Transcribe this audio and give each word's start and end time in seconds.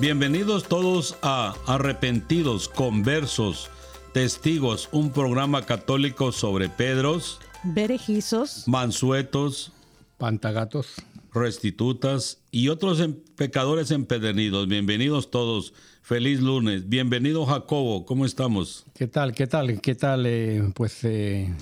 Bienvenidos 0.00 0.68
todos 0.68 1.18
a 1.22 1.56
Arrepentidos, 1.66 2.68
Conversos, 2.68 3.68
Testigos, 4.14 4.88
un 4.92 5.10
programa 5.10 5.66
católico 5.66 6.30
sobre 6.30 6.68
Pedros, 6.68 7.40
Berejizos, 7.64 8.68
Mansuetos, 8.68 9.72
Pantagatos, 10.16 10.94
Restitutas 11.34 12.38
y 12.52 12.68
otros 12.68 13.00
em, 13.00 13.16
pecadores 13.34 13.90
empedernidos. 13.90 14.68
Bienvenidos 14.68 15.32
todos. 15.32 15.74
Feliz 16.00 16.40
lunes. 16.42 16.88
Bienvenido 16.88 17.44
Jacobo. 17.44 18.06
¿Cómo 18.06 18.24
estamos? 18.24 18.86
¿Qué 18.94 19.08
tal? 19.08 19.32
¿Qué 19.34 19.48
tal? 19.48 19.80
¿Qué 19.80 19.96
tal? 19.96 20.26
Eh, 20.26 20.62
pues 20.76 21.02
eh, 21.02 21.52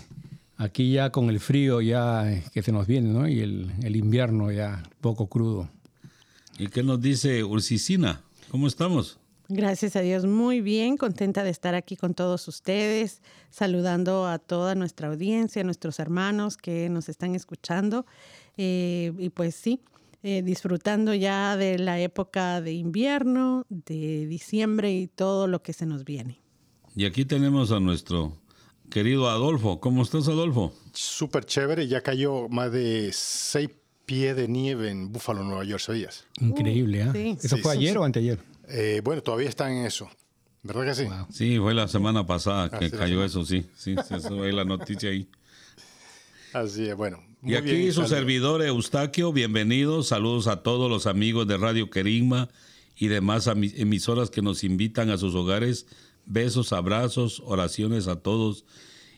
aquí 0.59 0.93
ya 0.93 1.09
con 1.11 1.31
el 1.31 1.41
frío 1.41 1.81
ya 1.81 2.43
que 2.53 2.63
se 2.63 2.71
nos 2.71 2.87
viene, 2.87 3.09
¿no? 3.09 3.27
Y 3.27 3.41
el, 3.41 3.73
el 3.83 3.97
invierno 3.97 4.53
ya 4.53 4.83
poco 5.01 5.27
crudo. 5.27 5.71
¿Y 6.59 6.69
qué 6.69 6.83
nos 6.83 7.01
dice 7.01 7.45
Ursicina? 7.45 8.23
¿Cómo 8.51 8.67
estamos? 8.67 9.19
Gracias 9.49 9.95
a 9.95 10.01
Dios, 10.01 10.25
muy 10.25 10.61
bien, 10.61 10.97
contenta 10.97 11.45
de 11.45 11.51
estar 11.51 11.75
aquí 11.75 11.97
con 11.97 12.15
todos 12.15 12.49
ustedes, 12.49 13.21
saludando 13.51 14.27
a 14.27 14.39
toda 14.39 14.75
nuestra 14.75 15.09
audiencia, 15.09 15.61
a 15.61 15.65
nuestros 15.65 16.01
hermanos 16.01 16.57
que 16.57 16.89
nos 16.89 17.09
están 17.09 17.35
escuchando. 17.35 18.07
Eh, 18.57 19.13
y 19.19 19.29
pues 19.29 19.55
sí, 19.55 19.81
eh, 20.23 20.43
disfrutando 20.43 21.15
ya 21.15 21.57
de 21.57 21.79
la 21.79 22.01
época 22.01 22.61
de 22.61 22.73
invierno, 22.73 23.67
de 23.69 24.27
diciembre 24.27 24.93
y 24.93 25.07
todo 25.07 25.47
lo 25.47 25.63
que 25.63 25.75
se 25.75 25.87
nos 25.87 26.05
viene. 26.05 26.41
Y 26.97 27.05
aquí 27.05 27.25
tenemos 27.25 27.71
a 27.71 27.79
nuestro 27.79 28.37
querido 28.91 29.29
Adolfo. 29.29 29.79
¿Cómo 29.79 30.03
estás, 30.03 30.27
Adolfo? 30.27 30.73
Súper 30.93 31.45
chévere, 31.45 31.87
ya 31.87 32.01
cayó 32.01 32.49
más 32.49 32.73
de 32.73 33.11
seis 33.13 33.69
pie 34.07 34.35
de 34.35 34.49
nieve 34.49 34.91
en 34.91 35.13
Búfalo, 35.13 35.43
Nueva 35.43 35.65
York, 35.65 35.83
¿sabías? 35.83 36.25
Increíble, 36.41 37.03
¿eh? 37.13 37.37
¿Eso 37.43 37.59
fue 37.59 37.73
ayer 37.73 37.99
o 37.99 38.05
anteayer? 38.05 38.39
Eh, 38.69 39.01
bueno, 39.05 39.23
todavía 39.23 39.49
están 39.49 39.73
en 39.73 39.85
eso. 39.85 40.09
¿Verdad 40.63 40.85
que 40.85 40.95
sí? 40.95 41.05
Sí, 41.31 41.59
fue 41.59 41.75
la 41.75 41.87
semana 41.87 42.27
pasada 42.27 42.71
que 42.71 42.91
cayó 42.91 43.25
eso, 43.25 43.45
sí. 43.45 43.67
Sí, 43.77 43.95
eso 44.11 44.45
es 44.45 44.55
la 44.55 44.65
noticia 44.65 45.11
ahí. 45.11 45.29
Así 46.53 46.87
es, 46.89 46.97
bueno. 46.97 47.23
y 47.43 47.55
aquí 47.55 47.93
su 47.93 48.07
servidor 48.07 48.63
Eustaquio, 48.63 49.33
bienvenidos, 49.33 50.09
saludos 50.09 50.47
a 50.47 50.63
todos 50.63 50.91
los 50.91 51.07
amigos 51.07 51.47
de 51.47 51.57
Radio 51.59 51.91
Querigma 51.91 52.49
y 52.97 53.09
demás 53.09 53.47
emisoras 53.47 54.31
que 54.31 54.43
nos 54.43 54.65
invitan 54.65 55.11
a 55.11 55.19
sus 55.19 55.35
hogares. 55.35 55.87
Besos, 56.25 56.73
abrazos, 56.73 57.43
oraciones 57.45 58.09
a 58.09 58.17
todos 58.17 58.65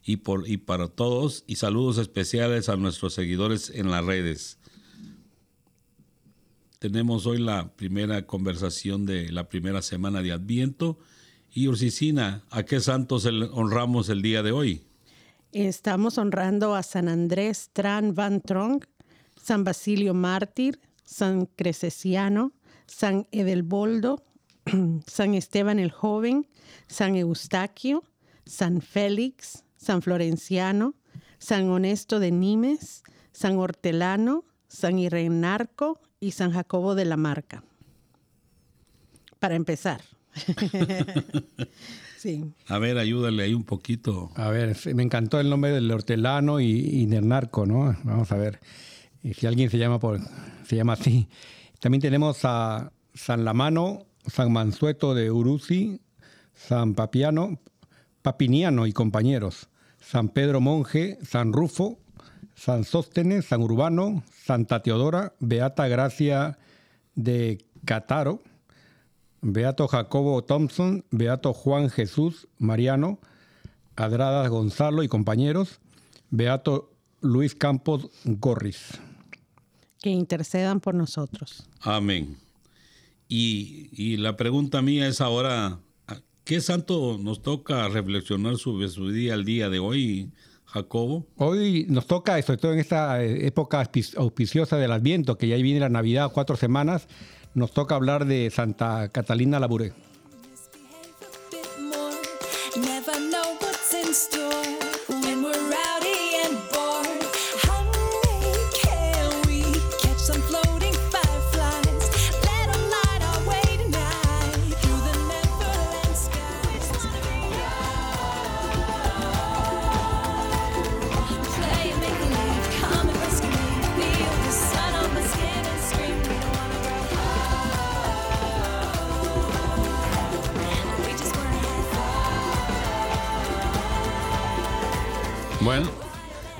y, 0.05 0.19
por, 0.19 0.49
y 0.49 0.57
para 0.57 0.89
todos 0.89 1.45
y 1.47 1.57
saludos 1.57 1.99
especiales 1.99 2.69
a 2.69 2.77
nuestros 2.77 3.15
seguidores 3.15 3.71
en 3.71 3.91
las 3.91 4.05
redes. 4.05 4.58
Tenemos 6.79 7.27
hoy 7.27 7.39
la 7.39 7.73
primera 7.75 8.25
conversación 8.25 9.05
de 9.05 9.33
la 9.33 9.49
primera 9.49 9.83
semana 9.83 10.23
de 10.23 10.31
Adviento. 10.31 10.97
Y 11.51 11.67
Ursicina, 11.67 12.45
¿a 12.51 12.63
qué 12.63 12.79
santos 12.79 13.27
honramos 13.27 14.09
el 14.11 14.23
día 14.23 14.45
de 14.45 14.53
hoy? 14.53 14.85
Estamos 15.51 16.19
honrando 16.19 16.77
a 16.77 16.85
San 16.85 17.09
Andrés 17.09 17.71
Tran 17.73 18.15
Van 18.15 18.41
Trong, 18.43 18.79
San 19.43 19.65
Basilio 19.65 20.15
Mártir, 20.15 20.79
San 21.03 21.47
Crescesiano, 21.47 22.53
San 22.87 23.27
Edelboldo, 23.33 24.23
San 25.09 25.35
Esteban 25.35 25.81
el 25.81 25.91
Joven, 25.91 26.47
San 26.87 27.17
Eustaquio, 27.17 28.05
San 28.47 28.83
Félix, 28.83 29.65
San 29.77 30.01
Florenciano, 30.01 30.95
San 31.41 31.71
Honesto 31.71 32.21
de 32.21 32.31
Nimes, 32.31 33.03
San 33.33 33.57
Hortelano, 33.57 34.45
San 34.69 35.01
Irenarco 35.01 36.01
y 36.21 36.33
San 36.33 36.53
Jacobo 36.53 36.95
de 36.95 37.05
la 37.05 37.17
Marca. 37.17 37.63
Para 39.39 39.55
empezar. 39.55 40.01
sí. 42.19 42.53
A 42.67 42.79
ver, 42.79 42.99
ayúdale 42.99 43.43
ahí 43.45 43.55
un 43.55 43.65
poquito. 43.65 44.31
A 44.35 44.51
ver, 44.51 44.77
me 44.95 45.03
encantó 45.03 45.41
el 45.41 45.49
nombre 45.49 45.71
del 45.71 45.91
hortelano 45.91 46.61
y, 46.61 47.07
Nernarco, 47.07 47.67
¿no? 47.67 47.97
Vamos 48.05 48.33
a 48.33 48.37
ver. 48.37 48.61
si 49.23 49.47
alguien 49.47 49.71
se 49.71 49.79
llama 49.79 49.99
por 49.99 50.21
se 50.65 50.77
llama 50.77 50.95
así. 50.95 51.29
También 51.81 52.03
tenemos 52.03 52.41
a 52.45 52.93
San 53.15 53.45
Lamano, 53.45 54.07
San 54.27 54.53
Mansueto 54.53 55.15
de 55.15 55.31
Uruzi, 55.31 56.01
San 56.55 56.95
Papiano, 56.95 57.59
Papiniano 58.21 58.87
y 58.87 58.93
compañeros, 58.93 59.69
San 60.01 60.29
Pedro 60.29 60.61
Monje, 60.61 61.19
San 61.23 61.53
Rufo, 61.53 62.01
San 62.59 62.83
Sóstenes, 62.83 63.45
San 63.45 63.63
Urbano, 63.63 64.25
Santa 64.45 64.83
Teodora, 64.83 65.33
Beata 65.39 65.87
Gracia 65.87 66.59
de 67.15 67.65
Cataro, 67.85 68.43
Beato 69.41 69.87
Jacobo 69.87 70.43
Thompson, 70.43 71.05
Beato 71.13 71.53
Juan 71.53 71.89
Jesús 71.89 72.49
Mariano, 72.59 73.21
Adrada 73.95 74.49
Gonzalo 74.49 75.05
y 75.05 75.09
compañeros, 75.09 75.79
Beato 76.31 76.91
Luis 77.21 77.55
Campos 77.55 78.09
Gorris. 78.25 78.99
Que 80.03 80.11
intercedan 80.11 80.81
por 80.81 80.97
nosotros. 80.97 81.65
Amén. 81.81 82.39
Y, 83.29 83.89
y 83.93 84.17
la 84.17 84.37
pregunta 84.37 84.83
mía 84.83 85.07
es 85.07 85.21
ahora, 85.21 85.79
¿qué 86.43 86.61
santo 86.61 87.19
nos 87.19 87.41
toca 87.41 87.89
reflexionar 87.89 88.57
sobre 88.57 88.89
su 88.89 89.11
día 89.11 89.35
al 89.35 89.45
día 89.45 89.69
de 89.71 89.79
hoy, 89.79 90.33
Jacobo. 90.69 91.27
Hoy 91.37 91.87
nos 91.89 92.07
toca, 92.07 92.41
sobre 92.43 92.59
todo 92.59 92.73
en 92.73 92.79
esta 92.79 93.23
época 93.23 93.89
auspiciosa 94.17 94.77
del 94.77 94.93
Adviento, 94.93 95.39
que 95.39 95.49
ya 95.49 95.57
viene 95.57 95.81
la 95.81 95.89
Navidad, 95.89 96.31
cuatro 96.33 96.57
semanas, 96.57 97.09
nos 97.55 97.73
toca 97.73 97.95
hablar 97.95 98.27
de 98.27 98.51
Santa 98.51 99.09
Catalina 99.09 99.59
Labouré. 99.59 99.93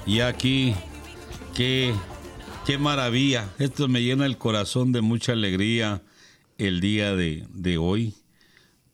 Y 0.09 0.21
aquí, 0.21 0.75
qué, 1.55 1.95
qué 2.65 2.79
maravilla. 2.79 3.51
Esto 3.59 3.89
me 3.89 4.03
llena 4.03 4.25
el 4.25 4.39
corazón 4.39 4.91
de 4.91 5.03
mucha 5.03 5.33
alegría 5.33 6.01
el 6.57 6.81
día 6.81 7.15
de, 7.15 7.47
de 7.51 7.77
hoy, 7.77 8.15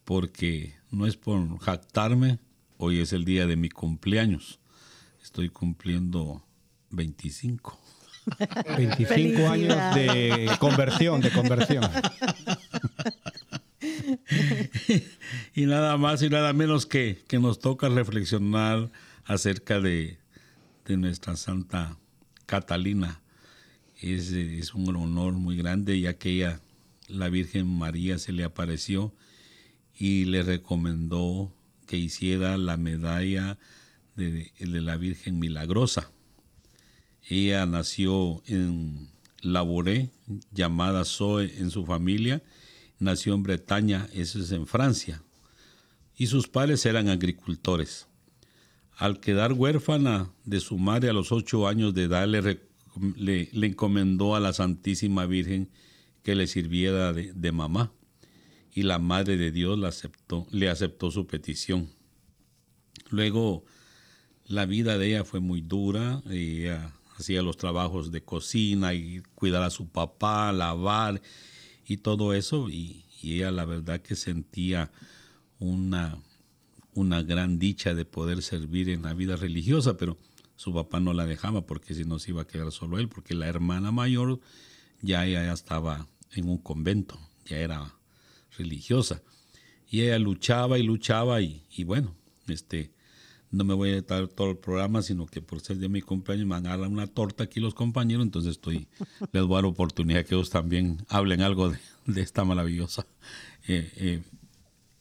porque 0.05 0.75
no 0.91 1.07
es 1.07 1.17
por 1.17 1.57
jactarme, 1.61 2.41
hoy 2.79 2.99
es 2.99 3.13
el 3.13 3.25
día 3.25 3.47
de 3.47 3.55
mi 3.55 3.69
cumpleaños. 3.69 4.59
Estoy 5.23 5.51
cumpliendo 5.51 6.45
25. 6.91 7.79
25 8.77 9.49
años 9.49 9.95
de 9.95 10.51
conversión, 10.59 11.21
de 11.21 11.31
conversión. 11.31 11.85
y 15.55 15.67
nada 15.67 15.97
más 15.97 16.23
y 16.23 16.29
nada 16.29 16.53
menos 16.53 16.87
que, 16.87 17.23
que 17.29 17.39
nos 17.39 17.61
toca 17.61 17.89
reflexionar 17.89 18.91
acerca 19.27 19.79
de, 19.79 20.19
nuestra 20.89 21.37
Santa 21.37 21.99
Catalina. 22.47 23.21
Es, 24.01 24.33
es, 24.33 24.75
un 24.75 24.95
honor 24.97 25.33
muy 25.35 25.57
grande 25.57 25.99
ya 25.99 26.15
que 26.15 26.31
ella, 26.31 26.61
la 27.09 27.29
Virgen 27.29 27.67
María, 27.67 28.19
se 28.19 28.33
le 28.33 28.45
apareció 28.45 29.15
y 29.97 30.27
le 30.27 30.43
recomendó 30.43 31.53
que 31.87 31.97
hiciera 31.97 32.59
la 32.59 32.77
medalla 32.77 33.59
de, 34.17 34.53
de 34.59 34.81
la 34.81 34.97
Virgen 34.97 35.39
Milagrosa. 35.39 36.11
Ella 37.29 37.65
nació 37.65 38.43
en 38.47 39.09
Laboré, 39.41 40.11
llamada 40.53 41.05
Zoe 41.05 41.59
en 41.59 41.71
su 41.71 41.87
familia, 41.87 42.43
nació 42.99 43.35
en 43.35 43.43
Bretaña, 43.43 44.09
eso 44.13 44.39
es 44.41 44.53
en 44.53 44.67
Francia, 44.67 45.23
y 46.17 46.27
sus 46.27 46.49
padres 46.49 46.85
eran 46.87 47.09
agricultores. 47.09 48.07
Al 48.97 49.19
quedar 49.19 49.53
huérfana 49.53 50.31
de 50.45 50.61
su 50.61 50.79
madre 50.79 51.11
a 51.11 51.13
los 51.13 51.33
ocho 51.33 51.67
años 51.67 51.95
de 51.95 52.05
edad, 52.05 52.29
le, 52.29 53.49
encomendó 53.53 54.37
a 54.37 54.41
la 54.41 54.53
Santísima 54.53 55.27
Virgen 55.27 55.71
que 56.23 56.35
le 56.35 56.47
sirviera 56.47 57.13
de, 57.13 57.53
mamá. 57.53 57.93
Y 58.73 58.83
la 58.83 58.99
Madre 58.99 59.37
de 59.37 59.51
Dios 59.51 59.83
aceptó, 59.85 60.47
le 60.51 60.69
aceptó 60.69 61.11
su 61.11 61.27
petición. 61.27 61.91
Luego, 63.11 63.65
la 64.47 64.67
vida 64.67 64.99
de 64.99 65.09
ella 65.09 65.25
fue 65.25 65.41
muy 65.41 65.61
dura. 65.61 66.23
Ella 66.31 66.93
hacía 67.19 67.43
los 67.43 67.57
trabajos 67.57 68.11
de 68.11 68.23
cocina 68.23 68.95
y 68.95 69.23
cuidar 69.35 69.63
a 69.63 69.71
su 69.71 69.89
papá, 69.89 70.53
lavar 70.53 71.21
y 71.87 71.99
todo 71.99 72.33
eso. 72.33 72.69
y 72.69 73.05
ella 73.23 73.51
la 73.51 73.65
verdad 73.65 74.01
que 74.01 74.17
sentía 74.17 74.91
una 75.59 76.19
una 76.95 77.23
gran 77.23 77.59
dicha 77.59 77.95
de 77.95 78.05
poder 78.05 78.43
servir 78.43 78.89
en 78.89 79.03
la 79.03 79.15
vida 79.15 79.37
religiosa, 79.37 79.97
pero 79.97 80.19
su 80.57 80.73
papá 80.73 81.01
no 81.01 81.13
la 81.13 81.27
dejaba 81.27 81.67
porque 81.67 81.95
si 81.95 82.05
no 82.05 82.19
se 82.19 82.31
iba 82.31 82.43
a 82.43 82.47
quedar 82.47 82.71
solo 82.73 82.99
él, 82.99 83.09
porque 83.09 83.35
la 83.35 83.47
hermana 83.47 83.91
mayor 83.91 84.41
ya, 85.03 85.27
ya 85.27 85.53
estaba 85.53 86.07
en 86.33 86.49
un 86.49 86.59
convento, 86.59 87.19
ya 87.47 87.59
era 87.59 87.95
religiosa. 88.57 89.23
Y 89.89 90.03
ella 90.03 90.19
luchaba 90.19 90.79
y 90.79 90.83
luchaba 90.83 91.41
y, 91.41 91.85
bueno, 91.85 92.15
este, 92.49 92.93
no 93.51 93.65
me 93.65 93.75
voy 93.75 93.91
a 93.91 94.03
dar 94.03 94.29
todo 94.29 94.51
el 94.51 94.59
programa, 94.59 95.03
sino 95.03 95.27
que 95.27 95.41
por 95.41 95.61
ser 95.61 95.77
de 95.79 95.89
mi 95.89 96.01
cumpleaños 96.01 96.47
me 96.47 96.55
van 96.55 96.67
a 96.67 96.77
dar 96.77 96.89
una 96.89 97.07
torta 97.07 97.45
aquí 97.45 97.61
los 97.61 97.75
compañeros, 97.75 98.25
entonces 98.25 98.53
estoy, 98.53 98.89
les 99.33 99.43
voy 99.45 99.53
a 99.53 99.57
dar 99.57 99.65
la 99.65 99.71
oportunidad 99.71 100.25
que 100.25 100.35
ellos 100.35 100.51
también 100.51 101.05
hablen 101.09 101.43
algo 101.43 101.71
de, 102.07 102.21
esta 102.21 102.45
maravillosa 102.45 103.07
eh, 103.67 103.91
eh, 103.97 104.23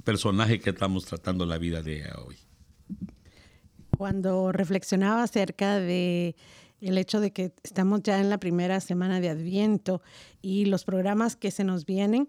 personaje 0.03 0.59
que 0.59 0.71
estamos 0.71 1.05
tratando 1.05 1.45
la 1.45 1.57
vida 1.57 1.81
de 1.81 2.03
hoy. 2.25 2.37
Cuando 3.97 4.51
reflexionaba 4.51 5.23
acerca 5.23 5.79
de 5.79 6.35
el 6.81 6.97
hecho 6.97 7.21
de 7.21 7.31
que 7.31 7.53
estamos 7.63 8.03
ya 8.03 8.19
en 8.19 8.29
la 8.29 8.37
primera 8.37 8.81
semana 8.81 9.21
de 9.21 9.29
Adviento 9.29 10.01
y 10.41 10.65
los 10.65 10.83
programas 10.83 11.35
que 11.37 11.49
se 11.51 11.63
nos 11.63 11.85
vienen, 11.85 12.27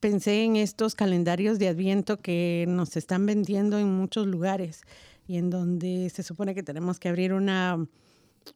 pensé 0.00 0.42
en 0.42 0.56
estos 0.56 0.96
calendarios 0.96 1.60
de 1.60 1.68
Adviento 1.68 2.20
que 2.20 2.64
nos 2.68 2.96
están 2.96 3.26
vendiendo 3.26 3.78
en 3.78 3.94
muchos 3.94 4.26
lugares 4.26 4.82
y 5.28 5.36
en 5.36 5.50
donde 5.50 6.10
se 6.10 6.24
supone 6.24 6.54
que 6.54 6.64
tenemos 6.64 6.98
que 6.98 7.08
abrir 7.08 7.32
una, 7.32 7.86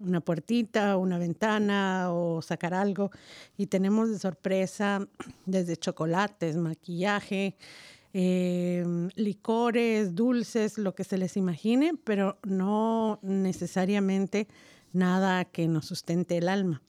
una 0.00 0.20
puertita, 0.20 0.96
una 0.96 1.19
ventana 1.19 2.12
o 2.12 2.42
sacar 2.42 2.74
algo 2.74 3.12
y 3.56 3.66
tenemos 3.66 4.10
de 4.10 4.19
sorpresa 4.19 5.06
desde 5.44 5.76
chocolates, 5.76 6.56
maquillaje, 6.56 7.56
Em, 8.18 9.10
licores, 9.14 10.14
dulces, 10.14 10.78
lo 10.78 10.94
que 10.94 11.04
se 11.04 11.18
les 11.18 11.36
imagine, 11.36 11.92
pero 12.02 12.38
no 12.44 13.18
necesariamente 13.20 14.48
nada 14.94 15.44
que 15.44 15.68
nos 15.68 15.84
sustente 15.84 16.38
el 16.38 16.48
alma. 16.48 16.80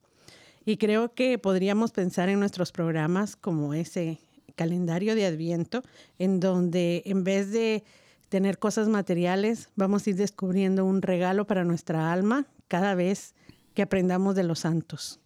Y 0.64 0.78
creo 0.78 1.14
que 1.14 1.38
podríamos 1.38 1.92
pensar 1.92 2.30
en 2.30 2.40
nuestros 2.40 2.72
programas 2.72 3.36
como 3.36 3.74
ese 3.74 4.22
calendario 4.56 5.16
de 5.16 5.26
Adviento, 5.26 5.84
en 6.18 6.40
donde 6.40 7.02
en 7.06 7.26
vez 7.26 7.52
de 7.52 7.84
tener 8.30 8.58
cosas 8.58 8.88
materiales, 8.88 9.68
vamos 9.76 10.08
a 10.08 10.12
ir 10.12 10.16
descubriendo 10.16 10.86
un 10.86 11.02
regalo 11.02 11.46
para 11.46 11.66
nuestra 11.66 12.14
alma 12.14 12.48
cada 12.70 12.96
vez 12.96 13.36
que 13.74 13.82
aprendamos 13.82 14.34
de 14.36 14.44
los 14.44 14.60
santos. 14.60 15.20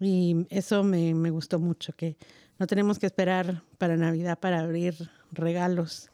Y 0.00 0.46
eso 0.50 0.84
me, 0.84 1.14
me 1.14 1.30
gustó 1.30 1.58
mucho, 1.58 1.94
que 1.94 2.18
no 2.58 2.66
tenemos 2.66 2.98
que 2.98 3.06
esperar 3.06 3.62
para 3.78 3.96
Navidad 3.96 4.38
para 4.38 4.60
abrir 4.60 5.10
regalos. 5.36 6.10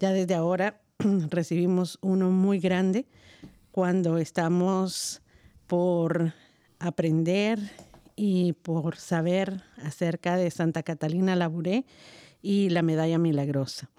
Ya 0.00 0.12
desde 0.12 0.34
ahora 0.34 0.80
recibimos 1.30 1.98
uno 2.02 2.30
muy 2.30 2.58
grande 2.58 3.06
cuando 3.70 4.18
estamos 4.18 5.22
por 5.66 6.32
aprender 6.78 7.58
y 8.16 8.52
por 8.52 8.96
saber 8.96 9.62
acerca 9.82 10.36
de 10.36 10.50
Santa 10.50 10.82
Catalina 10.82 11.34
Labouré 11.34 11.84
y 12.42 12.68
la 12.68 12.82
medalla 12.82 13.18
milagrosa. 13.18 13.90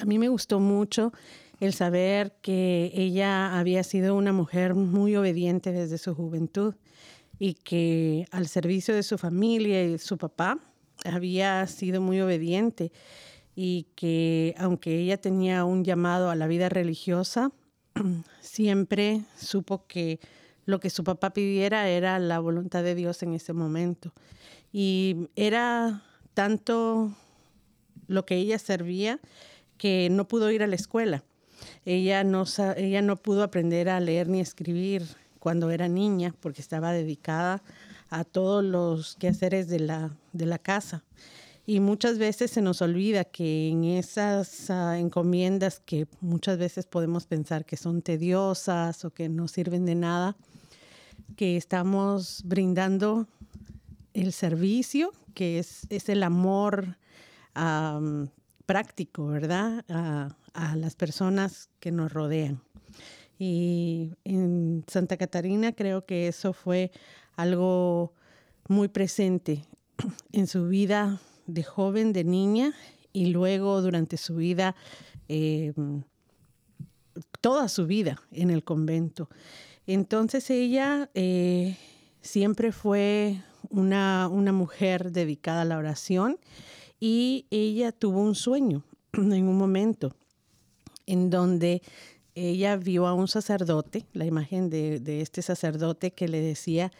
A 0.00 0.04
mí 0.04 0.18
me 0.18 0.28
gustó 0.28 0.60
mucho 0.60 1.12
el 1.58 1.74
saber 1.74 2.36
que 2.40 2.90
ella 2.94 3.58
había 3.58 3.82
sido 3.82 4.14
una 4.14 4.32
mujer 4.32 4.74
muy 4.74 5.16
obediente 5.16 5.72
desde 5.72 5.98
su 5.98 6.14
juventud 6.14 6.74
y 7.38 7.54
que 7.54 8.26
al 8.30 8.46
servicio 8.46 8.94
de 8.94 9.02
su 9.02 9.18
familia 9.18 9.84
y 9.84 9.92
de 9.92 9.98
su 9.98 10.16
papá 10.16 10.58
había 11.04 11.66
sido 11.66 12.00
muy 12.00 12.20
obediente 12.20 12.92
y 13.54 13.86
que 13.94 14.54
aunque 14.58 14.98
ella 14.98 15.20
tenía 15.20 15.64
un 15.64 15.84
llamado 15.84 16.30
a 16.30 16.36
la 16.36 16.46
vida 16.46 16.68
religiosa, 16.68 17.52
siempre 18.40 19.22
supo 19.36 19.86
que 19.86 20.20
lo 20.66 20.80
que 20.80 20.90
su 20.90 21.04
papá 21.04 21.32
pidiera 21.32 21.88
era 21.88 22.18
la 22.18 22.38
voluntad 22.38 22.82
de 22.82 22.94
Dios 22.94 23.22
en 23.22 23.34
ese 23.34 23.52
momento. 23.52 24.12
Y 24.72 25.28
era 25.34 26.02
tanto 26.34 27.12
lo 28.06 28.24
que 28.24 28.36
ella 28.36 28.58
servía 28.58 29.20
que 29.78 30.08
no 30.10 30.28
pudo 30.28 30.50
ir 30.50 30.62
a 30.62 30.66
la 30.66 30.76
escuela. 30.76 31.24
Ella 31.84 32.24
no, 32.24 32.44
ella 32.76 33.02
no 33.02 33.16
pudo 33.16 33.42
aprender 33.42 33.88
a 33.88 34.00
leer 34.00 34.28
ni 34.28 34.40
escribir 34.40 35.04
cuando 35.38 35.70
era 35.70 35.88
niña 35.88 36.34
porque 36.40 36.60
estaba 36.60 36.92
dedicada 36.92 37.62
a 38.10 38.24
todos 38.24 38.62
los 38.64 39.16
quehaceres 39.16 39.68
de 39.68 39.80
la, 39.80 40.10
de 40.32 40.46
la 40.46 40.58
casa. 40.58 41.04
Y 41.66 41.80
muchas 41.80 42.18
veces 42.18 42.50
se 42.50 42.62
nos 42.62 42.82
olvida 42.82 43.24
que 43.24 43.68
en 43.68 43.84
esas 43.84 44.70
ah, 44.70 44.98
encomiendas 44.98 45.80
que 45.80 46.06
muchas 46.20 46.58
veces 46.58 46.86
podemos 46.86 47.26
pensar 47.26 47.64
que 47.64 47.76
son 47.76 48.02
tediosas 48.02 49.04
o 49.04 49.10
que 49.10 49.28
no 49.28 49.46
sirven 49.46 49.84
de 49.84 49.94
nada, 49.94 50.36
que 51.36 51.56
estamos 51.56 52.42
brindando 52.44 53.28
el 54.14 54.32
servicio, 54.32 55.12
que 55.34 55.58
es, 55.58 55.86
el 56.08 56.22
amor 56.22 56.96
práctico, 58.66 59.26
¿verdad? 59.26 59.84
A, 59.88 60.36
a 60.54 60.76
las 60.76 60.96
personas 60.96 61.68
que 61.78 61.92
nos 61.92 62.12
rodean. 62.12 62.60
Y 63.38 64.12
en 64.24 64.84
Santa 64.86 65.16
Catarina 65.16 65.72
creo 65.72 66.04
que 66.04 66.28
eso 66.28 66.52
fue 66.52 66.90
algo 67.36 68.12
muy 68.68 68.88
presente 68.88 69.64
en 70.32 70.46
su 70.46 70.68
vida 70.68 71.20
de 71.54 71.62
joven, 71.62 72.12
de 72.12 72.24
niña, 72.24 72.74
y 73.12 73.26
luego 73.26 73.82
durante 73.82 74.16
su 74.16 74.36
vida, 74.36 74.74
eh, 75.28 75.72
toda 77.40 77.68
su 77.68 77.86
vida 77.86 78.20
en 78.32 78.50
el 78.50 78.64
convento. 78.64 79.28
Entonces 79.86 80.50
ella 80.50 81.10
eh, 81.14 81.76
siempre 82.20 82.72
fue 82.72 83.42
una, 83.70 84.28
una 84.28 84.52
mujer 84.52 85.12
dedicada 85.12 85.62
a 85.62 85.64
la 85.64 85.78
oración 85.78 86.38
y 86.98 87.46
ella 87.50 87.92
tuvo 87.92 88.20
un 88.20 88.34
sueño 88.34 88.84
en 89.12 89.48
un 89.48 89.56
momento 89.56 90.14
en 91.06 91.30
donde 91.30 91.82
ella 92.34 92.76
vio 92.76 93.06
a 93.06 93.14
un 93.14 93.26
sacerdote, 93.26 94.06
la 94.12 94.24
imagen 94.24 94.70
de, 94.70 95.00
de, 95.00 95.20
este 95.20 95.42
sacerdote 95.42 96.12
que 96.12 96.28
le 96.28 96.40
decía 96.40 96.92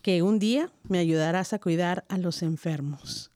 que 0.00 0.22
un 0.22 0.38
día 0.38 0.70
me 0.88 0.98
ayudarás 0.98 1.52
a 1.52 1.58
cuidar 1.58 2.04
a 2.08 2.18
los 2.18 2.42
enfermos. 2.42 3.32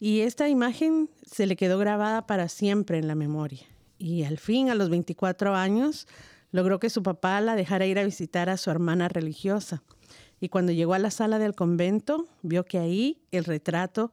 Y 0.00 0.20
esta 0.20 0.48
imagen 0.48 1.10
se 1.26 1.46
le 1.46 1.56
quedó 1.56 1.78
grabada 1.78 2.26
para 2.26 2.48
siempre 2.48 2.98
en 2.98 3.08
la 3.08 3.14
memoria. 3.14 3.66
Y 3.98 4.22
al 4.22 4.38
fin, 4.38 4.70
a 4.70 4.74
los 4.74 4.90
24 4.90 5.56
años, 5.56 6.06
logró 6.52 6.78
que 6.78 6.90
su 6.90 7.02
papá 7.02 7.40
la 7.40 7.56
dejara 7.56 7.86
ir 7.86 7.98
a 7.98 8.04
visitar 8.04 8.48
a 8.48 8.56
su 8.56 8.70
hermana 8.70 9.08
religiosa. 9.08 9.82
Y 10.40 10.50
cuando 10.50 10.70
llegó 10.70 10.94
a 10.94 11.00
la 11.00 11.10
sala 11.10 11.38
del 11.40 11.54
convento, 11.54 12.28
vio 12.42 12.64
que 12.64 12.78
ahí 12.78 13.20
el 13.32 13.44
retrato 13.44 14.12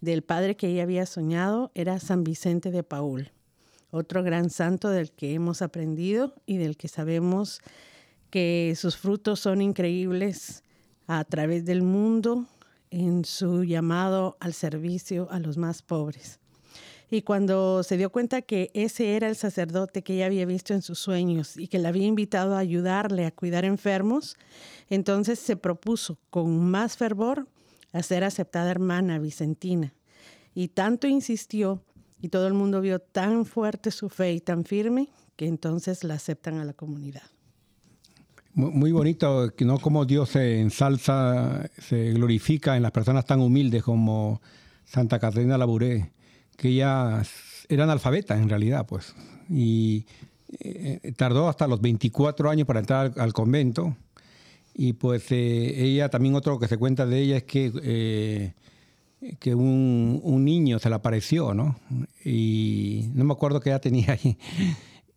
del 0.00 0.22
padre 0.22 0.56
que 0.56 0.68
ella 0.68 0.84
había 0.84 1.04
soñado 1.04 1.70
era 1.74 2.00
San 2.00 2.24
Vicente 2.24 2.70
de 2.70 2.82
Paul, 2.82 3.30
otro 3.90 4.22
gran 4.22 4.48
santo 4.48 4.88
del 4.88 5.10
que 5.10 5.34
hemos 5.34 5.60
aprendido 5.60 6.34
y 6.46 6.56
del 6.56 6.76
que 6.78 6.88
sabemos 6.88 7.60
que 8.30 8.74
sus 8.76 8.96
frutos 8.96 9.40
son 9.40 9.60
increíbles 9.60 10.62
a 11.06 11.24
través 11.24 11.64
del 11.66 11.82
mundo 11.82 12.46
en 12.90 13.24
su 13.24 13.64
llamado 13.64 14.36
al 14.40 14.54
servicio 14.54 15.28
a 15.30 15.38
los 15.38 15.56
más 15.56 15.82
pobres. 15.82 16.40
Y 17.08 17.22
cuando 17.22 17.82
se 17.84 17.96
dio 17.96 18.10
cuenta 18.10 18.42
que 18.42 18.70
ese 18.74 19.14
era 19.14 19.28
el 19.28 19.36
sacerdote 19.36 20.02
que 20.02 20.14
ella 20.14 20.26
había 20.26 20.44
visto 20.44 20.74
en 20.74 20.82
sus 20.82 20.98
sueños 20.98 21.56
y 21.56 21.68
que 21.68 21.78
le 21.78 21.86
había 21.86 22.06
invitado 22.06 22.56
a 22.56 22.58
ayudarle 22.58 23.26
a 23.26 23.30
cuidar 23.30 23.64
enfermos, 23.64 24.36
entonces 24.90 25.38
se 25.38 25.56
propuso 25.56 26.18
con 26.30 26.68
más 26.68 26.96
fervor 26.96 27.46
a 27.92 28.02
ser 28.02 28.24
aceptada 28.24 28.70
hermana 28.70 29.20
Vicentina. 29.20 29.94
Y 30.52 30.68
tanto 30.68 31.06
insistió 31.06 31.84
y 32.20 32.28
todo 32.28 32.48
el 32.48 32.54
mundo 32.54 32.80
vio 32.80 32.98
tan 32.98 33.44
fuerte 33.44 33.90
su 33.92 34.08
fe 34.08 34.32
y 34.32 34.40
tan 34.40 34.64
firme 34.64 35.08
que 35.36 35.46
entonces 35.46 36.02
la 36.02 36.14
aceptan 36.14 36.58
a 36.58 36.64
la 36.64 36.72
comunidad. 36.72 37.35
Muy 38.56 38.90
bonito, 38.90 39.52
¿no? 39.60 39.78
Como 39.78 40.06
Dios 40.06 40.30
se 40.30 40.62
ensalza, 40.62 41.68
se 41.78 42.12
glorifica 42.12 42.74
en 42.74 42.82
las 42.82 42.90
personas 42.90 43.26
tan 43.26 43.42
humildes 43.42 43.82
como 43.82 44.40
Santa 44.86 45.18
Catarina 45.18 45.58
Labouré, 45.58 46.10
que 46.56 46.68
ella 46.68 47.20
era 47.68 47.84
analfabeta 47.84 48.34
en 48.34 48.48
realidad, 48.48 48.86
pues. 48.86 49.14
Y 49.50 50.06
eh, 50.58 51.12
tardó 51.18 51.50
hasta 51.50 51.66
los 51.66 51.82
24 51.82 52.48
años 52.48 52.66
para 52.66 52.80
entrar 52.80 53.12
al, 53.18 53.34
convento. 53.34 53.94
Y 54.72 54.94
pues 54.94 55.30
eh, 55.32 55.74
ella, 55.84 56.08
también 56.08 56.34
otro 56.34 56.58
que 56.58 56.66
se 56.66 56.78
cuenta 56.78 57.04
de 57.04 57.20
ella 57.20 57.36
es 57.36 57.44
que, 57.44 57.70
eh, 57.82 58.54
que 59.38 59.54
un, 59.54 60.18
un, 60.22 60.44
niño 60.46 60.78
se 60.78 60.88
le 60.88 60.94
apareció, 60.94 61.52
¿no? 61.52 61.78
Y 62.24 63.10
no 63.12 63.24
me 63.24 63.34
acuerdo 63.34 63.60
qué 63.60 63.68
edad 63.68 63.82
tenía 63.82 64.12
ahí 64.12 64.38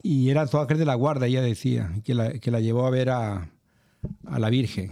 y 0.02 0.30
era 0.30 0.48
su 0.48 0.58
ángel 0.58 0.78
de 0.78 0.86
la 0.86 0.96
guarda, 0.96 1.28
ella 1.28 1.42
decía, 1.42 1.94
que 2.04 2.14
la, 2.14 2.34
que 2.34 2.52
la 2.52 2.60
llevó 2.60 2.86
a 2.86 2.90
ver 2.90 3.10
a, 3.10 3.50
a 4.26 4.40
la 4.40 4.50
Virgen. 4.50 4.92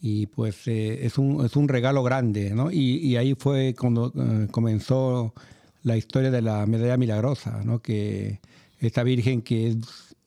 Y 0.00 0.26
pues 0.26 0.68
eh, 0.68 1.04
es, 1.04 1.18
un, 1.18 1.44
es, 1.44 1.56
un, 1.56 1.68
regalo 1.68 2.02
grande, 2.02 2.54
¿no? 2.54 2.70
Y, 2.70 2.98
y 2.98 3.16
ahí 3.16 3.34
fue 3.34 3.74
cuando 3.78 4.12
eh, 4.14 4.46
comenzó 4.50 5.34
la 5.82 5.96
historia 5.96 6.30
de 6.30 6.40
la 6.40 6.66
medalla 6.66 6.96
milagrosa, 6.96 7.62
¿no? 7.64 7.80
Que 7.80 8.40
esta 8.78 9.02
Virgen 9.02 9.42
que 9.42 9.68
es 9.68 9.76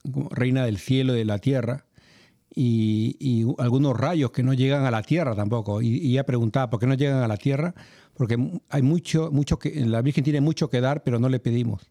reina 0.04 0.66
del 0.66 0.78
cielo 0.78 1.16
y 1.16 1.20
de 1.20 1.26
la 1.26 1.40
tierra, 1.40 1.86
y, 2.54 3.16
y, 3.20 3.46
algunos 3.60 3.98
rayos 3.98 4.32
que 4.32 4.44
no 4.44 4.54
llegan 4.54 4.84
a 4.84 4.92
la 4.92 5.04
tierra 5.04 5.36
tampoco. 5.36 5.82
Y, 5.82 5.88
y, 5.88 6.12
ella 6.12 6.26
preguntaba, 6.26 6.70
¿por 6.70 6.80
qué 6.80 6.88
no 6.88 6.96
llegan 6.96 7.24
a 7.24 7.28
la 7.28 7.38
tierra? 7.38 7.74
Porque 8.14 8.38
hay 8.70 8.82
mucho, 8.82 9.32
mucho 9.32 9.58
que, 9.58 9.74
la 9.86 10.02
Virgen 10.02 10.24
tiene 10.24 10.42
mucho 10.42 10.70
que 10.70 10.82
dar, 10.82 11.02
pero 11.04 11.18
no 11.18 11.30
le 11.30 11.40
pedimos. 11.40 11.91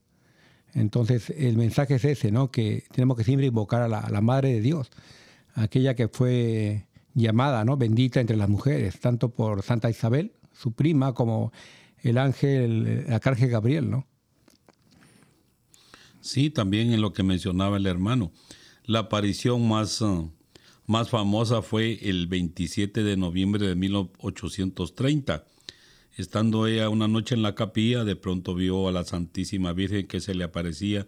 Entonces, 0.74 1.30
el 1.30 1.56
mensaje 1.56 1.96
es 1.96 2.04
ese, 2.04 2.30
¿no? 2.30 2.50
Que 2.50 2.84
tenemos 2.92 3.16
que 3.16 3.24
siempre 3.24 3.46
invocar 3.46 3.82
a 3.82 3.88
la, 3.88 4.20
Madre 4.20 4.52
de 4.52 4.60
Dios, 4.60 4.90
aquella 5.54 5.94
que 5.94 6.08
fue 6.08 6.86
llamada, 7.14 7.64
¿no? 7.64 7.76
Bendita 7.76 8.20
entre 8.20 8.36
las 8.36 8.48
mujeres, 8.48 9.00
tanto 9.00 9.30
por 9.30 9.62
Santa 9.62 9.90
Isabel, 9.90 10.32
su 10.52 10.72
prima, 10.72 11.14
como 11.14 11.52
el 12.02 12.18
ángel, 12.18 13.04
el 13.06 13.12
arcángel 13.12 13.50
Gabriel, 13.50 13.90
¿no? 13.90 14.06
Sí, 16.20 16.50
también 16.50 16.92
en 16.92 17.00
lo 17.00 17.12
que 17.12 17.22
mencionaba 17.22 17.78
el 17.78 17.86
hermano. 17.86 18.30
La 18.84 19.00
aparición 19.00 19.66
más, 19.66 20.00
uh, 20.02 20.30
más 20.86 21.08
famosa 21.08 21.62
fue 21.62 21.98
el 22.02 22.26
27 22.26 23.02
de 23.02 23.16
noviembre 23.16 23.66
de 23.66 23.74
1830 23.74 25.44
Estando 26.16 26.66
ella 26.66 26.88
una 26.88 27.08
noche 27.08 27.34
en 27.34 27.42
la 27.42 27.54
capilla, 27.54 28.04
de 28.04 28.16
pronto 28.16 28.54
vio 28.54 28.88
a 28.88 28.92
la 28.92 29.04
Santísima 29.04 29.72
Virgen 29.72 30.06
que 30.06 30.20
se 30.20 30.34
le 30.34 30.44
aparecía 30.44 31.06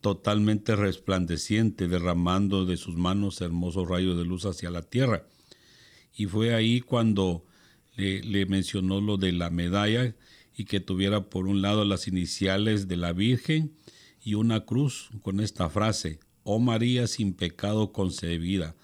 totalmente 0.00 0.76
resplandeciente, 0.76 1.88
derramando 1.88 2.64
de 2.64 2.76
sus 2.76 2.96
manos 2.96 3.40
hermosos 3.40 3.86
rayos 3.86 4.16
de 4.16 4.24
luz 4.24 4.46
hacia 4.46 4.70
la 4.70 4.82
tierra. 4.82 5.26
Y 6.14 6.26
fue 6.26 6.54
ahí 6.54 6.80
cuando 6.80 7.44
le, 7.96 8.46
mencionó 8.46 9.00
lo 9.00 9.18
de 9.18 9.32
la 9.32 9.50
medalla 9.50 10.14
y 10.56 10.64
que 10.64 10.80
tuviera 10.80 11.28
por 11.28 11.46
un 11.46 11.60
lado 11.60 11.84
las 11.84 12.08
iniciales 12.08 12.88
de 12.88 12.96
la 12.96 13.12
Virgen 13.12 13.74
y 14.22 14.34
una 14.34 14.64
cruz 14.64 15.10
con 15.22 15.40
esta 15.40 15.68
frase, 15.68 16.18
Oh 16.42 16.58
María 16.58 17.06
sin 17.06 17.34
pecado 17.34 17.92
concebida, 17.92 18.74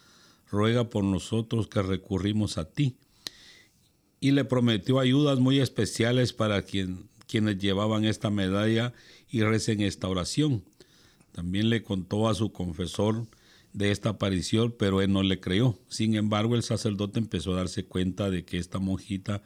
ruega 0.51 0.91
por 0.91 1.03
nosotros 1.03 1.67
que 1.69 1.81
recurrimos 1.81 2.59
a 2.59 2.71
ti 2.71 2.97
y 4.21 4.31
le 4.33 4.45
prometió 4.45 4.99
ayudas 4.99 5.39
muy 5.39 5.61
especiales 5.61 6.33
para 6.33 6.63
quien, 6.63 7.09
quienes 7.27 7.59
llevaban 7.59 8.05
esta 8.05 8.31
medalla 8.31 8.93
y 9.31 9.43
recen 9.43 9.81
esta 9.81 10.09
oración. 10.09 10.65
También 11.33 11.69
le 11.69 11.83
contó 11.83 12.29
a 12.29 12.35
su 12.35 12.51
confesor 12.51 13.27
de 13.73 13.91
esta 13.91 14.11
aparición, 14.11 14.75
pero 14.79 15.03
él 15.03 15.13
no 15.13 15.23
le 15.23 15.39
creyó. 15.39 15.79
Sin 15.89 16.15
embargo, 16.15 16.57
el 16.57 16.63
sacerdote 16.63 17.19
empezó 17.19 17.53
a 17.53 17.57
darse 17.57 17.85
cuenta 17.85 18.31
de 18.31 18.45
que 18.45 18.57
esta 18.57 18.79
monjita 18.79 19.43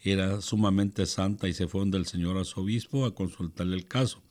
era 0.00 0.40
sumamente 0.40 1.04
santa 1.06 1.48
y 1.48 1.52
se 1.52 1.68
fue 1.68 1.80
donde 1.80 1.98
el 1.98 2.06
señor 2.06 2.38
arzobispo 2.38 3.04
a 3.04 3.14
consultarle 3.14 3.76
el 3.76 3.86
caso. 3.86 4.22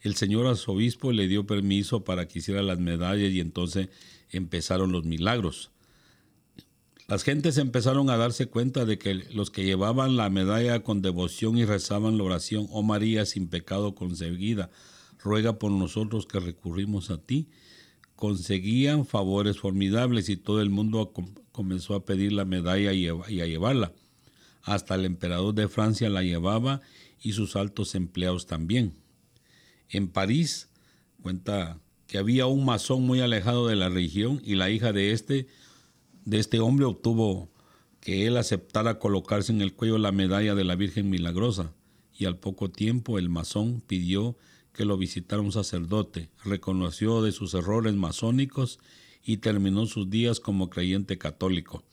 El 0.00 0.16
señor 0.16 0.46
arzobispo 0.46 1.12
le 1.12 1.28
dio 1.28 1.46
permiso 1.46 2.02
para 2.04 2.26
que 2.26 2.38
hiciera 2.38 2.62
las 2.62 2.78
medallas 2.78 3.30
y 3.30 3.40
entonces 3.40 3.88
empezaron 4.30 4.90
los 4.90 5.04
milagros. 5.04 5.70
Las 7.08 7.24
gentes 7.24 7.58
empezaron 7.58 8.10
a 8.10 8.16
darse 8.16 8.46
cuenta 8.46 8.84
de 8.84 8.98
que 8.98 9.14
los 9.14 9.50
que 9.50 9.64
llevaban 9.64 10.16
la 10.16 10.30
medalla 10.30 10.82
con 10.82 11.02
devoción 11.02 11.58
y 11.58 11.64
rezaban 11.64 12.16
la 12.16 12.24
oración, 12.24 12.66
oh 12.70 12.82
María 12.82 13.26
sin 13.26 13.48
pecado 13.48 13.94
concebida, 13.94 14.70
ruega 15.22 15.58
por 15.58 15.70
nosotros 15.70 16.26
que 16.26 16.40
recurrimos 16.40 17.10
a 17.10 17.18
ti, 17.18 17.48
conseguían 18.16 19.04
favores 19.04 19.58
formidables 19.58 20.28
y 20.28 20.36
todo 20.36 20.62
el 20.62 20.70
mundo 20.70 21.12
comenzó 21.50 21.94
a 21.94 22.04
pedir 22.04 22.32
la 22.32 22.44
medalla 22.44 22.92
y 22.92 23.08
a 23.08 23.46
llevarla. 23.46 23.92
Hasta 24.62 24.94
el 24.94 25.04
emperador 25.04 25.54
de 25.54 25.68
Francia 25.68 26.08
la 26.08 26.22
llevaba 26.22 26.82
y 27.20 27.32
sus 27.32 27.56
altos 27.56 27.94
empleados 27.94 28.46
también. 28.46 28.94
En 29.88 30.08
París 30.08 30.68
cuenta 31.20 31.78
que 32.06 32.18
había 32.18 32.46
un 32.46 32.64
masón 32.64 33.02
muy 33.02 33.20
alejado 33.20 33.66
de 33.66 33.76
la 33.76 33.88
religión 33.88 34.40
y 34.44 34.54
la 34.54 34.70
hija 34.70 34.92
de 34.92 35.12
este 35.12 35.46
de 36.24 36.38
este 36.38 36.60
hombre 36.60 36.84
obtuvo 36.84 37.50
que 38.00 38.26
él 38.26 38.36
aceptara 38.36 38.98
colocarse 38.98 39.52
en 39.52 39.60
el 39.60 39.74
cuello 39.74 39.98
la 39.98 40.12
medalla 40.12 40.54
de 40.54 40.64
la 40.64 40.74
Virgen 40.74 41.08
Milagrosa, 41.08 41.72
y 42.12 42.24
al 42.26 42.38
poco 42.38 42.70
tiempo 42.70 43.18
el 43.18 43.28
masón 43.28 43.80
pidió 43.80 44.36
que 44.72 44.84
lo 44.84 44.96
visitara 44.96 45.42
un 45.42 45.52
sacerdote, 45.52 46.30
reconoció 46.44 47.22
de 47.22 47.32
sus 47.32 47.54
errores 47.54 47.94
masónicos 47.94 48.78
y 49.22 49.38
terminó 49.38 49.86
sus 49.86 50.10
días 50.10 50.40
como 50.40 50.68
creyente 50.68 51.18
católico. 51.18 51.84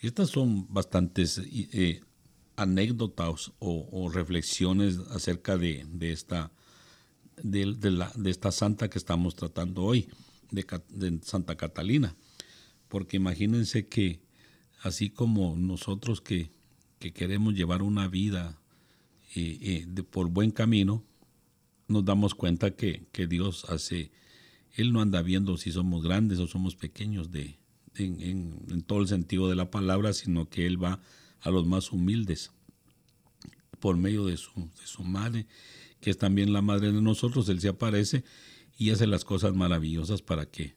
Estas 0.00 0.30
son 0.30 0.72
bastantes 0.72 1.40
eh, 1.44 2.00
anécdotas 2.56 3.52
o, 3.58 4.10
reflexiones 4.12 4.98
acerca 5.10 5.56
de, 5.56 5.86
esta, 6.00 6.52
de, 7.42 7.66
la, 7.90 8.12
de, 8.14 8.30
esta 8.30 8.50
santa 8.50 8.88
que 8.88 8.98
estamos 8.98 9.34
tratando 9.36 9.82
hoy, 9.82 10.08
de 10.50 11.20
Santa 11.22 11.56
Catalina 11.56 12.16
porque 12.88 13.16
imagínense 13.16 13.86
que 13.88 14.20
así 14.82 15.10
como 15.10 15.56
nosotros 15.56 16.20
que, 16.20 16.54
queremos 16.98 17.54
llevar 17.54 17.82
una 17.82 18.08
vida 18.08 18.58
eh, 19.36 19.84
eh, 19.86 20.02
por 20.02 20.28
buen 20.28 20.50
camino, 20.50 21.04
nos 21.88 22.04
damos 22.04 22.34
cuenta 22.34 22.72
que, 22.72 23.06
Dios 23.28 23.64
hace 23.68 24.10
Él 24.74 24.92
no 24.92 25.00
anda 25.00 25.22
viendo 25.22 25.56
si 25.56 25.70
somos 25.70 26.02
grandes 26.02 26.38
o 26.40 26.46
somos 26.46 26.74
pequeños 26.74 27.30
de, 27.30 27.58
en, 27.94 28.82
todo 28.86 29.00
el 29.00 29.08
sentido 29.08 29.48
de 29.48 29.54
la 29.54 29.70
palabra, 29.70 30.12
sino 30.12 30.48
que 30.48 30.66
Él 30.66 30.82
va 30.82 31.00
a 31.40 31.50
los 31.50 31.66
más 31.66 31.92
humildes 31.92 32.50
por 33.78 33.96
medio 33.96 34.26
de 34.26 34.36
su, 34.36 34.52
de 34.52 34.86
su 34.86 35.04
madre, 35.04 35.46
que 36.00 36.10
es 36.10 36.18
también 36.18 36.52
la 36.52 36.62
madre 36.62 36.92
de 36.92 37.02
nosotros. 37.02 37.48
Él 37.48 37.60
se 37.60 37.68
aparece 37.68 38.24
y 38.76 38.90
hace 38.90 39.06
las 39.06 39.24
cosas 39.24 39.54
maravillosas 39.54 40.22
para 40.22 40.46
que 40.46 40.75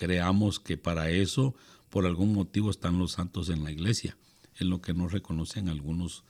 creamos 0.00 0.58
que 0.58 0.78
para 0.78 1.10
eso, 1.10 1.54
por 1.90 2.06
algún 2.06 2.32
motivo, 2.32 2.70
están 2.70 2.98
los 2.98 3.12
santos 3.12 3.50
en 3.50 3.64
la 3.64 3.70
iglesia. 3.70 4.16
Es 4.56 4.62
lo 4.62 4.80
que 4.80 4.94
no 4.94 5.08
reconocen 5.08 5.68
algunos 5.68 6.24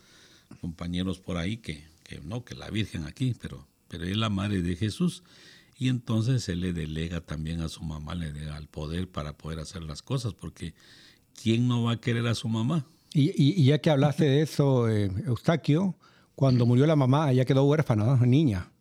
compañeros 0.61 1.21
por 1.21 1.37
ahí 1.37 1.59
que, 1.59 1.85
que 2.03 2.21
no, 2.21 2.45
que 2.45 2.57
la 2.57 2.69
Virgen 2.69 3.05
aquí, 3.05 3.37
pero, 3.41 3.69
pero 3.87 4.05
es 4.05 4.17
la 4.17 4.29
madre 4.29 4.61
de 4.61 4.75
Jesús 4.75 5.23
y 5.79 5.89
entonces 5.89 6.49
él 6.49 6.61
le 6.61 6.73
delega 6.73 7.21
también 7.21 7.61
a 7.61 7.69
su 7.69 7.85
mamá, 7.85 8.17
le 8.17 8.33
delega 8.33 8.59
el 8.59 8.67
poder 8.67 9.09
para 9.09 9.35
poder 9.35 9.61
hacer 9.61 9.85
las 9.85 10.03
cosas, 10.03 10.35
porque 10.35 10.75
¿quién 11.41 11.69
no 11.69 11.85
va 11.85 11.93
a 11.93 12.01
querer 12.01 12.27
a 12.27 12.35
su 12.35 12.49
mamá? 12.49 12.85
Y, 13.15 13.65
ya 13.65 13.79
que 13.79 13.91
hablaste 13.91 14.25
de 14.25 14.43
eso, 14.43 14.89
eh, 14.89 15.11
Eustaquio, 15.27 15.95
cuando 16.35 16.67
murió 16.67 16.87
la 16.87 16.97
mamá, 16.97 17.31
ella 17.31 17.45
quedó 17.45 17.65
huérfana, 17.65 18.17
niña. 18.27 18.73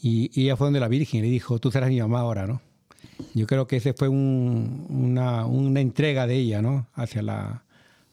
Y, 0.00 0.30
ella 0.40 0.56
fue 0.56 0.68
donde 0.68 0.80
la 0.80 0.88
Virgen 0.88 1.22
le 1.22 1.28
dijo, 1.28 1.58
tú 1.58 1.72
serás 1.72 1.90
mi 1.90 2.00
mamá 2.00 2.20
ahora, 2.20 2.46
¿no? 2.46 2.62
Yo 3.34 3.46
creo 3.46 3.66
que 3.66 3.76
ese 3.76 3.92
fue 3.92 4.08
una, 4.08 5.46
entrega 5.76 6.26
de 6.26 6.36
ella, 6.36 6.62
¿no? 6.62 6.86
Hacia 6.94 7.22
la, 7.22 7.64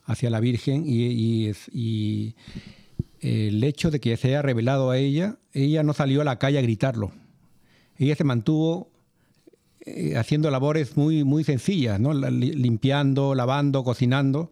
hacia 0.05 0.29
la 0.29 0.39
Virgen 0.39 0.83
y, 0.85 1.51
y, 1.71 2.35
el 3.19 3.63
hecho 3.63 3.89
de 3.91 3.99
que 3.99 4.15
se 4.15 4.29
haya 4.29 4.41
revelado 4.41 4.91
a 4.91 4.97
ella, 4.97 5.37
ella 5.53 5.83
no 5.83 5.93
salió 5.93 6.21
a 6.21 6.23
la 6.23 6.37
calle 6.37 6.59
a 6.59 6.61
gritarlo 6.61 7.11
ella 7.97 8.15
se 8.15 8.23
mantuvo 8.23 8.89
eh, 9.81 10.15
haciendo 10.17 10.51
labores 10.51 10.97
muy, 10.97 11.23
muy 11.23 11.43
sencillas, 11.43 11.99
¿no? 11.99 12.13
limpiando, 12.13 13.35
lavando, 13.35 13.83
cocinando. 13.83 14.51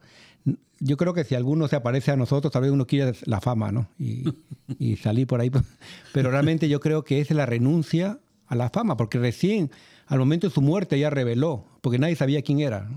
Yo 0.79 0.97
creo 0.97 1.13
que 1.13 1.23
si 1.23 1.35
alguno 1.35 1.67
se 1.67 1.75
aparece 1.75 2.11
a 2.11 2.17
nosotros, 2.17 2.51
tal 2.51 2.63
vez 2.63 2.71
uno 2.71 2.85
quiere 2.85 3.13
la 3.25 3.39
fama, 3.39 3.71
¿no? 3.71 3.87
Y, 3.97 4.95
salir 4.97 5.27
por 5.27 5.39
ahí. 5.39 5.51
Pero 6.13 6.31
realmente 6.31 6.67
yo 6.67 6.79
creo 6.79 7.03
que 7.03 7.21
es 7.21 7.31
la 7.31 7.45
renuncia 7.45 8.19
a 8.47 8.55
la 8.55 8.69
fama, 8.69 8.97
porque 8.97 9.19
recién, 9.19 9.71
al 10.07 10.19
momento 10.19 10.47
de 10.47 10.53
su 10.53 10.61
muerte, 10.61 10.95
ella 10.95 11.09
reveló, 11.09 11.65
porque 11.81 11.99
nadie 11.99 12.15
sabía 12.15 12.41
quién 12.41 12.59
era. 12.59 12.89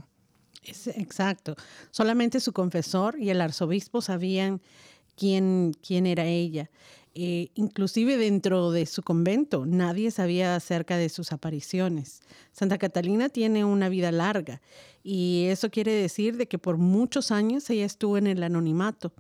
exacto. 0.63 1.57
Solamente 1.91 2.41
su 2.41 2.53
confesor 2.53 3.19
y 3.19 3.31
el 3.31 3.41
arzobispo 3.41 4.03
sabían 4.03 4.61
quién, 5.17 5.73
quién 5.83 6.07
era 6.07 6.27
ella. 6.27 6.71
Eh, 7.15 7.51
inclusive 7.55 8.17
dentro 8.17 8.71
de 8.71 8.87
su 8.87 9.03
convento, 9.03 9.67
nadie 9.67 10.11
sabía 10.13 10.55
acerca 10.55 10.97
de 10.97 11.09
sus 11.09 11.33
apariciones. 11.33 12.21
Santa 12.53 12.79
Catalina 12.79 13.29
tiene 13.29 13.65
una 13.65 13.89
vida 13.89 14.13
larga 14.13 14.61
y 15.03 15.47
eso 15.49 15.71
quiere 15.71 15.91
decir 15.91 16.37
de 16.37 16.47
que 16.47 16.59
por 16.59 16.77
muchos 16.77 17.33
años 17.33 17.69
ella 17.71 17.87
estuvo 17.87 18.19
en 18.19 18.29
el 18.29 18.43
anonimato. 18.43 19.13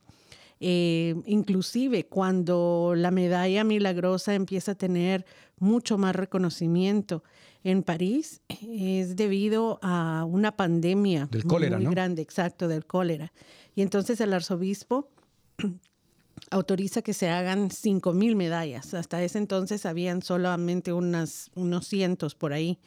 Eh, 0.60 1.16
inclusive 1.26 2.06
cuando 2.06 2.94
la 2.96 3.10
medalla 3.10 3.64
milagrosa 3.64 4.34
empieza 4.34 4.72
a 4.72 4.74
tener 4.74 5.24
mucho 5.58 5.98
más 5.98 6.14
reconocimiento 6.14 7.24
en 7.64 7.82
París, 7.82 8.40
es 8.48 9.16
debido 9.16 9.78
a 9.82 10.24
una 10.24 10.56
pandemia 10.56 11.28
del 11.30 11.44
cólera, 11.44 11.78
muy 11.78 11.90
grande, 11.92 12.22
exacto, 12.22 12.68
del 12.68 12.86
cólera. 12.86 13.32
Y 13.74 13.82
entonces 13.82 14.20
el 14.20 14.32
arzobispo 14.32 15.08
autoriza 16.50 17.02
que 17.02 17.14
se 17.14 17.28
hagan 17.28 17.70
5.000 17.70 18.36
medallas. 18.36 18.94
Hasta 18.94 19.22
ese 19.22 19.38
entonces 19.38 19.86
habían 19.86 20.22
solamente 20.22 20.92
unas, 20.92 21.50
unos 21.54 21.86
cientos 21.86 22.34
por 22.34 22.52
ahí. 22.52 22.78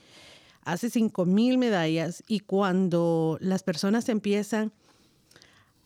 Hace 0.63 0.87
5.000 0.87 1.57
medallas 1.57 2.23
y 2.27 2.39
cuando 2.41 3.37
las 3.41 3.63
personas 3.63 4.09
empiezan 4.09 4.71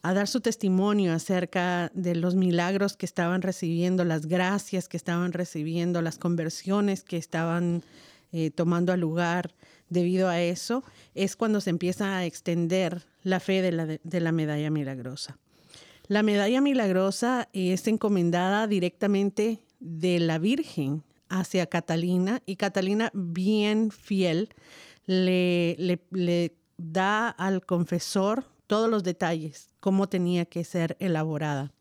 a 0.02 0.14
dar 0.14 0.28
su 0.28 0.40
testimonio 0.40 1.14
acerca 1.14 1.92
de 1.96 2.14
los 2.14 2.36
milagros 2.36 2.96
que 2.96 3.08
estaban 3.08 3.42
recibiendo, 3.42 4.06
las 4.06 4.28
gracias 4.28 4.88
que 4.88 4.98
estaban 4.98 5.34
recibiendo, 5.34 6.02
las 6.04 6.20
conversiones 6.20 7.04
que 7.04 7.18
estaban 7.18 7.84
eh, 8.36 8.52
tomando 8.52 8.92
al 8.92 9.00
lugar 9.00 9.56
debido 9.90 10.28
a 10.28 10.42
eso, 10.42 10.84
es 11.14 11.38
cuando 11.38 11.62
se 11.62 11.70
empieza 11.70 12.18
a 12.18 12.26
extender 12.26 13.06
la 13.24 13.40
fe 13.40 13.62
de 13.62 13.72
la, 13.72 13.86
de 13.86 14.20
la 14.20 14.34
medalla 14.34 14.70
milagrosa. 14.70 15.38
La 16.08 16.22
medalla 16.22 16.60
milagrosa 16.60 17.48
es 17.54 17.88
encomendada 17.88 18.68
directamente 18.68 19.62
de 19.80 20.20
la 20.20 20.38
Virgen 20.38 21.04
hacia 21.30 21.68
Catalina 21.68 22.42
y 22.46 22.58
Catalina, 22.58 23.10
bien 23.14 23.90
fiel, 23.90 24.50
le, 25.06 25.78
le, 26.12 26.58
da 26.78 27.30
al 27.30 27.66
confesor 27.66 28.44
todos 28.68 28.90
los 28.90 29.04
detalles, 29.04 29.70
cómo 29.80 30.10
tenía 30.10 30.44
que 30.44 30.66
ser 30.66 30.98
elaborada. 31.00 31.72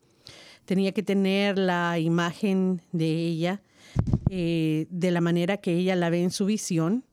Tenía 0.63 0.93
que 0.93 1.03
tener 1.03 1.59
la 1.59 1.99
imagen 1.99 2.81
de 2.93 3.07
ella 3.07 3.61
eh, 4.29 4.87
de 4.89 5.11
la 5.11 5.21
manera 5.21 5.57
que 5.57 5.73
ella 5.73 5.95
la 5.95 6.09
ve 6.09 6.23
en 6.23 6.31
su 6.31 6.45
visión 6.45 7.03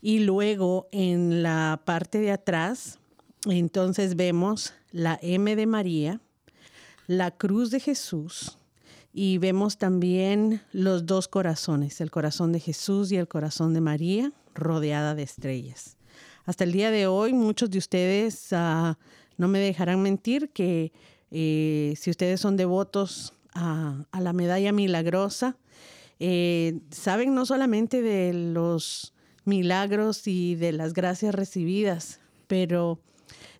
y 0.00 0.20
luego 0.20 0.88
en 0.92 1.42
la 1.42 1.82
parte 1.84 2.18
de 2.18 2.32
atrás, 2.32 2.98
entonces 3.46 4.16
vemos 4.16 4.74
la 4.90 5.18
M 5.22 5.56
de 5.56 5.66
María, 5.66 6.20
la 7.06 7.30
cruz 7.30 7.70
de 7.70 7.80
Jesús 7.80 8.58
y 9.12 9.38
vemos 9.38 9.78
también 9.78 10.60
los 10.72 11.06
dos 11.06 11.28
corazones, 11.28 12.00
el 12.00 12.10
corazón 12.10 12.52
de 12.52 12.60
Jesús 12.60 13.10
y 13.12 13.16
el 13.16 13.28
corazón 13.28 13.72
de 13.72 13.80
María, 13.80 14.32
rodeada 14.54 15.14
de 15.14 15.22
estrellas. 15.22 15.96
Hasta 16.44 16.64
el 16.64 16.72
día 16.72 16.90
de 16.90 17.06
hoy, 17.06 17.32
muchos 17.32 17.70
de 17.70 17.78
ustedes 17.78 18.52
ah, 18.52 18.98
no 19.36 19.48
me 19.48 19.58
dejarán 19.58 20.02
mentir 20.02 20.50
que 20.50 20.92
eh, 21.30 21.94
si 21.96 22.10
ustedes 22.10 22.40
son 22.40 22.56
devotos 22.56 23.32
a, 23.54 24.04
la 24.20 24.32
medalla 24.32 24.72
milagrosa, 24.72 25.56
eh, 26.18 26.80
saben 26.90 27.34
no 27.34 27.46
solamente 27.46 28.02
de 28.02 28.32
los 28.32 29.14
milagros 29.44 30.26
y 30.26 30.54
de 30.54 30.72
las 30.72 30.92
gracias 30.92 31.34
recibidas, 31.34 32.20
pero 32.46 33.00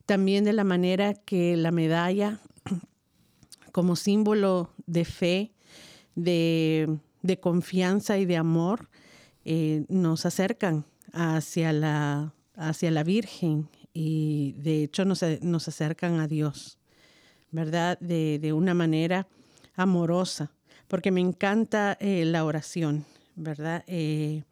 también 0.07 0.45
de 0.45 0.53
la 0.53 0.65
manera 0.65 1.15
que 1.15 1.57
la 1.57 1.71
medalla 1.71 2.41
como 3.73 3.97
símbolo 3.97 4.71
de 4.87 5.05
fe, 5.05 5.53
de, 6.15 6.99
confianza 7.41 8.19
y 8.19 8.25
de 8.25 8.37
amor, 8.37 8.89
eh, 9.45 9.85
nos 9.89 10.27
acercan 10.27 10.87
hacia 11.13 11.73
la, 11.73 12.35
hacia 12.57 12.91
la 12.91 13.05
Virgen 13.05 13.69
y 13.93 14.53
de 14.59 14.85
hecho 14.85 15.05
nos, 15.05 15.23
acercan 15.23 16.21
a 16.21 16.29
Dios, 16.29 16.79
¿verdad? 17.51 17.99
De, 18.01 18.53
una 18.53 18.75
manera 18.75 19.27
amorosa, 19.75 20.53
porque 20.89 21.11
me 21.11 21.21
encanta 21.21 21.97
eh, 22.01 22.25
la 22.25 22.45
oración, 22.45 23.05
¿verdad? 23.35 23.85
Eh, 23.87 24.43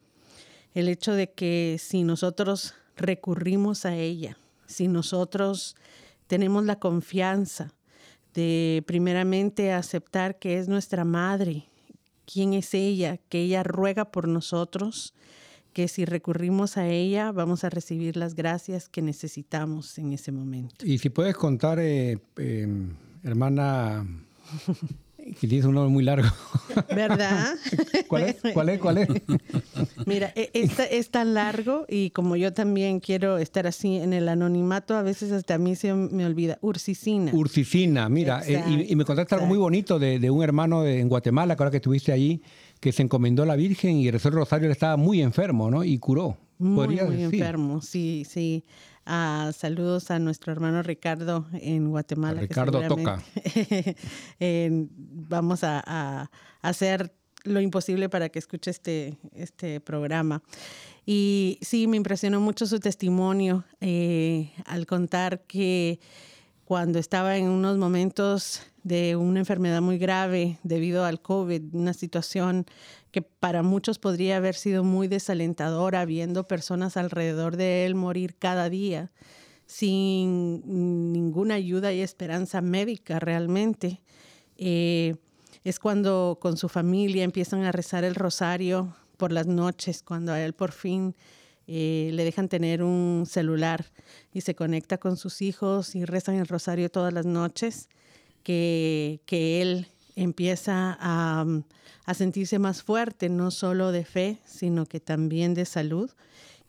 el 0.73 0.89
hecho 0.89 1.13
de 1.13 1.31
que 1.31 1.77
si 1.79 2.03
nosotros 2.03 2.73
recurrimos 2.97 3.85
a 3.85 3.95
ella, 3.95 4.37
si 4.67 4.87
nosotros 4.87 5.75
tenemos 6.27 6.65
la 6.65 6.77
confianza 6.77 7.73
de 8.33 8.83
primeramente 8.85 9.71
aceptar 9.71 10.37
que 10.39 10.57
es 10.57 10.67
nuestra 10.67 11.05
madre, 11.05 11.65
quién 12.25 12.53
es 12.53 12.73
ella, 12.73 13.17
que 13.29 13.41
ella 13.41 13.63
ruega 13.63 14.11
por 14.11 14.27
nosotros, 14.27 15.13
que 15.71 15.87
si 15.87 16.05
recurrimos 16.05 16.77
a 16.77 16.87
ella 16.87 17.31
vamos 17.31 17.63
a 17.63 17.69
recibir 17.69 18.17
las 18.17 18.33
gracias 18.33 18.89
que 18.89 19.01
necesitamos 19.01 19.97
en 19.97 20.13
ese 20.13 20.31
momento. 20.31 20.85
Y 20.85 20.97
si 20.97 21.09
puedes 21.09 21.35
contar, 21.35 21.79
eh, 21.79 22.17
em, 22.37 22.95
hermana 23.23 24.05
que 25.39 25.47
tienes 25.47 25.65
un 25.65 25.73
nombre 25.73 25.91
muy 25.91 26.03
largo. 26.03 26.27
¿Verdad? 26.95 27.55
¿Cuál 28.07 28.23
es? 28.23 28.37
¿Cuál 28.53 28.69
es? 28.69 28.79
¿Cuál 28.79 28.97
es? 28.99 29.07
Mira, 30.05 30.31
e, 30.35 30.51
es 30.53 31.09
tan 31.09 31.33
largo 31.33 31.85
y 31.89 32.11
como 32.11 32.35
yo 32.35 32.53
también 32.53 32.99
quiero 32.99 33.37
estar 33.37 33.65
así 33.65 33.97
en 33.97 34.13
el 34.13 34.29
anonimato, 34.29 34.95
a 34.95 35.01
veces 35.01 35.31
hasta 35.31 35.55
a 35.55 35.57
mí 35.57 35.75
se 35.75 35.93
me 35.93 36.25
olvida. 36.25 36.59
Ursicina. 36.61 37.31
Ursicina, 37.33 38.07
mira. 38.07 38.41
Eh, 38.45 38.85
y, 38.87 38.95
me 38.95 39.03
contaste 39.03 39.35
algo 39.35 39.47
muy 39.47 39.57
bonito 39.57 39.97
de, 39.97 40.29
un 40.29 40.43
hermano 40.43 40.85
en 40.85 41.09
Guatemala, 41.09 41.55
que 41.55 41.63
ahora 41.63 41.71
que 41.71 41.77
estuviste 41.77 42.11
allí, 42.11 42.41
que 42.79 42.91
se 42.91 43.01
encomendó 43.01 43.43
a 43.43 43.45
la 43.47 43.55
Virgen 43.55 43.97
y 43.97 44.07
el 44.07 44.19
rosario, 44.19 44.69
estaba 44.69 44.95
muy 44.97 45.21
enfermo, 45.21 45.71
¿no? 45.71 45.83
Y 45.83 45.97
curó. 45.97 46.37
Muy, 46.57 46.87
muy 46.87 47.23
enfermo, 47.23 47.81
sí, 47.81 48.25
sí. 48.29 48.63
Ah, 49.05 49.51
saludos 49.55 50.09
a 50.09 50.17
nuestro 50.17 50.51
hermano 50.51 50.81
Ricardo 50.81 51.45
en 51.53 51.89
Guatemala. 51.89 52.41
Ricardo 52.41 52.81
toca. 52.87 53.21
vamos 54.89 55.63
a, 55.63 56.29
hacer 56.61 57.13
lo 57.43 57.61
imposible 57.61 58.09
para 58.09 58.29
que 58.29 58.39
escuche 58.39 58.71
este, 58.71 59.17
este 59.35 59.79
programa. 59.79 60.41
Y 61.05 61.59
sí, 61.61 61.85
me 61.85 61.97
impresionó 61.97 62.39
mucho 62.41 62.65
su 62.65 62.79
testimonio 62.79 63.63
eh, 63.79 64.51
al 64.65 64.87
contar 64.87 65.41
que 65.41 65.99
cuando 66.63 66.97
estaba 66.97 67.37
en 67.37 67.47
unos 67.47 67.77
momentos 67.77 68.63
de 68.81 69.15
una 69.15 69.39
enfermedad 69.39 69.81
muy 69.81 69.99
grave 69.99 70.59
debido 70.63 71.05
al 71.05 71.21
COVID, 71.21 71.73
una 71.73 71.93
situación 71.93 72.65
que 73.15 73.21
para 73.21 73.63
muchos 73.63 73.97
podría 73.97 74.35
haber 74.35 74.55
sido 74.55 74.83
muy 74.83 75.07
desalentadora, 75.07 76.03
viendo 76.03 76.49
personas 76.49 76.97
alrededor 76.97 77.55
de 77.55 77.85
él 77.85 77.95
morir 77.95 78.35
cada 78.35 78.69
día 78.69 79.09
sin 79.65 81.13
ninguna 81.13 81.53
ayuda 81.53 81.93
y 81.93 82.01
esperanza 82.01 82.59
médica 82.59 83.19
realmente. 83.21 84.01
Eh, 84.57 85.15
es 85.63 85.79
cuando 85.79 86.39
con 86.41 86.57
su 86.57 86.67
familia 86.67 87.23
empiezan 87.23 87.63
a 87.63 87.71
rezar 87.71 88.03
el 88.03 88.15
rosario 88.15 88.93
por 89.15 89.31
las 89.31 89.47
noches, 89.47 90.03
cuando 90.03 90.33
a 90.33 90.41
él 90.41 90.51
por 90.51 90.73
fin 90.73 91.15
eh, 91.67 92.09
le 92.11 92.25
dejan 92.25 92.49
tener 92.49 92.83
un 92.83 93.23
celular 93.25 93.93
y 94.33 94.41
se 94.41 94.55
conecta 94.55 94.97
con 94.97 95.15
sus 95.15 95.41
hijos 95.41 95.95
y 95.95 96.03
rezan 96.03 96.35
el 96.35 96.47
rosario 96.47 96.91
todas 96.91 97.13
las 97.13 97.25
noches, 97.25 97.87
que, 98.43 99.21
que 99.25 99.61
él 99.61 99.87
empieza 100.15 100.97
a, 100.99 101.45
a, 102.05 102.13
sentirse 102.13 102.59
más 102.59 102.83
fuerte, 102.83 103.29
no 103.29 103.51
solo 103.51 103.91
de 103.91 104.05
fe, 104.05 104.39
sino 104.45 104.85
que 104.85 104.99
también 104.99 105.53
de 105.53 105.65
salud 105.65 106.11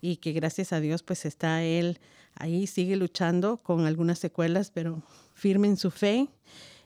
y 0.00 0.16
que 0.16 0.32
gracias 0.32 0.72
a 0.72 0.80
Dios 0.80 1.02
pues 1.02 1.24
está 1.24 1.62
él 1.62 1.98
ahí, 2.36 2.66
sigue 2.66 2.96
luchando 2.96 3.58
con 3.58 3.86
algunas 3.86 4.18
secuelas, 4.18 4.70
pero 4.70 5.02
firme 5.34 5.68
en 5.68 5.76
su 5.76 5.90
fe, 5.90 6.28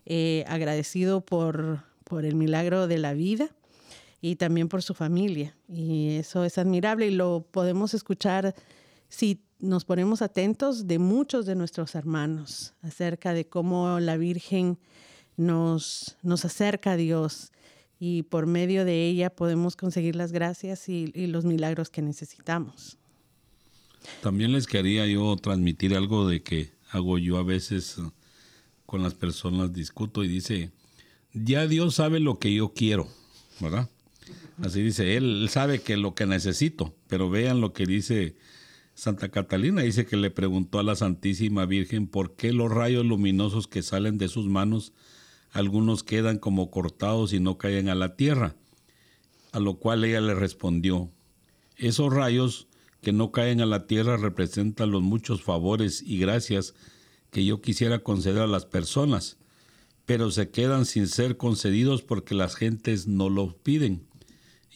eh, 0.07 0.44
agradecido 0.49 1.20
por, 1.20 1.83
por 2.05 2.25
el 2.25 2.35
milagro 2.35 2.87
de 2.87 2.99
la 2.99 3.12
vida 3.12 3.51
y 4.20 4.37
también 4.37 4.68
por 4.68 4.83
su 4.83 4.94
familia. 4.94 5.57
Y 5.68 6.16
eso 6.16 6.44
es 6.44 6.59
admirable 6.59 7.07
y 7.07 7.11
lo 7.11 7.46
podemos 7.51 7.94
escuchar 7.94 8.55
si 9.09 9.42
nos 9.59 9.85
ponemos 9.85 10.23
atentos 10.23 10.87
de 10.87 10.99
muchos 10.99 11.46
de 11.46 11.55
nuestros 11.55 11.94
hermanos 11.94 12.75
acerca 12.83 13.35
de 13.35 13.46
cómo 13.46 14.01
la 14.01 14.16
Virgen 14.16 14.79
nos, 15.36 16.16
nos 16.22 16.44
acerca 16.44 16.92
a 16.92 16.96
Dios 16.96 17.52
y 18.00 18.22
por 18.22 18.46
medio 18.46 18.86
de 18.86 19.06
ella 19.06 19.28
podemos 19.28 19.76
conseguir 19.76 20.16
las 20.16 20.32
gracias 20.32 20.88
y, 20.88 21.12
los 21.26 21.44
milagros 21.44 21.90
que 21.90 22.00
necesitamos. 22.00 22.96
También 24.22 24.52
les 24.52 24.66
quería 24.66 25.06
yo 25.06 25.36
transmitir 25.36 25.94
algo 25.94 26.26
de 26.26 26.42
que 26.42 26.72
hago 26.90 27.18
yo 27.18 27.36
a 27.36 27.42
veces 27.42 27.98
eh, 27.98 28.10
con 28.86 29.02
las 29.02 29.14
personas, 29.14 29.74
discuto 29.74 30.24
y 30.24 30.28
dice, 30.28 30.70
ya 31.34 31.66
Dios 31.66 31.96
sabe 31.96 32.20
lo 32.20 32.38
que 32.38 32.54
yo 32.54 32.72
quiero, 32.72 33.06
¿verdad? 33.60 33.88
Así 34.62 34.82
dice, 34.82 35.16
él, 35.16 35.46
sabe 35.50 35.80
que 35.80 35.98
lo 35.98 36.14
que 36.14 36.26
necesito, 36.26 36.94
pero 37.06 37.28
vean 37.28 37.60
lo 37.60 37.74
que 37.74 37.84
dice 37.84 38.34
Santa 38.94 39.28
Catalina, 39.28 39.82
dice 39.82 40.06
que 40.06 40.16
le 40.16 40.30
preguntó 40.30 40.78
a 40.78 40.82
la 40.82 40.96
Santísima 40.96 41.66
Virgen 41.66 42.06
por 42.06 42.34
qué 42.34 42.52
los 42.52 42.70
rayos 42.70 43.04
luminosos 43.04 43.68
que 43.68 43.82
salen 43.82 44.16
de 44.18 44.28
sus 44.28 44.46
manos, 44.46 44.92
algunos 45.52 46.02
quedan 46.02 46.38
como 46.38 46.70
cortados 46.70 47.32
y 47.32 47.40
no 47.40 47.58
caen 47.58 47.88
a 47.88 47.94
la 47.94 48.16
tierra. 48.16 48.56
A 49.52 49.58
lo 49.58 49.74
cual 49.78 50.04
ella 50.04 50.20
le 50.20 50.34
respondió, 50.34 51.10
esos 51.76 52.12
rayos 52.12 52.68
que 53.00 53.12
no 53.12 53.32
caen 53.32 53.60
a 53.60 53.66
la 53.66 53.86
tierra 53.86 54.16
representan 54.16 54.90
los 54.90 55.02
muchos 55.02 55.42
favores 55.42 56.02
y 56.06 56.18
gracias 56.18 56.74
que 57.30 57.44
yo 57.44 57.60
quisiera 57.60 58.00
conceder 58.00 58.42
a 58.42 58.46
las 58.46 58.66
personas, 58.66 59.38
pero 60.04 60.30
se 60.30 60.50
quedan 60.50 60.84
sin 60.84 61.08
ser 61.08 61.36
concedidos 61.36 62.02
porque 62.02 62.34
las 62.34 62.56
gentes 62.56 63.06
no 63.06 63.28
los 63.28 63.54
piden 63.54 64.06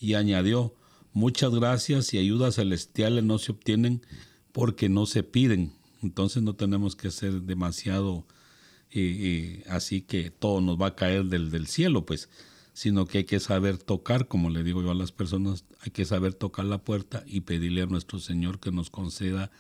y 0.01 0.15
añadió, 0.15 0.75
muchas 1.13 1.53
gracias 1.55 2.13
y 2.15 2.19
ayudas 2.19 2.57
celestiales 2.57 3.25
no 3.25 3.39
se 3.39 3.53
obtienen 3.53 4.03
porque 4.53 4.89
no 4.89 5.07
se 5.07 5.23
piden. 5.23 5.73
Entonces 6.03 6.43
no 6.43 6.55
tenemos 6.55 6.97
que 6.97 7.11
ser 7.11 7.43
demasiado 7.43 8.27
eh, 8.97 9.65
así 9.69 10.03
que 10.03 10.31
todo 10.31 10.61
nos 10.61 10.81
va 10.81 10.89
a 10.89 10.97
caer 10.97 11.25
del, 11.25 11.67
cielo, 11.67 12.07
pues, 12.07 12.29
sino 12.73 13.07
que 13.07 13.19
hay 13.19 13.25
que 13.25 13.41
saber 13.41 13.79
tocar, 13.79 14.29
como 14.29 14.51
le 14.51 14.63
digo 14.63 14.83
yo 14.83 14.91
a 14.91 14.95
las 14.95 15.13
personas, 15.13 15.65
hay 15.81 15.91
que 15.91 16.05
saber 16.05 16.35
tocar 16.35 16.65
la 16.65 16.79
puerta 16.79 17.25
y 17.27 17.41
pedirle 17.41 17.83
a 17.83 17.87
nuestro 17.87 18.21
Señor 18.21 18.61
que 18.61 18.71
nos 18.71 18.91
conceda 18.91 19.51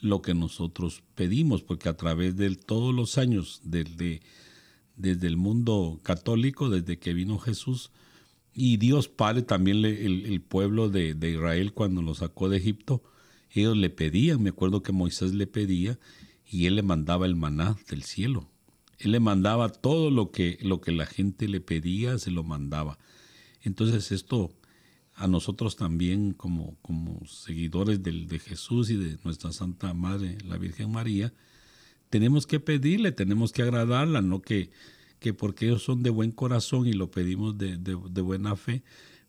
lo 0.00 0.20
que 0.20 0.34
nosotros 0.34 1.02
pedimos, 1.14 1.62
porque 1.62 1.88
a 1.88 1.96
través 1.96 2.36
de 2.36 2.54
todos 2.54 2.94
los 2.94 3.16
años, 3.16 3.60
desde, 3.64 4.20
desde 4.96 5.26
el 5.26 5.36
mundo 5.36 5.98
católico, 6.02 6.68
desde 6.68 6.98
que 6.98 7.14
vino 7.14 7.38
Jesús, 7.38 7.90
y 8.58 8.78
Dios 8.78 9.08
Padre 9.08 9.42
también, 9.42 9.84
el, 9.84 10.40
pueblo 10.40 10.88
de, 10.88 11.10
Israel 11.10 11.74
cuando 11.74 12.00
lo 12.00 12.14
sacó 12.14 12.48
de 12.48 12.56
Egipto, 12.56 13.02
ellos 13.50 13.76
le 13.76 13.90
pedían, 13.90 14.42
me 14.42 14.50
acuerdo 14.50 14.82
que 14.82 14.92
Moisés 14.92 15.34
le 15.34 15.46
pedía 15.46 15.98
y 16.46 16.66
él 16.66 16.76
le 16.76 16.82
mandaba 16.82 17.26
el 17.26 17.36
maná 17.36 17.76
del 17.90 18.02
cielo. 18.02 18.48
Él 18.98 19.12
le 19.12 19.20
mandaba 19.20 19.68
todo 19.68 20.10
lo 20.10 20.30
que, 20.30 20.58
lo 20.62 20.80
que 20.80 20.92
la 20.92 21.06
gente 21.06 21.48
le 21.48 21.60
pedía, 21.60 22.18
se 22.18 22.30
lo 22.30 22.42
mandaba. 22.44 22.98
Entonces 23.62 24.12
esto 24.12 24.54
a 25.14 25.26
nosotros 25.26 25.76
también 25.76 26.32
como, 26.32 26.76
como 26.82 27.24
seguidores 27.26 28.02
de 28.02 28.38
Jesús 28.38 28.90
y 28.90 28.96
de 28.96 29.18
nuestra 29.24 29.52
Santa 29.52 29.94
Madre, 29.94 30.36
la 30.44 30.58
Virgen 30.58 30.92
María, 30.92 31.32
tenemos 32.10 32.46
que 32.46 32.60
pedirle, 32.60 33.12
tenemos 33.12 33.52
que 33.52 33.62
agradarla, 33.62 34.20
no 34.20 34.42
que 34.42 34.70
que 35.18 35.34
porque 35.34 35.66
ellos 35.66 35.82
son 35.82 36.02
de 36.02 36.10
buen 36.10 36.30
corazón 36.30 36.86
y 36.86 36.92
lo 36.92 37.10
pedimos 37.10 37.56
de, 37.58 37.76
buena 37.94 38.56
fe, 38.56 38.82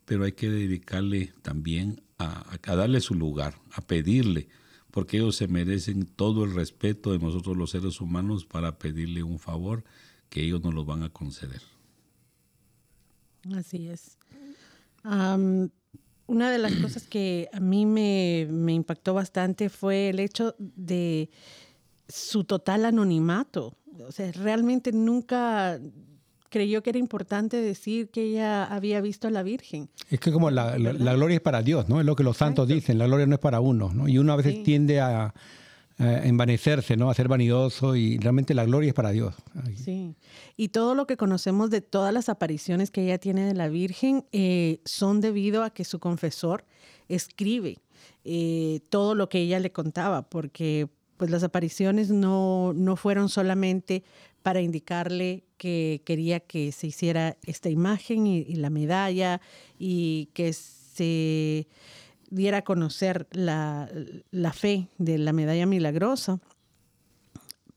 pero 0.06 0.26
hay 0.26 0.34
que 0.34 0.50
dedicarle 0.50 1.34
también 1.42 2.02
a, 2.18 2.56
a, 2.64 2.76
darle 2.76 3.00
su 3.02 3.14
lugar, 3.14 3.60
a 3.72 3.82
pedirle, 3.82 4.48
porque 4.98 5.18
ellos 5.18 5.36
se 5.36 5.48
merecen 5.48 6.08
todo 6.08 6.44
el 6.44 6.56
respeto 6.56 7.12
de 7.12 7.20
nosotros 7.20 7.56
los 7.56 7.70
seres 7.70 8.02
humanos 8.02 8.48
para 8.48 8.80
pedirle 8.80 9.22
un 9.22 9.38
favor 9.38 9.84
que 10.28 10.42
ellos 10.42 10.64
nos 10.64 10.74
lo 10.74 10.86
van 10.86 11.04
a 11.04 11.10
conceder. 11.12 11.62
Así 13.56 13.90
es. 13.90 14.18
una 15.04 16.52
de 16.52 16.58
las 16.58 16.74
cosas 16.78 17.06
que 17.06 17.48
a 17.54 17.60
mí 17.60 17.86
me, 17.86 18.48
me 18.50 18.74
impactó 18.74 19.14
bastante 19.14 19.70
fue 19.70 20.10
el 20.10 20.20
hecho 20.20 20.56
de 20.58 21.30
su 22.10 22.44
total 22.44 22.84
anonimato 22.84 23.78
o 24.04 24.12
sea, 24.12 24.32
realmente 24.32 24.92
nunca 24.92 25.80
creyó 26.50 26.84
que 26.84 26.92
era 26.92 27.00
importante 27.00 27.58
decir 27.58 28.10
que 28.10 28.24
ella 28.24 28.64
había 28.66 29.02
visto 29.02 29.28
a 29.28 29.32
la 29.32 29.44
Virgen. 29.44 29.90
Es 30.10 30.20
que 30.20 30.32
como 30.32 30.50
la, 30.50 30.78
gloria 30.78 31.36
es 31.36 31.42
para 31.42 31.62
Dios, 31.62 31.90
¿no? 31.90 32.00
Es 32.00 32.06
lo 32.06 32.16
que 32.16 32.24
los 32.24 32.38
santos 32.38 32.68
dicen, 32.68 32.98
la 32.98 33.08
gloria 33.08 33.26
no 33.26 33.36
es 33.36 33.40
para 33.40 33.60
uno, 33.60 33.92
¿no? 33.94 34.08
Y 34.08 34.18
uno 34.18 34.34
a 34.34 34.36
veces 34.36 34.64
tiende 34.64 35.00
a, 35.00 35.34
envanecerse, 36.00 36.96
¿no? 36.96 37.10
A 37.10 37.16
ser 37.16 37.28
vanidoso 37.28 37.96
y 37.96 38.20
realmente 38.20 38.54
la 38.54 38.66
gloria 38.66 38.90
es 38.90 38.94
para 38.94 39.10
Dios. 39.10 39.34
Sí. 39.76 40.14
Y 40.56 40.68
todo 40.68 40.94
lo 40.94 41.08
que 41.08 41.18
conocemos 41.18 41.72
de 41.72 41.82
todas 41.82 42.14
las 42.14 42.30
apariciones 42.30 42.92
que 42.92 43.04
ella 43.04 43.18
tiene 43.18 43.46
de 43.46 43.56
la 43.56 43.68
Virgen 43.68 44.24
eh, 44.32 44.80
son 44.86 45.22
debido 45.22 45.64
a 45.64 45.72
que 45.72 45.84
su 45.86 45.98
confesor 45.98 46.66
escribe 47.08 47.80
eh, 48.24 48.82
todo 48.90 49.16
lo 49.16 49.28
que 49.28 49.40
ella 49.40 49.60
le 49.60 49.72
contaba, 49.72 50.30
porque 50.30 50.88
pues 51.18 51.32
las 51.32 51.44
apariciones 51.44 52.10
no, 52.12 52.74
no 52.74 52.96
fueron 52.96 53.28
solamente 53.28 54.04
para 54.44 54.62
indicarle 54.62 55.44
que 55.58 56.02
quería 56.06 56.40
que 56.40 56.72
se 56.72 56.88
hiciera 56.88 57.36
esta 57.44 57.70
imagen 57.70 58.28
y, 58.28 58.46
la 58.56 58.70
medalla 58.70 59.42
y 59.78 60.30
que 60.34 60.54
se 60.54 61.68
diera 62.30 62.60
a 62.60 62.64
conocer 62.64 63.28
la, 63.32 63.90
la, 64.32 64.54
fe 64.54 64.88
de 64.98 65.18
la 65.18 65.34
medalla 65.34 65.66
milagrosa, 65.66 66.40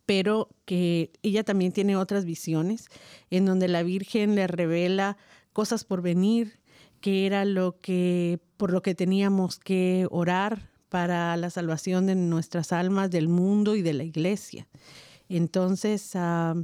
pero 0.07 0.48
que 0.64 1.11
ella 1.22 1.42
también 1.42 1.72
tiene 1.72 1.96
otras 1.96 2.24
visiones 2.24 2.87
en 3.31 3.46
donde 3.46 3.68
la 3.68 3.83
Virgen 3.83 4.35
le 4.35 4.46
revela 4.46 5.16
cosas 5.53 5.85
por 5.85 6.03
venir, 6.03 6.61
que 7.00 7.26
era 7.26 7.44
lo 7.44 7.81
que 7.81 8.38
por 8.57 8.72
lo 8.72 8.83
que 8.83 8.94
teníamos 8.94 9.59
que 9.59 10.07
orar 10.11 10.69
para 10.90 11.37
la 11.37 11.48
salvación 11.48 12.07
de 12.07 12.16
nuestras 12.16 12.72
almas, 12.72 13.11
del 13.11 13.29
mundo 13.29 13.76
y 13.76 13.83
de 13.83 13.94
la 13.94 14.05
iglesia. 14.05 14.66
Entonces, 15.29 16.11
ah, 16.14 16.57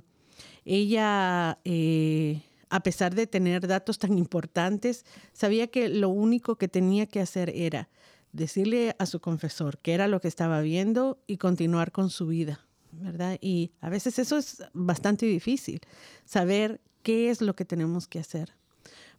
ella, 0.65 1.59
eh, 1.65 2.43
a 2.69 2.81
pesar 2.81 3.15
de 3.15 3.29
tener 3.29 3.67
datos 3.69 3.99
tan 3.99 4.19
importantes, 4.19 5.07
sabía 5.33 5.69
que 5.69 5.89
lo 5.89 6.09
único 6.09 6.57
que 6.57 6.69
tenía 6.69 7.07
que 7.07 7.21
hacer 7.21 7.51
era 7.55 7.89
decirle 8.33 8.97
a 8.99 9.07
su 9.07 9.21
confesor 9.21 9.79
qué 9.79 9.95
era 9.95 10.09
lo 10.09 10.21
que 10.21 10.29
estaba 10.29 10.61
viendo 10.61 11.23
y 11.29 11.39
continuar 11.39 11.93
con 11.93 12.11
su 12.11 12.27
vida, 12.27 12.67
¿verdad? 12.91 13.39
Y 13.41 13.71
a 13.81 13.89
veces 13.89 14.19
eso 14.19 14.37
es 14.37 14.65
bastante 14.75 15.25
difícil, 15.25 15.81
saber 16.25 16.81
qué 17.05 17.31
es 17.31 17.41
lo 17.41 17.55
que 17.55 17.65
tenemos 17.65 18.09
que 18.09 18.19
hacer, 18.19 18.53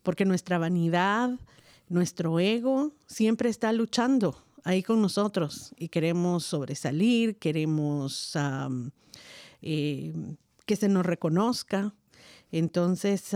porque 0.04 0.26
nuestra 0.26 0.58
vanidad, 0.58 1.32
nuestro 1.88 2.41
ego 2.41 2.91
siempre 3.08 3.50
está 3.50 3.72
luchando 3.72 4.46
ahí 4.67 4.84
con 4.84 5.01
nosotros 5.01 5.73
y 5.77 5.88
queremos 5.88 6.43
sobresalir, 6.43 7.38
queremos 7.38 8.38
eh, 9.62 10.13
que 10.65 10.75
se 10.75 10.89
nos 10.89 11.06
reconozca. 11.06 11.95
Entonces, 12.51 13.32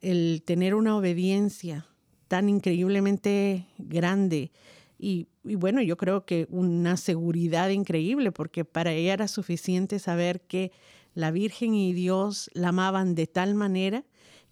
el 0.00 0.42
tener 0.44 0.76
una 0.76 0.96
obediencia 0.96 1.88
tan 2.28 2.48
increíblemente 2.48 3.66
grande 3.78 4.52
y, 4.96 5.26
bueno, 5.42 5.82
yo 5.82 5.96
creo 5.96 6.24
que 6.24 6.46
una 6.50 6.96
seguridad 6.96 7.68
increíble, 7.70 8.30
porque 8.30 8.64
para 8.64 8.92
ella 8.92 9.12
era 9.12 9.28
suficiente 9.28 9.98
saber 9.98 10.40
que 10.42 10.70
la 11.14 11.32
Virgen 11.32 11.74
y 11.74 11.94
Dios 11.94 12.48
la 12.54 12.68
amaban 12.68 13.16
de 13.16 13.26
tal 13.26 13.56
manera 13.56 14.04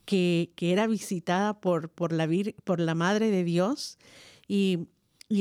que, 0.04 0.50
era 0.58 0.88
visitada 0.88 1.60
por, 1.60 1.90
por, 1.90 2.12
la 2.12 2.28
por 2.64 2.80
la 2.80 2.96
Madre 2.96 3.30
de 3.30 3.44
Dios 3.44 3.98
y, 4.48 4.88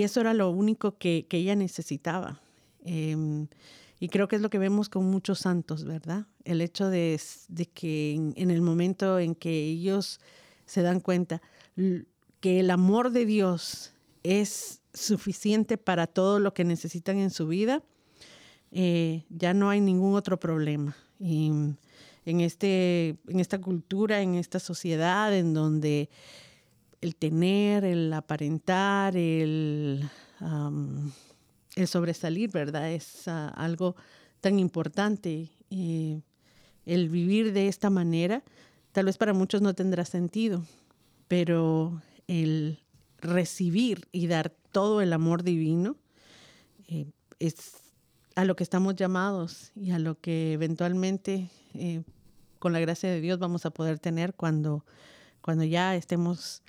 eso 0.02 0.22
era 0.22 0.34
lo 0.34 0.50
único 0.50 0.98
que, 0.98 1.28
ella 1.30 1.56
necesitaba. 1.56 2.42
Em, 2.84 3.48
y 4.00 4.10
creo 4.10 4.28
que 4.28 4.36
es 4.36 4.42
lo 4.42 4.50
que 4.50 4.58
vemos 4.58 4.90
con 4.90 5.06
muchos 5.06 5.40
santos, 5.40 5.86
¿verdad? 5.86 6.26
El 6.44 6.62
hecho 6.62 6.90
de, 6.90 7.20
que 7.74 8.14
en, 8.36 8.52
el 8.52 8.62
momento 8.62 9.20
en 9.20 9.36
que 9.36 9.64
ellos 9.66 10.20
se 10.66 10.82
dan 10.82 11.00
cuenta 11.00 11.42
que 12.40 12.60
el 12.60 12.72
amor 12.72 13.12
de 13.12 13.26
Dios 13.26 13.94
es 14.24 14.82
suficiente 14.94 15.78
para 15.78 16.08
todo 16.08 16.40
lo 16.40 16.54
que 16.54 16.64
necesitan 16.64 17.18
en 17.20 17.30
su 17.30 17.48
vida, 17.48 17.84
eh, 18.72 19.24
ya 19.30 19.54
no 19.54 19.70
hay 19.70 19.80
ningún 19.80 20.16
otro 20.16 20.40
problema. 20.40 20.98
Y 21.20 21.52
en, 22.26 22.42
este, 22.42 23.18
en 23.28 23.40
esta 23.40 23.60
cultura, 23.60 24.22
en 24.22 24.36
esta 24.36 24.60
sociedad 24.60 25.34
en 25.36 25.54
donde 25.54 26.10
el 27.04 27.16
tener, 27.18 27.84
el 27.84 28.14
aparentar, 28.14 29.18
el, 29.18 30.10
el 31.76 31.88
sobresalir, 31.88 32.50
¿verdad? 32.50 32.92
Es 32.92 33.28
ah, 33.28 33.50
algo 33.50 33.96
tan 34.40 34.58
importante. 34.58 35.50
el 35.70 37.10
vivir 37.10 37.52
de 37.52 37.68
esta 37.68 37.90
manera, 37.90 38.44
tal 38.94 39.06
vez 39.06 39.18
para 39.18 39.34
muchos 39.34 39.62
no 39.62 39.74
tendrá 39.74 40.06
sentido, 40.06 40.64
pero 41.28 42.02
el 42.28 42.80
recibir 43.20 44.08
y 44.12 44.28
dar 44.28 44.54
todo 44.72 45.02
el 45.02 45.14
amor 45.14 45.44
divino 45.44 45.98
eh, 46.88 47.06
es 47.40 47.78
a 48.36 48.46
lo 48.46 48.56
que 48.56 48.64
estamos 48.64 48.96
llamados 48.96 49.72
y 49.76 49.92
a 49.92 50.00
lo 50.00 50.20
que 50.20 50.54
eventualmente 50.54 51.50
eh, 51.74 52.04
con 52.60 52.74
la 52.74 52.80
gracia 52.80 53.10
de 53.10 53.22
Dios 53.22 53.40
vamos 53.40 53.66
a 53.66 53.72
poder 53.72 54.00
tener 54.00 54.34
cuando, 54.34 54.86
cuando 55.42 55.64
ya 55.64 55.96
estemos 55.96 56.64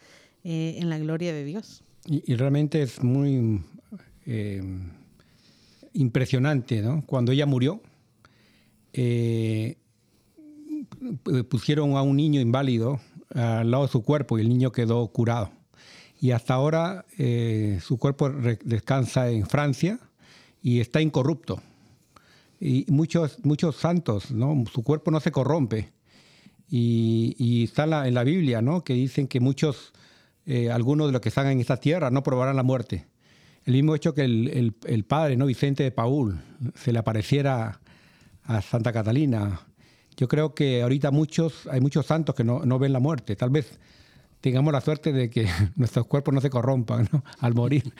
eh, 0.44 0.76
en 0.78 0.90
la 0.90 0.98
gloria 0.98 1.32
de 1.32 1.44
Dios. 1.44 1.82
Y, 2.06 2.34
realmente 2.34 2.82
es 2.82 3.02
muy 3.02 3.62
eh, 4.26 4.62
impresionante, 5.94 6.82
¿no? 6.82 7.02
Cuando 7.06 7.32
ella 7.32 7.46
murió, 7.46 7.80
pusieron 11.48 11.96
a 11.96 12.02
un 12.02 12.16
niño 12.16 12.40
inválido 12.40 13.00
al 13.34 13.70
lado 13.70 13.86
de 13.86 13.90
su 13.90 14.02
cuerpo 14.04 14.38
y 14.38 14.42
el 14.42 14.48
niño 14.48 14.70
quedó 14.70 15.06
curado. 15.08 15.50
Y 16.20 16.30
hasta 16.30 16.54
ahora 16.54 17.04
su 17.80 17.98
cuerpo 17.98 18.30
descansa 18.30 19.30
en 19.30 19.46
Francia 19.46 19.98
y 20.62 20.80
está 20.80 21.00
incorrupto. 21.00 21.60
Y 22.58 22.86
muchos, 22.88 23.38
muchos 23.44 23.76
santos, 23.76 24.30
¿no? 24.30 24.64
Su 24.72 24.82
cuerpo 24.82 25.10
no 25.10 25.20
se 25.20 25.30
corrompe. 25.30 25.92
Y, 26.70 27.64
está 27.64 28.06
en 28.06 28.14
la, 28.14 28.24
Biblia, 28.24 28.62
¿no? 28.62 28.82
Que 28.82 28.94
dicen 28.94 29.28
que 29.28 29.38
muchos, 29.38 29.92
eh, 30.46 30.70
algunos 30.70 31.06
de 31.06 31.12
los 31.12 31.20
que 31.20 31.30
están 31.30 31.46
en 31.46 31.60
esta 31.60 31.76
tierra 31.78 32.10
no 32.10 32.22
probarán 32.22 32.56
la 32.56 32.62
muerte. 32.62 33.06
El 33.64 33.74
mismo 33.74 33.94
hecho 33.94 34.12
que 34.14 34.24
el, 34.24 35.04
padre, 35.08 35.36
¿no? 35.36 35.46
Vicente 35.46 35.84
de 35.84 35.90
Paul, 35.90 36.38
se 36.74 36.92
le 36.92 36.98
apareciera 36.98 37.80
a 38.42 38.60
Santa 38.60 38.92
Catalina. 38.92 39.60
Yo 40.16 40.28
creo 40.28 40.54
que 40.54 40.82
ahorita 40.82 41.10
muchos, 41.10 41.66
hay 41.70 41.80
muchos 41.80 42.04
santos 42.04 42.34
que 42.34 42.44
no, 42.44 42.78
ven 42.78 42.92
la 42.92 43.00
muerte. 43.00 43.36
Tal 43.36 43.48
vez 43.48 43.78
tengamos 44.42 44.70
la 44.70 44.82
suerte 44.82 45.12
de 45.12 45.30
que 45.30 45.48
nuestros 45.76 46.06
cuerpos 46.06 46.34
no 46.34 46.42
se 46.42 46.50
corrompan 46.50 47.08
al 47.40 47.54
morir. 47.54 47.94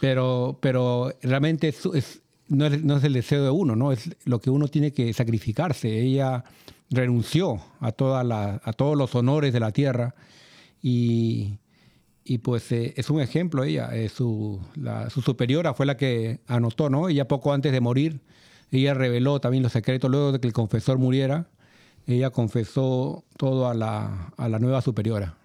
Pero, 0.00 0.58
pero 0.60 1.14
realmente 1.22 1.68
es, 1.68 2.20
no, 2.48 2.66
es, 2.66 3.04
el 3.04 3.12
deseo 3.14 3.42
de 3.42 3.50
uno, 3.50 3.74
¿no? 3.74 3.92
es 3.92 4.14
lo 4.26 4.38
que 4.38 4.50
uno 4.50 4.68
tiene 4.68 4.92
que 4.92 5.14
sacrificarse. 5.14 5.98
Ella 5.98 6.44
renunció 6.90 7.58
a, 7.80 7.90
toda 7.90 8.22
la, 8.22 8.60
a 8.62 8.72
todos 8.74 8.98
los 8.98 9.14
honores 9.14 9.54
de 9.54 9.60
la 9.60 9.72
tierra 9.72 10.14
y, 10.82 11.58
y 12.26 12.38
pues 12.38 12.72
eh, 12.72 12.92
es 12.96 13.08
un 13.08 13.20
ejemplo 13.20 13.62
ella. 13.62 13.94
Eh, 13.94 14.08
su, 14.08 14.60
su, 15.10 15.22
superiora 15.22 15.74
fue 15.74 15.86
la 15.86 15.96
que 15.96 16.40
anotó, 16.46 16.90
¿no? 16.90 17.08
Ella 17.08 17.28
poco 17.28 17.52
antes 17.52 17.72
de 17.72 17.80
morir, 17.80 18.20
ella 18.72 18.94
reveló 18.94 19.40
también 19.40 19.62
los 19.62 19.72
secretos 19.72 20.10
luego 20.10 20.32
de 20.32 20.40
que 20.40 20.46
el 20.46 20.52
confesor 20.52 20.98
muriera. 20.98 21.48
Ella 22.06 22.30
confesó 22.30 23.24
todo 23.36 23.68
a 23.68 23.74
la, 23.74 24.32
a 24.36 24.48
la 24.48 24.58
nueva 24.58 24.82
superiora. 24.82 25.36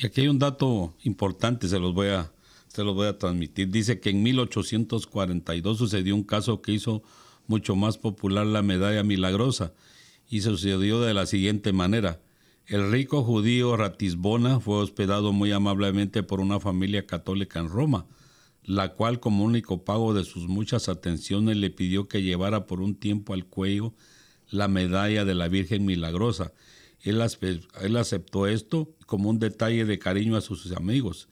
Y 0.00 0.06
aquí 0.06 0.20
hay 0.20 0.28
un 0.28 0.38
dato 0.38 0.94
importante, 1.02 1.68
se 1.68 1.78
los 1.78 1.92
voy 1.94 2.08
a, 2.08 2.30
se 2.68 2.84
los 2.84 2.94
voy 2.94 3.06
a 3.06 3.18
transmitir. 3.18 3.70
Dice 3.70 3.98
que 3.98 4.10
en 4.10 4.22
1842 4.22 5.78
sucedió 5.78 6.14
un 6.14 6.22
caso 6.22 6.62
que 6.62 6.72
hizo 6.72 7.02
mucho 7.46 7.76
más 7.76 7.98
popular 7.98 8.46
la 8.46 8.62
medalla 8.62 9.02
milagrosa 9.02 9.72
y 10.28 10.42
sucedió 10.42 11.00
de 11.00 11.14
la 11.14 11.26
siguiente 11.26 11.72
manera. 11.72 12.20
El 12.68 12.92
rico 12.92 13.24
judío 13.24 13.76
Ratisbona 13.76 14.60
fue 14.60 14.76
hospedado 14.76 15.32
muy 15.32 15.52
amablemente 15.52 16.22
por 16.22 16.38
una 16.40 16.60
familia 16.60 17.06
católica 17.06 17.58
en 17.58 17.68
Roma, 17.68 18.06
la 18.62 18.92
cual 18.92 19.20
como 19.20 19.44
único 19.44 19.84
pago 19.84 20.14
de 20.14 20.24
sus 20.24 20.46
muchas 20.48 20.88
atenciones 20.88 21.56
le 21.56 21.70
pidió 21.70 22.08
que 22.08 22.22
llevara 22.22 22.66
por 22.66 22.80
un 22.80 22.94
tiempo 22.94 23.32
al 23.32 23.46
cuello 23.46 23.94
la 24.50 24.68
medalla 24.68 25.24
de 25.24 25.34
la 25.34 25.48
Virgen 25.48 25.84
Milagrosa 25.86 26.52
él, 27.02 27.96
aceptó 27.96 28.46
esto 28.46 28.94
como 29.06 29.30
un 29.30 29.38
detalle 29.38 29.84
de 29.84 29.98
cariño 29.98 30.36
a 30.36 30.40
sus 30.40 30.70
amigos 30.72 31.28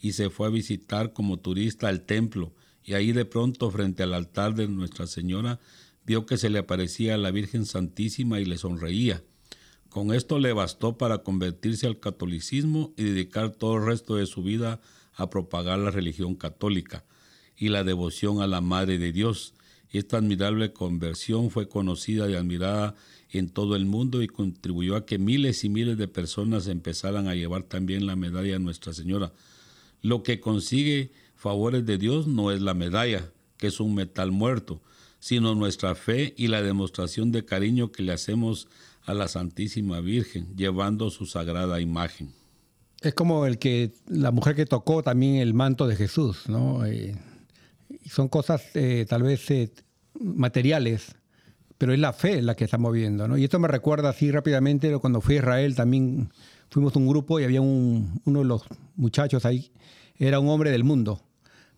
y 0.00 0.12
se 0.12 0.30
fue 0.30 0.46
a 0.46 0.50
visitar 0.50 1.12
como 1.12 1.38
turista 1.38 1.88
al 1.88 2.02
templo 2.02 2.52
y 2.84 2.94
ahí 2.94 3.12
de 3.12 3.24
pronto 3.24 3.70
frente 3.70 4.02
al 4.02 4.14
altar 4.14 4.54
de 4.54 4.68
Nuestra 4.68 5.06
Señora 5.06 5.58
vio 6.04 6.26
que 6.26 6.36
se 6.36 6.50
le 6.50 6.58
aparecía 6.58 7.16
la 7.16 7.30
Virgen 7.30 7.66
Santísima 7.66 8.38
y 8.40 8.44
le 8.44 8.58
sonreía. 8.58 9.24
Con 9.96 10.12
esto 10.12 10.38
le 10.38 10.52
bastó 10.52 10.98
para 10.98 11.22
convertirse 11.22 11.86
al 11.86 11.98
catolicismo 11.98 12.92
y 12.98 13.04
dedicar 13.04 13.52
todo 13.52 13.76
el 13.76 13.86
resto 13.86 14.16
de 14.16 14.26
su 14.26 14.42
vida 14.42 14.78
a 15.14 15.30
propagar 15.30 15.78
la 15.78 15.90
religión 15.90 16.34
católica 16.34 17.06
y 17.56 17.70
la 17.70 17.82
devoción 17.82 18.42
a 18.42 18.46
la 18.46 18.60
Madre 18.60 18.98
de 18.98 19.10
Dios. 19.10 19.54
Esta 19.88 20.18
admirable 20.18 20.74
conversión 20.74 21.48
fue 21.48 21.70
conocida 21.70 22.28
y 22.28 22.34
admirada 22.34 22.94
en 23.30 23.48
todo 23.48 23.74
el 23.74 23.86
mundo 23.86 24.20
y 24.20 24.26
contribuyó 24.26 24.96
a 24.96 25.06
que 25.06 25.16
miles 25.16 25.64
y 25.64 25.70
miles 25.70 25.96
de 25.96 26.08
personas 26.08 26.66
empezaran 26.66 27.26
a 27.26 27.34
llevar 27.34 27.62
también 27.62 28.04
la 28.04 28.16
medalla 28.16 28.56
a 28.56 28.58
Nuestra 28.58 28.92
Señora. 28.92 29.32
Lo 30.02 30.22
que 30.22 30.40
consigue 30.40 31.10
favores 31.36 31.86
de 31.86 31.96
Dios 31.96 32.26
no 32.26 32.52
es 32.52 32.60
la 32.60 32.74
medalla, 32.74 33.32
que 33.56 33.68
es 33.68 33.80
un 33.80 33.94
metal 33.94 34.30
muerto, 34.30 34.82
sino 35.20 35.54
nuestra 35.54 35.94
fe 35.94 36.34
y 36.36 36.48
la 36.48 36.60
demostración 36.60 37.32
de 37.32 37.46
cariño 37.46 37.92
que 37.92 38.02
le 38.02 38.12
hacemos 38.12 38.68
a 39.06 39.14
la 39.14 39.28
Santísima 39.28 40.00
Virgen, 40.00 40.54
llevando 40.56 41.10
su 41.10 41.26
sagrada 41.26 41.80
imagen. 41.80 42.32
Es 43.00 43.14
como 43.14 43.46
el 43.46 43.58
que 43.58 43.92
la 44.08 44.32
mujer 44.32 44.56
que 44.56 44.66
tocó 44.66 45.02
también 45.02 45.36
el 45.36 45.54
manto 45.54 45.86
de 45.86 45.96
Jesús, 45.96 46.48
¿no? 46.48 46.84
Eh, 46.84 47.14
son 48.08 48.28
cosas 48.28 48.62
eh, 48.74 49.06
tal 49.08 49.22
vez 49.22 49.50
eh, 49.50 49.70
materiales, 50.20 51.14
pero 51.78 51.92
es 51.92 51.98
la 51.98 52.12
fe 52.12 52.42
la 52.42 52.54
que 52.54 52.64
está 52.64 52.78
moviendo. 52.78 53.28
¿no? 53.28 53.36
Y 53.36 53.44
esto 53.44 53.58
me 53.58 53.68
recuerda 53.68 54.08
así 54.10 54.30
rápidamente 54.30 54.96
cuando 54.98 55.20
fui 55.20 55.36
a 55.36 55.38
Israel, 55.38 55.74
también 55.74 56.30
fuimos 56.70 56.96
un 56.96 57.06
grupo 57.06 57.38
y 57.38 57.44
había 57.44 57.60
un, 57.60 58.20
uno 58.24 58.40
de 58.40 58.44
los 58.46 58.62
muchachos 58.96 59.44
ahí, 59.44 59.70
era 60.18 60.40
un 60.40 60.48
hombre 60.48 60.70
del 60.70 60.84
mundo. 60.84 61.20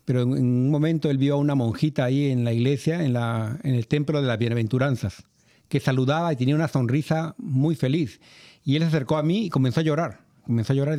Pero 0.04 0.22
en, 0.22 0.30
un 0.30 0.70
momento 0.70 1.10
él 1.10 1.18
vio 1.18 1.34
a 1.34 1.38
una 1.38 1.54
monjita 1.54 2.04
ahí 2.04 2.30
en 2.30 2.44
la 2.44 2.52
iglesia, 2.52 3.04
en, 3.04 3.12
la, 3.12 3.58
en 3.62 3.74
el 3.74 3.86
templo 3.86 4.22
de 4.22 4.28
las 4.28 4.38
bienaventuranzas, 4.38 5.24
que 5.68 5.80
saludaba 5.80 6.32
y 6.32 6.36
tenía 6.36 6.54
una 6.54 6.68
sonrisa 6.68 7.34
muy 7.38 7.76
feliz. 7.76 8.20
Y 8.64 8.76
él 8.76 8.82
se 8.82 8.88
acercó 8.88 9.16
a 9.16 9.22
mí 9.22 9.46
y 9.46 9.50
comenzó 9.50 9.80
a 9.80 9.82
llorar. 9.82 10.20
Comenzó 10.44 10.72
a 10.72 10.76
llorar. 10.76 10.98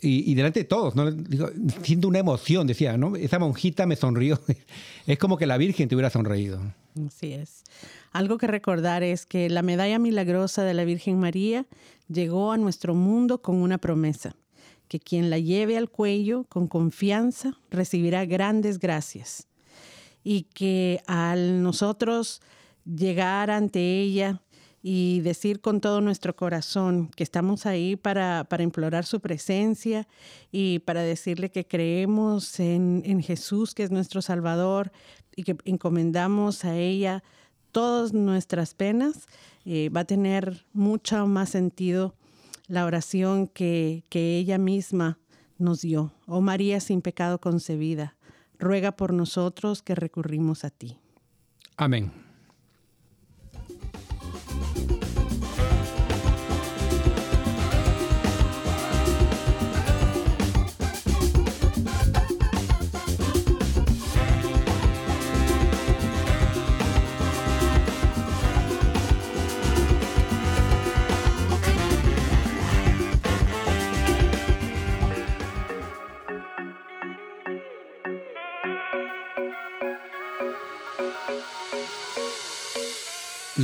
Y, 0.00 0.34
delante 0.34 0.60
de 0.60 0.64
todos, 0.64 0.96
¿no? 0.96 1.08
siento 1.84 2.08
una 2.08 2.18
emoción, 2.18 2.66
decía, 2.66 2.96
¿no? 2.96 3.14
Esa 3.14 3.38
monjita 3.38 3.86
me 3.86 3.94
sonrió. 3.94 4.40
es 5.06 5.18
como 5.18 5.36
que 5.36 5.46
la 5.46 5.56
Virgen 5.56 5.88
te 5.88 5.94
hubiera 5.94 6.10
sonreído. 6.10 6.60
Así 7.06 7.32
es. 7.32 7.62
Algo 8.10 8.36
que 8.36 8.48
recordar 8.48 9.04
es 9.04 9.26
que 9.26 9.48
la 9.48 9.62
medalla 9.62 10.00
milagrosa 10.00 10.64
de 10.64 10.74
la 10.74 10.84
Virgen 10.84 11.20
María 11.20 11.66
llegó 12.08 12.50
a 12.50 12.56
nuestro 12.56 12.96
mundo 12.96 13.40
con 13.42 13.56
una 13.56 13.78
promesa, 13.78 14.34
que 14.88 14.98
quien 14.98 15.30
la 15.30 15.38
lleve 15.38 15.76
al 15.76 15.88
cuello 15.88 16.44
con 16.48 16.66
confianza 16.66 17.56
recibirá 17.70 18.24
grandes 18.24 18.80
gracias 18.80 19.46
y 20.24 20.42
que 20.42 21.00
al 21.06 21.62
nosotros 21.62 22.42
llegar 22.96 23.50
ante 23.50 23.80
ella 23.80 24.42
y 24.82 25.20
decir 25.20 25.60
con 25.60 25.80
todo 25.80 26.00
nuestro 26.00 26.34
corazón 26.34 27.08
que 27.14 27.22
estamos 27.22 27.66
ahí 27.66 27.96
para, 27.96 28.44
para 28.48 28.62
implorar 28.62 29.04
su 29.04 29.20
presencia 29.20 30.08
y 30.50 30.78
para 30.80 31.02
decirle 31.02 31.50
que 31.50 31.66
creemos 31.66 32.58
en, 32.60 33.02
en 33.04 33.22
Jesús, 33.22 33.74
que 33.74 33.82
es 33.82 33.90
nuestro 33.90 34.22
Salvador, 34.22 34.90
y 35.36 35.42
que 35.42 35.56
encomendamos 35.64 36.64
a 36.64 36.76
ella 36.76 37.22
todas 37.72 38.12
nuestras 38.12 38.74
penas, 38.74 39.28
eh, 39.64 39.90
va 39.90 40.00
a 40.00 40.04
tener 40.04 40.64
mucho 40.72 41.26
más 41.26 41.50
sentido 41.50 42.14
la 42.66 42.84
oración 42.84 43.46
que, 43.46 44.04
que 44.08 44.38
ella 44.38 44.58
misma 44.58 45.18
nos 45.58 45.82
dio. 45.82 46.12
Oh 46.26 46.40
María 46.40 46.80
sin 46.80 47.02
pecado 47.02 47.40
concebida, 47.40 48.16
ruega 48.58 48.92
por 48.92 49.12
nosotros 49.12 49.82
que 49.82 49.94
recurrimos 49.94 50.64
a 50.64 50.70
ti. 50.70 50.98
Amén. 51.76 52.29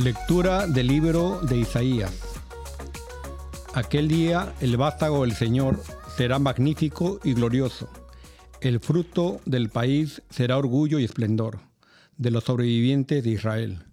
Lectura 0.03 0.67
del 0.67 0.87
libro 0.87 1.41
de 1.41 1.57
Isaías. 1.57 2.13
Aquel 3.73 4.07
día 4.07 4.53
el 4.61 4.77
vástago 4.77 5.23
del 5.23 5.33
Señor 5.33 5.81
será 6.15 6.37
magnífico 6.37 7.19
y 7.23 7.33
glorioso. 7.33 7.89
El 8.61 8.79
fruto 8.79 9.41
del 9.45 9.69
país 9.69 10.21
será 10.29 10.57
orgullo 10.57 10.99
y 10.99 11.03
esplendor 11.03 11.59
de 12.15 12.29
los 12.29 12.43
sobrevivientes 12.43 13.23
de 13.23 13.31
Israel. 13.31 13.85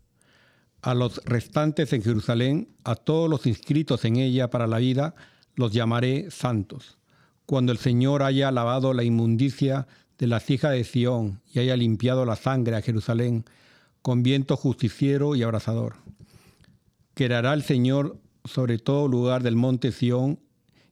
A 0.82 0.92
los 0.92 1.24
restantes 1.24 1.94
en 1.94 2.02
Jerusalén, 2.02 2.68
a 2.84 2.96
todos 2.96 3.30
los 3.30 3.46
inscritos 3.46 4.04
en 4.04 4.16
ella 4.16 4.50
para 4.50 4.66
la 4.66 4.78
vida, 4.78 5.14
los 5.54 5.72
llamaré 5.72 6.30
santos. 6.30 6.98
Cuando 7.46 7.72
el 7.72 7.78
Señor 7.78 8.22
haya 8.22 8.50
lavado 8.50 8.92
la 8.92 9.04
inmundicia 9.04 9.86
de 10.18 10.26
las 10.26 10.50
hijas 10.50 10.72
de 10.72 10.84
Sión 10.84 11.40
y 11.50 11.60
haya 11.60 11.76
limpiado 11.76 12.26
la 12.26 12.36
sangre 12.36 12.76
a 12.76 12.82
Jerusalén, 12.82 13.46
con 14.04 14.22
viento 14.22 14.58
justiciero 14.58 15.34
y 15.34 15.42
abrazador. 15.42 15.94
Querará 17.14 17.54
el 17.54 17.62
Señor 17.62 18.20
sobre 18.44 18.76
todo 18.76 19.08
lugar 19.08 19.42
del 19.42 19.56
monte 19.56 19.92
Sión 19.92 20.40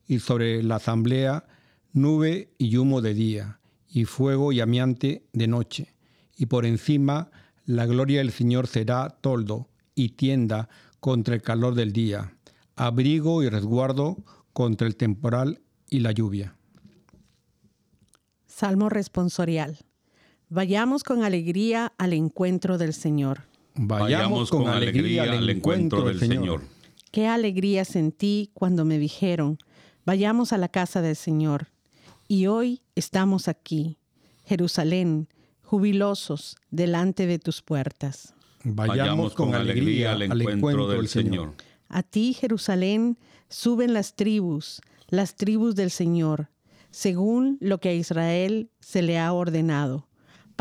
y 0.06 0.20
sobre 0.20 0.62
la 0.62 0.76
asamblea 0.76 1.44
nube 1.92 2.54
y 2.56 2.74
humo 2.78 3.02
de 3.02 3.12
día, 3.12 3.60
y 3.86 4.06
fuego 4.06 4.50
y 4.50 4.60
amiante 4.60 5.26
de 5.34 5.46
noche. 5.46 5.94
Y 6.38 6.46
por 6.46 6.64
encima 6.64 7.30
la 7.66 7.84
gloria 7.84 8.20
del 8.20 8.32
Señor 8.32 8.66
será 8.66 9.10
toldo 9.10 9.68
y 9.94 10.12
tienda 10.12 10.70
contra 10.98 11.34
el 11.34 11.42
calor 11.42 11.74
del 11.74 11.92
día, 11.92 12.34
abrigo 12.76 13.42
y 13.42 13.50
resguardo 13.50 14.24
contra 14.54 14.86
el 14.86 14.96
temporal 14.96 15.60
y 15.86 16.00
la 16.00 16.12
lluvia. 16.12 16.56
Salmo 18.46 18.88
responsorial. 18.88 19.84
Vayamos 20.54 21.02
con 21.02 21.24
alegría 21.24 21.94
al 21.96 22.12
encuentro 22.12 22.76
del 22.76 22.92
Señor. 22.92 23.44
Vayamos 23.74 24.50
con 24.50 24.68
alegría 24.68 25.22
al 25.22 25.48
encuentro 25.48 26.02
del 26.04 26.18
Señor. 26.18 26.60
Qué 27.10 27.26
alegría 27.26 27.86
sentí 27.86 28.50
cuando 28.52 28.84
me 28.84 28.98
dijeron, 28.98 29.56
vayamos 30.04 30.52
a 30.52 30.58
la 30.58 30.68
casa 30.68 31.00
del 31.00 31.16
Señor. 31.16 31.68
Y 32.28 32.48
hoy 32.48 32.82
estamos 32.96 33.48
aquí, 33.48 33.96
Jerusalén, 34.44 35.26
jubilosos 35.62 36.58
delante 36.70 37.26
de 37.26 37.38
tus 37.38 37.62
puertas. 37.62 38.34
Vayamos 38.62 39.32
con 39.32 39.54
alegría 39.54 40.12
al 40.12 40.20
encuentro 40.20 40.86
del 40.86 41.08
Señor. 41.08 41.54
A 41.88 42.02
ti, 42.02 42.34
Jerusalén, 42.34 43.16
suben 43.48 43.94
las 43.94 44.16
tribus, 44.16 44.82
las 45.08 45.34
tribus 45.34 45.76
del 45.76 45.90
Señor, 45.90 46.50
según 46.90 47.56
lo 47.62 47.80
que 47.80 47.88
a 47.88 47.94
Israel 47.94 48.68
se 48.80 49.00
le 49.00 49.18
ha 49.18 49.32
ordenado 49.32 50.11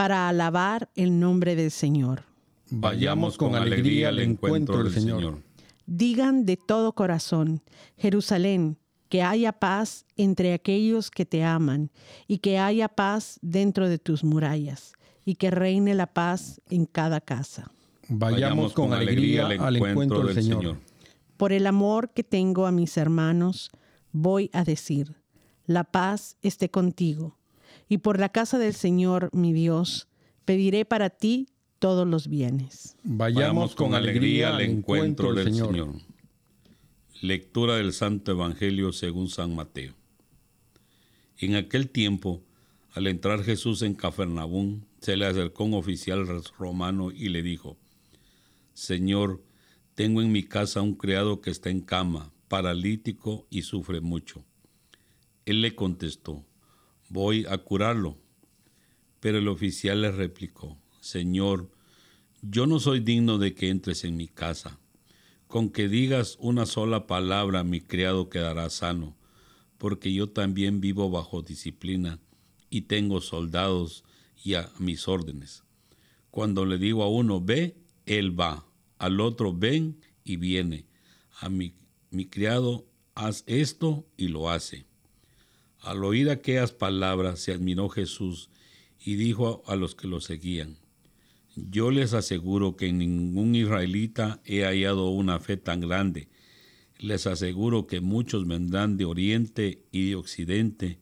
para 0.01 0.27
alabar 0.29 0.89
el 0.95 1.19
nombre 1.19 1.55
del 1.55 1.69
Señor. 1.69 2.23
Vayamos 2.71 3.37
con 3.37 3.53
alegría 3.53 4.09
al 4.09 4.17
encuentro 4.17 4.83
del 4.83 4.91
Señor. 4.91 5.43
Digan 5.85 6.43
de 6.43 6.57
todo 6.57 6.93
corazón, 6.93 7.61
Jerusalén, 7.97 8.79
que 9.09 9.21
haya 9.21 9.51
paz 9.51 10.07
entre 10.17 10.55
aquellos 10.55 11.11
que 11.11 11.27
te 11.27 11.43
aman 11.43 11.91
y 12.27 12.39
que 12.39 12.57
haya 12.57 12.87
paz 12.87 13.37
dentro 13.43 13.89
de 13.89 13.99
tus 13.99 14.23
murallas 14.23 14.93
y 15.23 15.35
que 15.35 15.51
reine 15.51 15.93
la 15.93 16.07
paz 16.07 16.59
en 16.71 16.87
cada 16.87 17.21
casa. 17.21 17.71
Vayamos 18.09 18.73
con 18.73 18.93
alegría 18.93 19.45
al 19.45 19.75
encuentro 19.75 20.23
del 20.23 20.33
Señor. 20.33 20.79
Por 21.37 21.53
el 21.53 21.67
amor 21.67 22.09
que 22.11 22.23
tengo 22.23 22.65
a 22.65 22.71
mis 22.71 22.97
hermanos, 22.97 23.69
voy 24.11 24.49
a 24.51 24.63
decir, 24.63 25.15
la 25.67 25.83
paz 25.83 26.37
esté 26.41 26.71
contigo 26.71 27.37
y 27.91 27.97
por 27.97 28.21
la 28.21 28.29
casa 28.29 28.57
del 28.57 28.73
Señor 28.73 29.29
mi 29.33 29.51
Dios 29.51 30.07
pediré 30.45 30.85
para 30.85 31.09
ti 31.09 31.49
todos 31.77 32.07
los 32.07 32.29
bienes. 32.29 32.95
Vayamos 33.03 33.75
con 33.75 33.95
alegría 33.95 34.55
al 34.55 34.61
encuentro 34.61 35.33
del 35.33 35.53
Señor. 35.53 35.95
Lectura 37.19 37.75
del 37.75 37.91
Santo 37.91 38.31
Evangelio 38.31 38.93
según 38.93 39.27
San 39.27 39.53
Mateo. 39.53 39.93
En 41.37 41.55
aquel 41.55 41.89
tiempo, 41.89 42.41
al 42.93 43.07
entrar 43.07 43.43
Jesús 43.43 43.81
en 43.81 43.93
Cafarnaúm, 43.93 44.85
se 45.01 45.17
le 45.17 45.25
acercó 45.25 45.65
un 45.65 45.73
oficial 45.73 46.25
romano 46.57 47.11
y 47.11 47.27
le 47.27 47.43
dijo, 47.43 47.75
Señor, 48.73 49.43
tengo 49.95 50.21
en 50.21 50.31
mi 50.31 50.43
casa 50.43 50.81
un 50.81 50.95
criado 50.95 51.41
que 51.41 51.49
está 51.49 51.69
en 51.69 51.81
cama, 51.81 52.31
paralítico 52.47 53.47
y 53.49 53.63
sufre 53.63 53.99
mucho. 53.99 54.45
Él 55.45 55.61
le 55.61 55.75
contestó, 55.75 56.45
voy 57.11 57.45
a 57.49 57.57
curarlo. 57.57 58.17
Pero 59.19 59.37
el 59.37 59.47
oficial 59.47 60.01
le 60.01 60.11
replicó, 60.11 60.77
Señor, 61.01 61.69
yo 62.41 62.65
no 62.65 62.79
soy 62.79 63.01
digno 63.01 63.37
de 63.37 63.53
que 63.53 63.69
entres 63.69 64.03
en 64.03 64.17
mi 64.17 64.27
casa. 64.27 64.79
Con 65.47 65.69
que 65.69 65.89
digas 65.89 66.37
una 66.39 66.65
sola 66.65 67.07
palabra, 67.07 67.63
mi 67.63 67.81
criado 67.81 68.29
quedará 68.29 68.69
sano, 68.69 69.17
porque 69.77 70.13
yo 70.13 70.29
también 70.29 70.79
vivo 70.79 71.09
bajo 71.09 71.41
disciplina 71.41 72.19
y 72.69 72.83
tengo 72.83 73.19
soldados 73.19 74.05
y 74.43 74.53
a 74.53 74.71
mis 74.79 75.07
órdenes. 75.07 75.63
Cuando 76.31 76.65
le 76.65 76.77
digo 76.77 77.03
a 77.03 77.09
uno, 77.09 77.41
ve, 77.41 77.75
él 78.05 78.39
va, 78.39 78.65
al 78.97 79.19
otro, 79.19 79.53
ven 79.53 79.99
y 80.23 80.37
viene. 80.37 80.85
A 81.41 81.49
mi, 81.49 81.75
mi 82.09 82.27
criado, 82.27 82.87
haz 83.13 83.43
esto 83.45 84.07
y 84.15 84.29
lo 84.29 84.49
hace. 84.49 84.85
Al 85.81 86.03
oír 86.03 86.29
aquellas 86.29 86.71
palabras 86.71 87.39
se 87.39 87.51
admiró 87.51 87.89
Jesús 87.89 88.49
y 89.03 89.15
dijo 89.15 89.63
a 89.65 89.75
los 89.75 89.95
que 89.95 90.07
lo 90.07 90.21
seguían, 90.21 90.77
Yo 91.55 91.89
les 91.89 92.13
aseguro 92.13 92.75
que 92.75 92.93
ningún 92.93 93.55
israelita 93.55 94.39
he 94.45 94.63
hallado 94.63 95.09
una 95.09 95.39
fe 95.39 95.57
tan 95.57 95.81
grande. 95.81 96.29
Les 96.99 97.25
aseguro 97.25 97.87
que 97.87 97.99
muchos 97.99 98.47
vendrán 98.47 98.95
de 98.95 99.05
oriente 99.05 99.83
y 99.91 100.09
de 100.09 100.15
occidente 100.15 100.99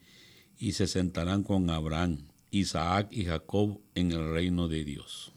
y 0.58 0.72
se 0.72 0.88
sentarán 0.88 1.44
con 1.44 1.70
Abraham, 1.70 2.28
Isaac 2.52 3.10
y 3.12 3.26
Jacob 3.26 3.82
en 3.96 4.14
el 4.14 4.32
reino 4.32 4.70
de 4.70 4.86
Dios. 4.86 5.34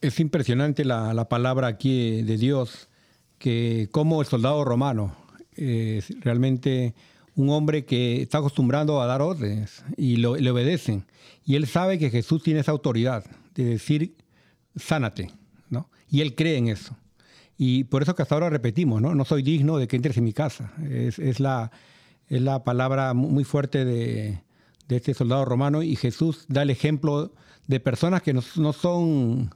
Es 0.00 0.20
impresionante 0.20 0.84
la, 0.84 1.28
palabra 1.28 1.66
aquí 1.66 2.22
de 2.22 2.36
Dios 2.36 2.88
que 3.44 3.90
como 3.90 4.22
el 4.22 4.26
soldado 4.26 4.64
romano, 4.64 5.14
es 5.54 6.18
realmente 6.20 6.94
un 7.34 7.50
hombre 7.50 7.84
que 7.84 8.22
está 8.22 8.38
acostumbrado 8.38 9.02
a 9.02 9.06
dar 9.06 9.20
órdenes 9.20 9.84
y 9.98 10.16
le 10.16 10.50
obedecen. 10.50 11.04
Y 11.44 11.56
él 11.56 11.66
sabe 11.66 11.98
que 11.98 12.08
Jesús 12.08 12.42
tiene 12.42 12.60
esa 12.60 12.72
autoridad 12.72 13.22
de 13.54 13.64
decir, 13.66 14.16
sánate, 14.76 15.30
¿no? 15.68 15.90
Y 16.08 16.22
él 16.22 16.34
cree 16.34 16.56
en 16.56 16.68
eso. 16.68 16.96
Y 17.58 17.84
por 17.84 18.00
eso 18.00 18.14
que 18.14 18.22
hasta 18.22 18.34
ahora 18.34 18.48
repetimos, 18.48 19.02
¿no? 19.02 19.14
No 19.14 19.26
soy 19.26 19.42
digno 19.42 19.76
de 19.76 19.88
que 19.88 19.96
entres 19.96 20.16
en 20.16 20.24
mi 20.24 20.32
casa. 20.32 20.72
Es, 20.88 21.38
la, 21.38 21.70
es 22.30 22.40
la 22.40 22.64
palabra 22.64 23.12
muy 23.12 23.44
fuerte 23.44 23.84
de, 23.84 24.42
este 24.88 25.12
soldado 25.12 25.44
romano 25.44 25.82
y 25.82 25.96
Jesús 25.96 26.46
da 26.48 26.62
el 26.62 26.70
ejemplo 26.70 27.34
de 27.66 27.78
personas 27.78 28.22
que 28.22 28.32
no 28.32 28.72
son 28.72 29.50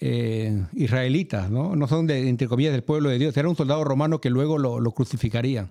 eh, 0.00 0.64
israelitas, 0.74 1.50
¿no? 1.50 1.74
no 1.76 1.88
son, 1.88 2.06
de, 2.06 2.28
entre 2.28 2.48
comillas, 2.48 2.72
del 2.72 2.82
pueblo 2.82 3.08
de 3.08 3.18
Dios. 3.18 3.36
Era 3.36 3.48
un 3.48 3.56
soldado 3.56 3.84
romano 3.84 4.20
que 4.20 4.30
luego 4.30 4.58
lo, 4.58 4.80
lo 4.80 4.92
crucificarían. 4.92 5.70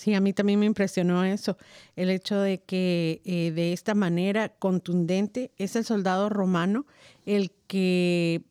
Sí, 0.00 0.14
a 0.14 0.20
mí 0.20 0.32
también 0.32 0.58
me 0.58 0.64
impresionó 0.64 1.24
eso, 1.24 1.58
el 1.94 2.08
hecho 2.08 2.38
de 2.40 2.62
que 2.62 3.20
eh, 3.26 3.50
de 3.50 3.74
esta 3.74 3.94
manera 3.94 4.48
contundente 4.48 5.52
es 5.58 5.76
el 5.76 5.84
soldado 5.84 6.30
romano 6.30 6.86
el 7.26 7.52
que 7.66 8.42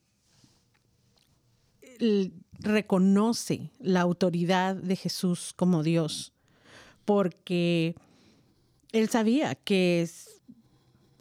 reconoce 2.60 3.72
la 3.80 4.02
autoridad 4.02 4.76
de 4.76 4.96
Jesús 4.96 5.54
como 5.56 5.82
Dios, 5.82 6.34
porque 7.04 7.96
él 8.92 9.10
sabía 9.10 9.56
que 9.56 10.04
es, 10.04 10.39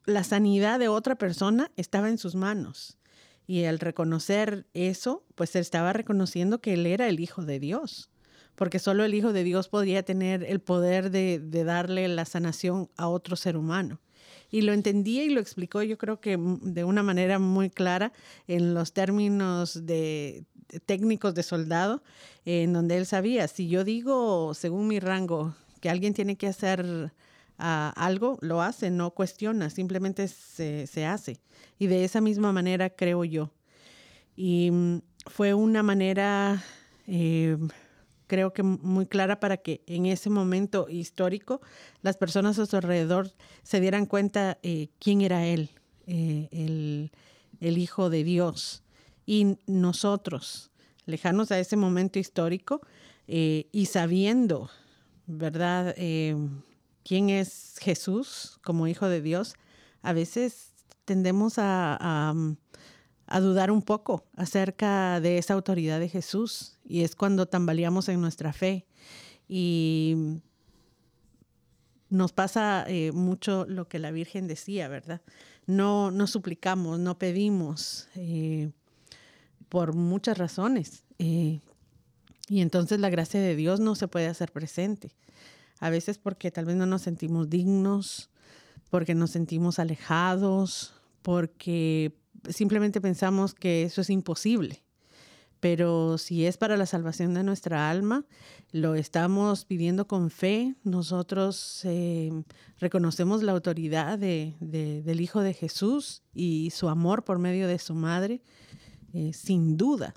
la 0.08 0.24
sanidad 0.24 0.78
de 0.78 0.88
otra 0.88 1.16
persona 1.16 1.70
estaba 1.76 2.08
en 2.08 2.16
sus 2.16 2.34
manos. 2.34 2.96
Y 3.46 3.64
al 3.64 3.78
reconocer 3.78 4.66
eso, 4.72 5.22
pues 5.34 5.54
él 5.54 5.60
estaba 5.60 5.92
reconociendo 5.92 6.60
que 6.60 6.74
él 6.74 6.86
era 6.86 7.08
el 7.08 7.20
Hijo 7.20 7.44
de 7.44 7.60
Dios, 7.60 8.10
porque 8.54 8.78
solo 8.78 9.04
el 9.04 9.14
Hijo 9.14 9.32
de 9.32 9.44
Dios 9.44 9.68
podía 9.68 10.02
tener 10.02 10.44
el 10.44 10.60
poder 10.60 11.10
de, 11.10 11.38
darle 11.64 12.08
la 12.08 12.24
sanación 12.24 12.90
a 12.96 13.08
otro 13.08 13.36
ser 13.36 13.56
humano. 13.56 14.00
Y 14.50 14.62
lo 14.62 14.72
entendía 14.72 15.24
y 15.24 15.28
lo 15.28 15.40
explicó 15.40 15.82
yo 15.82 15.98
creo 15.98 16.20
que 16.20 16.38
de 16.38 16.84
una 16.84 17.02
manera 17.02 17.38
muy 17.38 17.68
clara 17.68 18.12
en 18.46 18.72
los 18.72 18.94
términos 18.94 19.84
de, 19.84 20.44
técnicos 20.86 21.34
de 21.34 21.42
soldado, 21.42 22.02
en 22.46 22.72
donde 22.72 22.96
él 22.96 23.04
sabía, 23.04 23.46
si 23.46 23.68
yo 23.68 23.84
digo, 23.84 24.54
según 24.54 24.88
mi 24.88 25.00
rango, 25.00 25.54
que 25.82 25.90
alguien 25.90 26.14
tiene 26.14 26.36
que 26.36 26.46
hacer 26.46 27.12
algo, 27.58 28.38
lo 28.40 28.62
hace, 28.62 28.90
no 28.90 29.10
cuestiona, 29.10 29.68
simplemente 29.70 30.28
se, 30.28 31.06
hace. 31.06 31.40
Y 31.78 31.88
de 31.88 32.04
esa 32.04 32.20
misma 32.20 32.52
manera 32.52 32.90
creo 32.90 33.24
yo. 33.24 33.50
Y 34.36 34.70
mm, 34.70 35.00
fue 35.26 35.54
una 35.54 35.82
manera 35.82 36.62
eh, 37.06 37.58
creo 38.28 38.52
que 38.52 38.62
muy 38.62 39.06
clara 39.06 39.40
para 39.40 39.56
que 39.56 39.82
en 39.86 40.06
ese 40.06 40.30
momento 40.30 40.86
histórico 40.88 41.60
las 42.02 42.16
personas 42.16 42.58
a 42.58 42.66
su 42.66 42.76
alrededor 42.76 43.32
se 43.62 43.80
dieran 43.80 44.06
cuenta 44.06 44.58
eh, 44.62 44.88
quién 45.00 45.22
era 45.22 45.46
Él, 45.46 45.70
eh, 46.06 46.48
el, 46.52 47.10
el, 47.60 47.78
Hijo 47.78 48.10
de 48.10 48.22
Dios. 48.22 48.84
Y 49.26 49.56
nosotros, 49.66 50.70
lejanos 51.06 51.50
a 51.50 51.58
ese 51.58 51.76
momento 51.76 52.18
histórico 52.18 52.80
y 53.26 53.86
sabiendo, 53.90 54.70
¿verdad? 55.26 55.94
Quién 57.08 57.30
es 57.30 57.76
Jesús 57.80 58.58
como 58.62 58.86
Hijo 58.86 59.08
de 59.08 59.22
Dios, 59.22 59.54
a 60.02 60.12
veces 60.12 60.74
tendemos 61.06 61.54
a 61.56 62.34
a 63.28 63.40
dudar 63.40 63.70
un 63.70 63.82
poco 63.82 64.24
acerca 64.36 65.20
de 65.20 65.36
esa 65.36 65.52
autoridad 65.54 66.00
de 66.00 66.08
Jesús 66.08 66.78
y 66.84 67.02
es 67.02 67.14
cuando 67.14 67.46
tambaleamos 67.46 68.08
en 68.08 68.20
nuestra 68.22 68.54
fe 68.54 68.86
y 69.46 70.40
nos 72.08 72.32
pasa 72.32 72.86
eh, 72.88 73.12
mucho 73.12 73.66
lo 73.66 73.86
que 73.86 73.98
la 73.98 74.10
Virgen 74.10 74.48
decía, 74.48 74.88
¿verdad? 74.88 75.20
No, 75.66 76.10
no 76.10 76.26
suplicamos, 76.26 76.98
no 76.98 77.18
pedimos 77.18 78.08
eh, 78.14 78.70
por 79.68 79.94
muchas 79.94 80.38
razones 80.38 81.04
eh, 81.18 81.60
y 82.48 82.62
entonces 82.62 82.98
la 82.98 83.10
gracia 83.10 83.40
de 83.40 83.54
Dios 83.56 83.78
no 83.78 83.94
se 83.94 84.08
puede 84.08 84.26
hacer 84.26 84.52
presente. 84.52 85.10
A 85.80 85.90
veces 85.90 86.18
porque 86.18 86.50
tal 86.50 86.64
vez 86.64 86.76
no 86.76 86.86
nos 86.86 87.02
sentimos 87.02 87.48
dignos, 87.48 88.30
porque 88.90 89.14
nos 89.14 89.30
sentimos 89.30 89.78
alejados, 89.78 90.94
porque 91.22 92.16
simplemente 92.48 93.00
pensamos 93.00 93.54
que 93.54 93.82
eso 93.82 94.00
es 94.00 94.10
imposible. 94.10 94.82
Pero 95.60 96.18
si 96.18 96.46
es 96.46 96.56
para 96.56 96.76
la 96.76 96.86
salvación 96.86 97.34
de 97.34 97.42
nuestra 97.42 97.90
alma, 97.90 98.24
lo 98.70 98.94
estamos 98.94 99.64
pidiendo 99.64 100.06
con 100.06 100.30
fe. 100.30 100.76
Nosotros 100.84 101.80
eh, 101.84 102.30
reconocemos 102.78 103.42
la 103.42 103.52
autoridad 103.52 104.18
del 104.18 105.20
Hijo 105.20 105.40
de 105.40 105.54
Jesús 105.54 106.22
y 106.32 106.70
su 106.70 106.88
amor 106.88 107.24
por 107.24 107.38
medio 107.40 107.66
de 107.66 107.78
su 107.80 107.94
madre. 107.94 108.40
Eh, 109.12 109.32
sin 109.32 109.76
duda, 109.76 110.14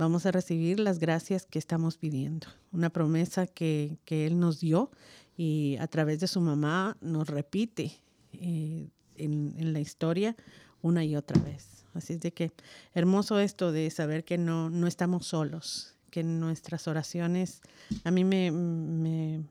vamos 0.00 0.24
a 0.24 0.32
recibir 0.32 0.80
las 0.80 0.98
gracias 0.98 1.44
que 1.44 1.58
estamos 1.58 1.98
pidiendo. 1.98 2.46
Una 2.72 2.88
promesa 2.88 3.46
que, 3.46 3.98
Él 4.06 4.40
nos 4.40 4.58
dio 4.60 4.90
y 5.36 5.76
a 5.78 5.86
través 5.88 6.20
de 6.20 6.26
su 6.26 6.40
mamá 6.40 6.96
nos 7.02 7.28
repite 7.28 7.92
eh, 8.32 8.88
en, 9.16 9.54
en 9.58 9.72
la 9.72 9.80
historia 9.80 10.36
una 10.80 11.04
y 11.04 11.16
otra 11.16 11.40
vez. 11.42 11.84
Así 11.92 12.14
es 12.14 12.20
de 12.20 12.32
que 12.32 12.50
hermoso 12.94 13.40
esto 13.40 13.72
de 13.72 13.90
saber 13.90 14.24
que 14.24 14.38
no, 14.38 14.70
no 14.70 14.86
estamos 14.86 15.26
solos, 15.26 15.96
que 16.10 16.22
nuestras 16.22 16.88
oraciones, 16.88 17.60
a 18.04 18.10
mí 18.10 18.24
me, 18.24 18.50
me, 18.50 19.42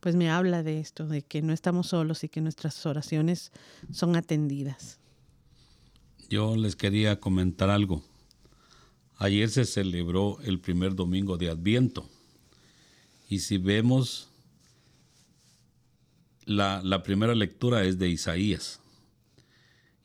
pues 0.00 0.16
me 0.16 0.30
habla 0.30 0.62
de 0.62 0.80
esto, 0.80 1.06
de 1.06 1.22
que 1.22 1.40
no 1.40 1.54
estamos 1.54 1.88
solos 1.88 2.24
y 2.24 2.28
que 2.28 2.42
nuestras 2.42 2.84
oraciones 2.84 3.52
son 3.90 4.16
atendidas. 4.16 4.98
Yo 6.28 6.56
les 6.56 6.76
quería 6.76 7.20
comentar 7.20 7.70
algo. 7.70 8.02
Ayer 9.18 9.50
se 9.50 9.64
celebró 9.64 10.38
el 10.44 10.60
primer 10.60 10.94
domingo 10.94 11.36
de 11.36 11.50
Adviento. 11.50 12.08
Y 13.28 13.40
si 13.40 13.58
vemos, 13.58 14.28
la, 16.44 16.80
la 16.84 17.02
primera 17.02 17.34
lectura 17.34 17.84
es 17.84 17.98
de 17.98 18.08
Isaías. 18.08 18.80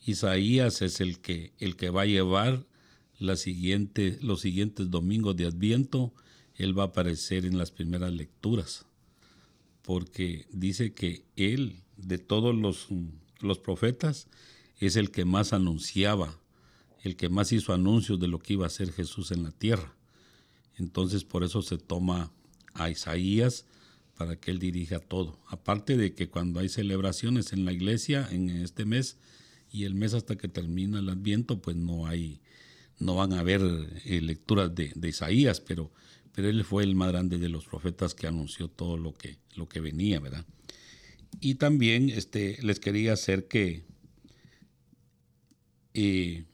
Isaías 0.03 0.81
es 0.81 0.99
el 0.99 1.19
que, 1.19 1.53
el 1.59 1.75
que 1.75 1.91
va 1.91 2.01
a 2.01 2.07
llevar 2.07 2.65
los 3.19 3.39
siguientes 3.41 4.19
domingos 4.89 5.35
de 5.35 5.45
Adviento. 5.45 6.11
Él 6.55 6.77
va 6.77 6.83
a 6.83 6.87
aparecer 6.87 7.45
en 7.45 7.57
las 7.57 7.69
primeras 7.69 8.11
lecturas, 8.11 8.85
porque 9.83 10.47
dice 10.51 10.93
que 10.93 11.23
él, 11.35 11.83
de 11.97 12.17
todos 12.17 12.55
los, 12.55 12.87
los 13.41 13.59
profetas, 13.59 14.27
es 14.79 14.95
el 14.95 15.11
que 15.11 15.23
más 15.23 15.53
anunciaba, 15.53 16.37
el 17.03 17.15
que 17.15 17.29
más 17.29 17.51
hizo 17.51 17.73
anuncios 17.73 18.19
de 18.19 18.27
lo 18.27 18.39
que 18.39 18.53
iba 18.53 18.65
a 18.65 18.71
ser 18.71 18.91
Jesús 18.91 19.31
en 19.31 19.43
la 19.43 19.51
tierra. 19.51 19.95
Entonces 20.77 21.23
por 21.23 21.43
eso 21.43 21.61
se 21.61 21.77
toma 21.77 22.31
a 22.73 22.89
Isaías 22.89 23.65
para 24.17 24.37
que 24.37 24.51
él 24.51 24.59
dirija 24.59 24.99
todo. 24.99 25.37
Aparte 25.47 25.97
de 25.97 26.15
que 26.15 26.29
cuando 26.29 26.59
hay 26.59 26.69
celebraciones 26.69 27.53
en 27.53 27.65
la 27.65 27.73
iglesia 27.73 28.27
en 28.31 28.49
este 28.49 28.85
mes, 28.85 29.17
y 29.73 29.85
el 29.85 29.95
mes 29.95 30.13
hasta 30.13 30.37
que 30.37 30.47
termina 30.47 30.99
el 30.99 31.09
Adviento, 31.09 31.59
pues 31.59 31.75
no 31.75 32.05
hay, 32.05 32.39
no 32.99 33.15
van 33.15 33.33
a 33.33 33.39
haber 33.39 33.61
eh, 34.05 34.21
lecturas 34.21 34.73
de, 34.73 34.93
Isaías, 35.03 35.59
pero, 35.59 35.91
pero 36.31 36.47
él 36.47 36.63
fue 36.63 36.83
el 36.83 36.93
más 36.93 37.11
grande 37.11 37.39
de 37.39 37.49
los 37.49 37.65
profetas 37.65 38.13
que 38.13 38.27
anunció 38.27 38.67
todo 38.67 38.97
lo 38.97 39.15
que, 39.15 39.39
lo 39.55 39.67
que 39.67 39.81
venía, 39.81 40.19
¿verdad? 40.19 40.45
Y 41.41 41.55
también 41.55 42.09
este, 42.09 42.59
les 42.61 42.79
quería 42.79 43.13
hacer 43.13 43.47
que 43.47 43.83
eh, 45.95 46.45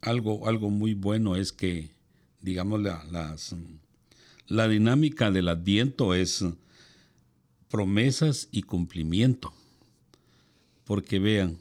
algo, 0.00 0.48
algo 0.48 0.70
muy 0.70 0.94
bueno 0.94 1.36
es 1.36 1.52
que, 1.52 1.90
digamos, 2.40 2.80
la, 2.80 3.04
las, 3.10 3.54
la 4.46 4.68
dinámica 4.68 5.30
del 5.30 5.48
Adviento 5.48 6.14
es 6.14 6.44
promesas 7.68 8.48
y 8.50 8.62
cumplimiento. 8.62 9.52
Porque 10.84 11.18
vean, 11.18 11.58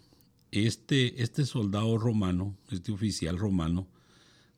este, 0.52 1.22
este 1.22 1.46
soldado 1.46 1.98
romano, 1.98 2.56
este 2.72 2.92
oficial 2.92 3.38
romano, 3.38 3.88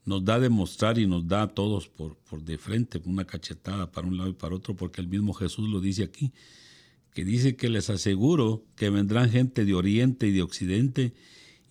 nos 0.05 0.23
da 0.23 0.35
a 0.35 0.39
demostrar 0.39 0.97
y 0.97 1.07
nos 1.07 1.27
da 1.27 1.43
a 1.43 1.47
todos 1.47 1.87
por, 1.87 2.17
por 2.17 2.43
de 2.43 2.57
frente 2.57 3.01
una 3.05 3.25
cachetada 3.25 3.91
para 3.91 4.07
un 4.07 4.17
lado 4.17 4.29
y 4.29 4.33
para 4.33 4.55
otro, 4.55 4.75
porque 4.75 5.01
el 5.01 5.07
mismo 5.07 5.33
Jesús 5.33 5.69
lo 5.69 5.81
dice 5.81 6.03
aquí, 6.03 6.31
que 7.13 7.23
dice 7.25 7.55
que 7.55 7.69
les 7.69 7.89
aseguro 7.89 8.63
que 8.75 8.89
vendrán 8.89 9.29
gente 9.29 9.65
de 9.65 9.73
oriente 9.73 10.27
y 10.27 10.31
de 10.31 10.41
occidente 10.41 11.13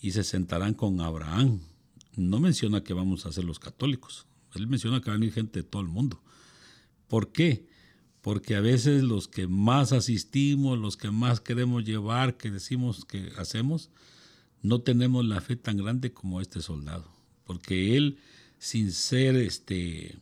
y 0.01 0.13
se 0.13 0.25
sentarán 0.25 0.75
con 0.75 1.01
Abraham. 1.01 1.61
No 2.19 2.41
menciona 2.41 2.83
que 2.83 2.95
vamos 2.95 3.27
a 3.27 3.33
ser 3.33 3.45
los 3.45 3.59
católicos, 3.59 4.27
él 4.55 4.67
menciona 4.67 5.01
que 5.01 5.11
va 5.11 5.17
a 5.17 5.19
venir 5.19 5.33
gente 5.33 5.61
de 5.61 5.69
todo 5.69 5.83
el 5.83 5.89
mundo. 5.89 6.23
¿Por 7.07 7.33
qué? 7.33 7.67
Porque 8.21 8.57
a 8.57 8.61
veces 8.61 9.03
los 9.03 9.29
que 9.29 9.47
más 9.47 9.93
asistimos, 9.93 10.79
los 10.79 10.97
que 10.97 11.11
más 11.11 11.41
queremos 11.41 11.85
llevar, 11.85 12.37
que 12.37 12.51
decimos 12.51 13.05
que 13.05 13.33
hacemos, 13.39 13.91
no 14.63 14.81
tenemos 14.81 15.25
la 15.25 15.41
fe 15.41 15.57
tan 15.57 15.77
grande 15.77 16.13
como 16.13 16.41
este 16.41 16.61
soldado, 16.61 17.11
porque 17.45 17.97
él, 17.97 18.19
sin 18.59 18.93
ser 18.93 19.37
este, 19.37 20.19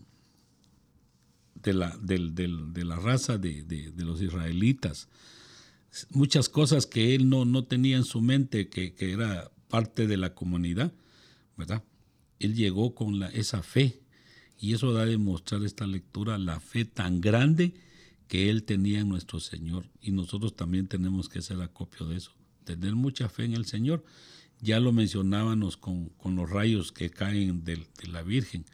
de, 1.63 1.73
la, 1.73 1.97
de 1.99 2.85
la 2.85 2.97
raza 2.97 3.39
de, 3.39 3.93
los 3.97 4.21
israelitas, 4.21 5.09
muchas 6.11 6.49
cosas 6.49 6.87
que 6.87 7.15
él 7.15 7.29
no, 7.29 7.45
no 7.45 7.65
tenía 7.65 7.97
en 7.97 8.05
su 8.05 8.21
mente, 8.21 8.69
que, 8.69 8.95
era 8.99 9.51
parte 9.69 10.07
de 10.07 10.17
la 10.17 10.35
comunidad, 10.35 10.93
¿verdad? 11.57 11.83
Él 12.39 12.55
llegó 12.55 12.95
con 12.95 13.19
la, 13.19 13.29
esa 13.29 13.63
fe, 13.63 14.01
y 14.59 14.75
eso 14.75 14.93
da 14.93 15.03
a 15.03 15.07
demostrar 15.07 15.63
esta 15.65 15.87
lectura 15.87 16.39
la 16.39 16.61
fe 16.61 16.85
tan 16.85 17.21
grande 17.21 17.75
que 18.29 18.51
él 18.51 18.65
tenía 18.65 19.01
en 19.01 19.09
nuestro 19.09 19.41
Señor, 19.41 19.87
y 20.01 20.13
nosotros 20.13 20.57
también 20.57 20.89
tenemos 20.89 21.29
que 21.29 21.43
ser 21.43 21.61
acopio 21.61 22.07
de 22.07 22.17
eso 22.17 22.33
tener 22.67 22.97
mucha 22.97 23.31
fe 23.31 23.45
en 23.45 23.55
el 23.55 23.65
Señor. 23.65 24.05
Ya 24.61 24.81
lo 24.81 24.93
mencionábamos 24.93 25.79
con, 25.79 26.11
los 26.25 26.51
rayos 26.51 26.93
que 26.93 27.09
caen 27.09 27.65
de, 27.65 27.87
la 28.11 28.23
Virgen, 28.23 28.67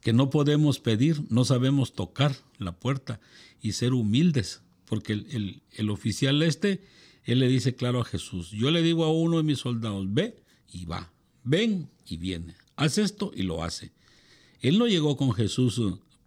que 0.00 0.12
no 0.12 0.30
podemos 0.30 0.80
pedir, 0.80 1.22
no 1.30 1.44
sabemos 1.44 1.92
tocar 1.92 2.34
la 2.58 2.72
puerta 2.72 3.20
y 3.60 3.72
ser 3.72 3.92
humildes, 3.92 4.62
porque 4.86 5.12
el, 5.12 5.62
el 5.72 5.90
oficial 5.90 6.42
este, 6.42 6.82
él 7.24 7.40
le 7.40 7.48
dice 7.48 7.74
claro 7.74 8.00
a 8.00 8.04
Jesús, 8.04 8.50
yo 8.50 8.70
le 8.70 8.82
digo 8.82 9.04
a 9.04 9.12
uno 9.12 9.36
de 9.36 9.42
mis 9.42 9.58
soldados, 9.58 10.12
ve 10.12 10.42
y 10.72 10.86
va, 10.86 11.12
ven 11.48 11.88
y 12.06 12.18
viene, 12.18 12.54
haz 12.76 12.98
esto 12.98 13.32
y 13.34 13.42
lo 13.42 13.64
hace. 13.64 13.90
Él 14.60 14.78
no 14.78 14.86
llegó 14.86 15.16
con 15.16 15.32
Jesús 15.32 15.80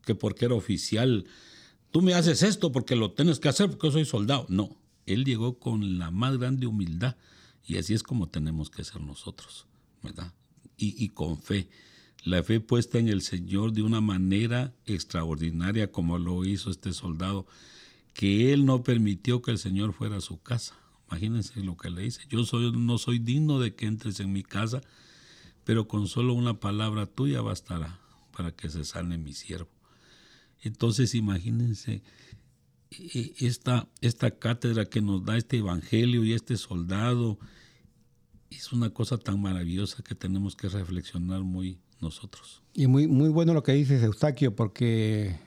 que 0.03 0.15
porque 0.15 0.45
era 0.45 0.55
oficial, 0.55 1.25
tú 1.91 2.01
me 2.01 2.13
haces 2.13 2.41
esto 2.43 2.71
porque 2.71 2.95
lo 2.95 3.11
tienes 3.11 3.39
que 3.39 3.49
hacer 3.49 3.69
porque 3.69 3.91
soy 3.91 4.05
soldado. 4.05 4.45
No, 4.49 4.75
él 5.05 5.25
llegó 5.25 5.59
con 5.59 5.99
la 5.99 6.09
más 6.09 6.37
grande 6.37 6.65
humildad 6.65 7.15
y 7.65 7.77
así 7.77 7.93
es 7.93 8.03
como 8.03 8.29
tenemos 8.29 8.69
que 8.69 8.83
ser 8.83 9.01
nosotros, 9.01 9.67
¿verdad? 10.01 10.33
Y, 10.77 11.09
con 11.09 11.37
fe. 11.37 11.69
La 12.23 12.41
fe 12.41 12.59
puesta 12.59 12.97
en 12.97 13.07
el 13.07 13.21
Señor 13.21 13.71
de 13.71 13.83
una 13.83 14.01
manera 14.01 14.73
extraordinaria 14.87 15.91
como 15.91 16.17
lo 16.17 16.43
hizo 16.43 16.71
este 16.71 16.91
soldado, 16.93 17.45
que 18.15 18.51
él 18.51 18.65
no 18.65 18.81
permitió 18.81 19.43
que 19.43 19.51
el 19.51 19.59
Señor 19.59 19.93
fuera 19.93 20.17
a 20.17 20.21
su 20.21 20.41
casa. 20.41 20.75
Imagínense 21.07 21.59
lo 21.61 21.77
que 21.77 21.91
le 21.91 22.01
dice. 22.01 22.21
Yo 22.29 22.43
soy, 22.45 22.71
no 22.71 22.97
soy 22.97 23.19
digno 23.19 23.59
de 23.59 23.75
que 23.75 23.85
entres 23.85 24.19
en 24.19 24.33
mi 24.33 24.41
casa, 24.41 24.81
pero 25.63 25.87
con 25.87 26.07
solo 26.07 26.33
una 26.33 26.59
palabra 26.59 27.05
tuya 27.05 27.41
bastará 27.41 27.99
para 28.35 28.51
que 28.51 28.69
se 28.69 28.83
sane 28.83 29.17
mi 29.17 29.33
siervo. 29.33 29.69
Entonces 30.61 31.15
imagínense 31.15 32.01
esta, 33.39 33.87
esta 34.01 34.31
cátedra 34.31 34.85
que 34.85 35.01
nos 35.01 35.23
da 35.23 35.37
este 35.37 35.57
evangelio 35.57 36.23
y 36.23 36.33
este 36.33 36.57
soldado 36.57 37.39
es 38.49 38.73
una 38.73 38.89
cosa 38.89 39.17
tan 39.17 39.41
maravillosa 39.41 40.03
que 40.03 40.13
tenemos 40.13 40.55
que 40.55 40.67
reflexionar 40.67 41.41
muy 41.41 41.79
nosotros. 42.01 42.61
Y 42.73 42.87
muy, 42.87 43.07
muy 43.07 43.29
bueno 43.29 43.53
lo 43.53 43.63
que 43.63 43.71
dices, 43.73 44.03
Eustaquio, 44.03 44.55
porque 44.55 45.37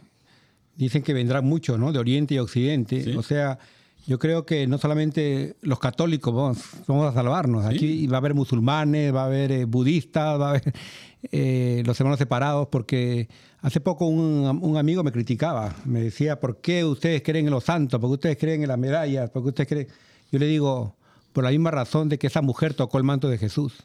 dicen 0.77 1.03
que 1.03 1.13
vendrá 1.13 1.43
mucho, 1.43 1.77
¿no? 1.77 1.93
De 1.93 1.99
Oriente 1.99 2.35
y 2.35 2.39
Occidente. 2.39 3.17
O 3.17 3.23
sea, 3.23 3.59
yo 4.07 4.19
creo 4.19 4.45
que 4.45 4.67
no 4.67 4.79
solamente 4.79 5.57
los 5.63 5.79
católicos 5.79 6.35
vamos, 6.35 6.59
vamos 6.87 7.11
a 7.11 7.15
salvarnos. 7.15 7.65
Aquí 7.65 8.07
va 8.07 8.17
a 8.17 8.21
haber 8.21 8.35
musulmanes, 8.35 9.15
va 9.15 9.23
a 9.23 9.27
haber 9.27 9.53
eh, 9.53 9.65
budistas, 9.65 10.39
va 10.41 10.47
a 10.47 10.51
haber 10.51 10.75
eh, 11.33 11.83
los 11.87 11.99
hermanos 11.99 12.19
separados, 12.19 12.69
porque 12.69 13.29
hace 13.63 13.81
poco 13.81 14.07
un, 14.07 14.59
un, 14.63 14.77
amigo 14.77 15.03
me 15.03 15.13
criticaba. 15.13 15.75
Me 15.85 16.03
decía, 16.03 16.39
¿por 16.39 16.61
qué 16.61 16.85
ustedes 16.85 17.23
creen 17.23 17.47
en 17.47 17.53
los 17.53 17.65
santos? 17.65 17.99
¿Por 18.01 18.11
qué 18.11 18.15
ustedes 18.15 18.37
creen 18.39 18.63
en 18.63 18.69
las 18.69 18.79
medallas? 18.79 19.31
¿Por 19.31 19.43
qué 19.43 19.49
ustedes 19.49 19.69
creen...? 19.69 19.89
Yo 20.31 20.39
le 20.39 20.47
digo, 20.47 20.97
por 21.33 21.45
la 21.45 21.51
misma 21.51 21.71
razón 21.71 22.09
de 22.09 22.19
que 22.19 22.27
esa 22.27 22.43
mujer 22.43 22.75
tocó 22.75 22.99
el 22.99 23.05
manto 23.05 23.29
de 23.29 23.39
Jesús. 23.39 23.85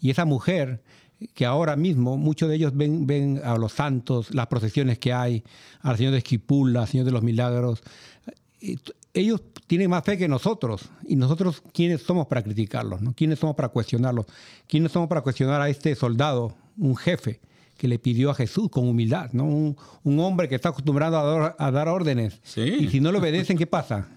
Y 0.00 0.10
esa 0.10 0.24
mujer 0.24 0.82
que 1.34 1.46
ahora 1.46 1.76
mismo 1.76 2.16
muchos 2.16 2.48
de 2.48 2.56
ellos 2.56 2.74
ven, 2.74 3.06
ven 3.06 3.40
a 3.44 3.56
los 3.56 3.72
santos, 3.72 4.34
las 4.34 4.46
procesiones 4.46 4.98
que 4.98 5.12
hay, 5.12 5.44
al 5.80 5.96
Señor 5.96 6.12
de 6.12 6.18
Esquipula, 6.18 6.82
al 6.82 6.88
Señor 6.88 7.06
de 7.06 7.12
los 7.12 7.22
Milagros. 7.22 7.82
Ellos 9.12 9.42
tienen 9.66 9.90
más 9.90 10.04
fe 10.04 10.16
que 10.16 10.28
nosotros. 10.28 10.82
¿Y 11.06 11.16
nosotros 11.16 11.62
quiénes 11.72 12.02
somos 12.02 12.26
para 12.26 12.42
criticarlos? 12.42 13.00
¿no? 13.00 13.12
¿Quiénes 13.14 13.38
somos 13.38 13.56
para 13.56 13.68
cuestionarlos? 13.68 14.26
¿Quiénes 14.68 14.92
somos 14.92 15.08
para 15.08 15.22
cuestionar 15.22 15.60
a 15.60 15.68
este 15.68 15.94
soldado, 15.94 16.56
un 16.76 16.96
jefe, 16.96 17.40
que 17.76 17.88
le 17.88 17.98
pidió 17.98 18.30
a 18.30 18.34
Jesús 18.34 18.68
con 18.70 18.88
humildad? 18.88 19.30
¿no? 19.32 19.44
Un, 19.44 20.20
hombre 20.20 20.48
que 20.48 20.54
está 20.54 20.68
acostumbrado 20.70 21.54
a 21.58 21.70
dar, 21.70 21.88
órdenes. 21.88 22.40
Y 22.56 22.88
si 22.88 23.00
no 23.00 23.10
le 23.10 23.18
obedecen, 23.18 23.58
¿qué 23.58 23.66
pasa? 23.66 24.08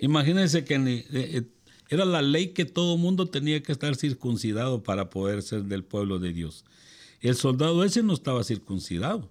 Imagínense 0.00 0.64
que 0.64 0.74
eh, 0.76 1.06
eh, 1.10 1.42
era 1.88 2.04
la 2.04 2.22
ley 2.22 2.48
que 2.48 2.64
todo 2.64 2.96
mundo 2.96 3.26
tenía 3.26 3.62
que 3.62 3.72
estar 3.72 3.94
circuncidado 3.96 4.82
para 4.82 5.10
poder 5.10 5.42
ser 5.42 5.64
del 5.64 5.84
pueblo 5.84 6.18
de 6.18 6.32
Dios. 6.32 6.64
El 7.20 7.36
soldado 7.36 7.84
ese 7.84 8.02
no 8.02 8.14
estaba 8.14 8.42
circuncidado, 8.44 9.28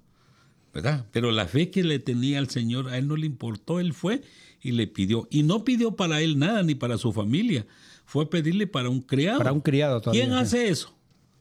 ¿verdad? 0.74 1.06
Pero 1.12 1.32
la 1.32 1.48
fe 1.48 1.72
que 1.72 1.84
le 1.84 2.00
tenía 2.00 2.38
al 2.38 2.50
Señor, 2.50 2.90
a 2.90 2.98
él 2.98 3.08
no 3.08 3.16
le 3.16 3.26
importó, 3.26 3.80
él 3.80 3.94
fue 3.94 4.22
y 4.62 4.72
le 4.72 4.88
pidió. 4.88 5.28
Y 5.32 5.44
no 5.44 5.64
pidió 5.64 5.96
para 5.96 6.22
él 6.22 6.38
nada, 6.40 6.64
ni 6.64 6.76
para 6.76 6.98
su 6.98 7.12
familia. 7.12 7.66
Fue 8.06 8.26
a 8.26 8.30
pedirle 8.30 8.68
para 8.68 8.90
un 8.90 9.02
criado. 9.02 9.40
Para 9.40 9.54
un 9.54 9.62
criado 9.62 10.02
todavía. 10.02 10.24
¿Quién 10.24 10.34
hace 10.34 10.70
eso? 10.70 10.96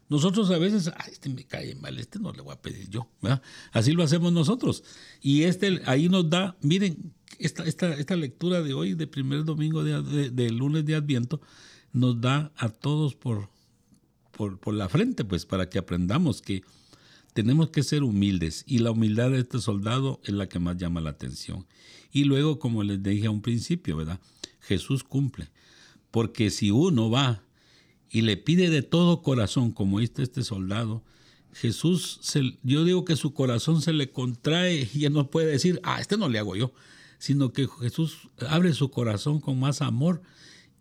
Nosotros 0.08 0.50
a 0.50 0.58
veces, 0.58 0.88
ah, 0.88 1.04
este 1.10 1.28
me 1.28 1.44
cae 1.44 1.76
mal, 1.76 1.96
este 1.98 2.18
no 2.18 2.32
le 2.32 2.42
voy 2.42 2.52
a 2.52 2.60
pedir 2.60 2.88
yo. 2.88 3.08
¿verdad? 3.22 3.42
Así 3.70 3.92
lo 3.92 4.02
hacemos 4.02 4.32
nosotros. 4.32 4.82
Y 5.20 5.44
este 5.44 5.80
ahí 5.86 6.08
nos 6.08 6.28
da, 6.28 6.56
miren, 6.62 7.12
esta, 7.38 7.64
esta, 7.64 7.94
esta 7.94 8.16
lectura 8.16 8.60
de 8.62 8.74
hoy, 8.74 8.94
de 8.94 9.06
primer 9.06 9.44
domingo 9.44 9.84
de, 9.84 10.50
lunes 10.50 10.84
de 10.84 10.96
Adviento, 10.96 11.40
nos 11.92 12.20
da 12.20 12.52
a 12.56 12.68
todos 12.68 13.14
por, 13.14 13.48
por, 14.32 14.74
la 14.74 14.88
frente, 14.88 15.24
pues, 15.24 15.46
para 15.46 15.68
que 15.68 15.78
aprendamos 15.78 16.42
que 16.42 16.62
tenemos 17.32 17.70
que 17.70 17.82
ser 17.82 18.02
humildes 18.02 18.64
y 18.66 18.78
la 18.78 18.90
humildad 18.90 19.30
de 19.30 19.40
este 19.40 19.60
soldado 19.60 20.20
es 20.24 20.34
la 20.34 20.48
que 20.48 20.58
más 20.58 20.76
llama 20.76 21.00
la 21.00 21.10
atención. 21.10 21.66
Y 22.12 22.24
luego, 22.24 22.58
como 22.58 22.82
les 22.82 23.02
dije 23.02 23.26
a 23.26 23.30
un 23.30 23.42
principio, 23.42 23.96
¿verdad? 23.96 24.20
Jesús 24.60 25.04
cumple. 25.04 25.50
Porque 26.10 26.50
si 26.50 26.70
uno 26.70 27.10
va 27.10 27.42
y 28.10 28.22
le 28.22 28.36
pide 28.36 28.70
de 28.70 28.82
todo 28.82 29.22
corazón, 29.22 29.70
como 29.70 30.00
este 30.00 30.22
este 30.22 30.42
soldado, 30.42 31.04
Jesús, 31.52 32.20
yo 32.62 32.84
digo 32.84 33.04
que 33.04 33.16
su 33.16 33.32
corazón 33.32 33.82
se 33.82 33.92
le 33.92 34.10
contrae 34.10 34.88
y 34.94 35.04
él 35.04 35.12
no 35.12 35.30
puede 35.30 35.52
decir, 35.52 35.80
ah, 35.82 36.00
este 36.00 36.16
no 36.16 36.28
le 36.28 36.38
hago 36.38 36.56
yo 36.56 36.72
sino 37.20 37.52
que 37.52 37.68
Jesús 37.80 38.30
abre 38.48 38.72
su 38.72 38.90
corazón 38.90 39.40
con 39.40 39.60
más 39.60 39.82
amor 39.82 40.22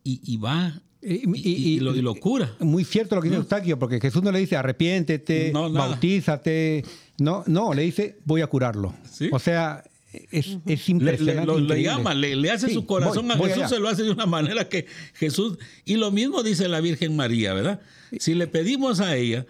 y, 0.05 0.37
va 0.37 0.81
y, 1.01 1.79
lo, 1.79 2.15
cura. 2.15 2.53
Muy 2.59 2.83
cierto 2.83 3.15
lo 3.15 3.21
que 3.21 3.29
dice 3.29 3.39
Eustaquio, 3.39 3.79
porque 3.79 3.99
Jesús 3.99 4.21
no 4.21 4.31
le 4.31 4.39
dice 4.39 4.57
arrepiéntete, 4.57 5.51
bautízate, 5.51 6.83
no, 7.19 7.43
no, 7.47 7.73
le 7.73 7.83
dice 7.83 8.17
voy 8.25 8.41
a 8.41 8.47
curarlo. 8.47 8.93
O 9.31 9.39
sea, 9.39 9.83
es, 10.11 10.57
es 10.65 10.89
impresionante. 10.89 11.59
Le, 11.61 11.83
llama, 11.83 12.13
le, 12.13 12.51
hace 12.51 12.73
su 12.73 12.85
corazón 12.85 13.31
a 13.31 13.37
Jesús, 13.37 13.69
se 13.69 13.79
lo 13.79 13.87
hace 13.87 14.03
de 14.03 14.11
una 14.11 14.25
manera 14.25 14.67
que 14.67 14.87
Jesús, 15.13 15.57
y 15.85 15.95
lo 15.95 16.11
mismo 16.11 16.43
dice 16.43 16.67
la 16.67 16.81
Virgen 16.81 17.15
María, 17.15 17.53
¿verdad? 17.53 17.81
Si 18.19 18.33
le 18.33 18.47
pedimos 18.47 18.99
a 18.99 19.15
ella 19.15 19.45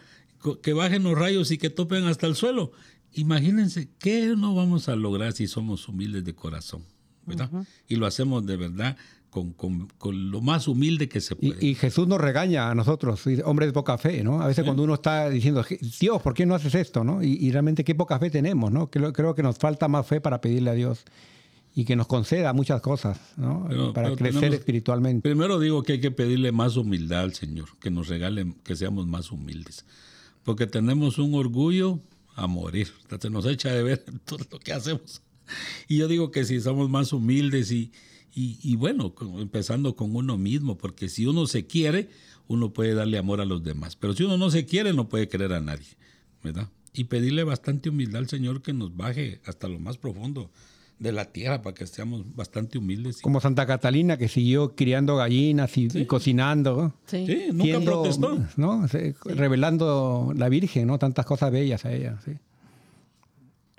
que 0.62 0.74
bajen 0.74 1.04
los 1.04 1.18
rayos 1.18 1.52
y 1.52 1.58
que 1.58 1.70
topen 1.70 2.06
hasta 2.06 2.28
el 2.28 2.36
suelo, 2.36 2.72
Imagínense, 3.14 3.90
¿qué 3.98 4.34
no 4.38 4.54
vamos 4.54 4.88
a 4.88 4.96
lograr 4.96 5.34
si 5.34 5.48
somos 5.48 5.88
humildes 5.88 6.24
de 6.24 6.36
corazón? 6.36 6.84
¿verdad? 7.26 7.50
Y 7.88 7.96
lo 7.96 8.06
hacemos 8.06 8.46
de 8.46 8.58
verdad 8.58 8.98
con, 9.30 9.88
lo 10.32 10.42
más 10.42 10.68
humilde 10.68 11.08
que 11.08 11.22
se 11.22 11.36
puede. 11.36 11.66
Y, 11.66 11.76
Jesús 11.76 12.08
nos 12.08 12.20
regaña 12.20 12.70
a 12.70 12.76
nosotros, 12.76 13.24
hombres 13.46 13.70
de 13.70 13.74
poca 13.74 13.98
fe, 13.98 14.24
¿no? 14.24 14.42
A 14.42 14.48
veces 14.48 14.64
cuando 14.64 14.84
uno 14.84 14.96
está 14.96 15.30
diciendo, 15.30 15.64
Dios, 16.00 16.22
¿por 16.22 16.34
qué 16.34 16.46
no 16.46 16.56
haces 16.56 16.76
esto? 16.76 17.04
¿no? 17.04 17.24
Y, 17.24 17.52
realmente 17.52 17.84
qué 17.84 17.96
poca 17.96 18.20
fe 18.20 18.30
tenemos, 18.30 18.72
¿no? 18.72 18.90
Creo, 18.90 19.14
creo, 19.14 19.36
que 19.36 19.44
nos 19.44 19.58
falta 19.58 19.88
más 19.88 20.06
fe 20.08 20.22
para 20.22 20.42
pedirle 20.42 20.72
a 20.72 20.74
Dios 20.74 21.06
y 21.76 21.86
que 21.86 21.96
nos 21.96 22.08
conceda 22.08 22.52
muchas 22.54 22.82
cosas, 22.82 23.20
¿no? 23.38 23.94
para 23.94 24.16
crecer 24.16 24.54
espiritualmente. 24.54 25.22
Primero 25.22 25.60
digo 25.60 25.84
que 25.84 25.94
hay 25.94 26.02
que 26.02 26.12
pedirle 26.12 26.52
más 26.52 26.76
humildad 26.76 27.22
al 27.22 27.34
Señor, 27.34 27.70
que 27.80 27.92
nos 27.92 28.08
regale, 28.08 28.54
que 28.64 28.76
seamos 28.76 29.08
más 29.08 29.32
humildes, 29.32 29.86
porque 30.44 30.68
tenemos 30.68 31.20
un 31.20 31.36
orgullo 31.36 32.00
a 32.36 32.48
morir. 32.48 32.92
Se 33.20 33.30
nos 33.30 33.46
echa 33.46 33.72
de 33.72 33.84
ver 33.84 34.04
todo 34.26 34.40
lo 34.52 34.60
que 34.60 34.74
hacemos. 34.74 35.22
Y 35.88 35.98
yo 35.98 36.08
digo 36.08 36.32
que 36.32 36.46
si 36.46 36.60
somos 36.60 36.90
más 36.90 37.14
humildes 37.14 37.72
y, 37.72 37.92
y, 38.34 38.76
bueno, 38.76 39.14
empezando 39.38 39.96
con 39.96 40.16
uno 40.16 40.38
mismo, 40.38 40.78
porque 40.78 41.10
si 41.10 41.26
uno 41.26 41.46
se 41.48 41.66
quiere, 41.68 42.10
uno 42.48 42.72
puede 42.72 42.94
darle 42.94 43.18
amor 43.18 43.42
a 43.42 43.46
los 43.46 43.64
demás. 43.64 43.96
Pero 43.96 44.14
si 44.14 44.24
uno 44.24 44.38
no 44.38 44.50
se 44.50 44.66
quiere, 44.66 44.94
no 44.94 45.10
puede 45.10 45.28
querer 45.28 45.54
a 45.54 45.60
nadie, 45.60 45.88
¿verdad? 46.44 46.70
Y 46.94 47.06
pedirle 47.06 47.44
bastante 47.44 47.90
humildad 47.90 48.20
al 48.20 48.30
Señor 48.30 48.62
que 48.62 48.74
nos 48.74 48.96
baje 48.96 49.42
hasta 49.46 49.68
lo 49.68 49.80
más 49.80 49.98
profundo 49.98 50.50
de 51.00 51.14
la 51.14 51.26
tierra 51.26 51.62
para 51.62 51.74
que 51.74 51.88
seamos 51.88 52.36
bastante 52.36 52.78
humildes. 52.78 53.22
Como 53.22 53.40
Santa 53.40 53.66
Catalina 53.66 54.18
que 54.18 54.28
siguió 54.28 54.76
criando 54.76 55.16
gallinas 55.16 55.78
y, 55.78 56.06
cocinando. 56.06 56.94
Sí, 57.06 57.48
nunca 57.54 57.80
protestó. 57.80 58.38
¿no? 58.58 58.86
Revelando 59.24 60.34
la 60.36 60.50
Virgen, 60.50 60.88
¿no? 60.88 61.00
Tantas 61.00 61.26
cosas 61.26 61.52
bellas 61.52 61.86
a 61.86 61.94
ella. 61.94 62.20
Sí. 62.26 62.34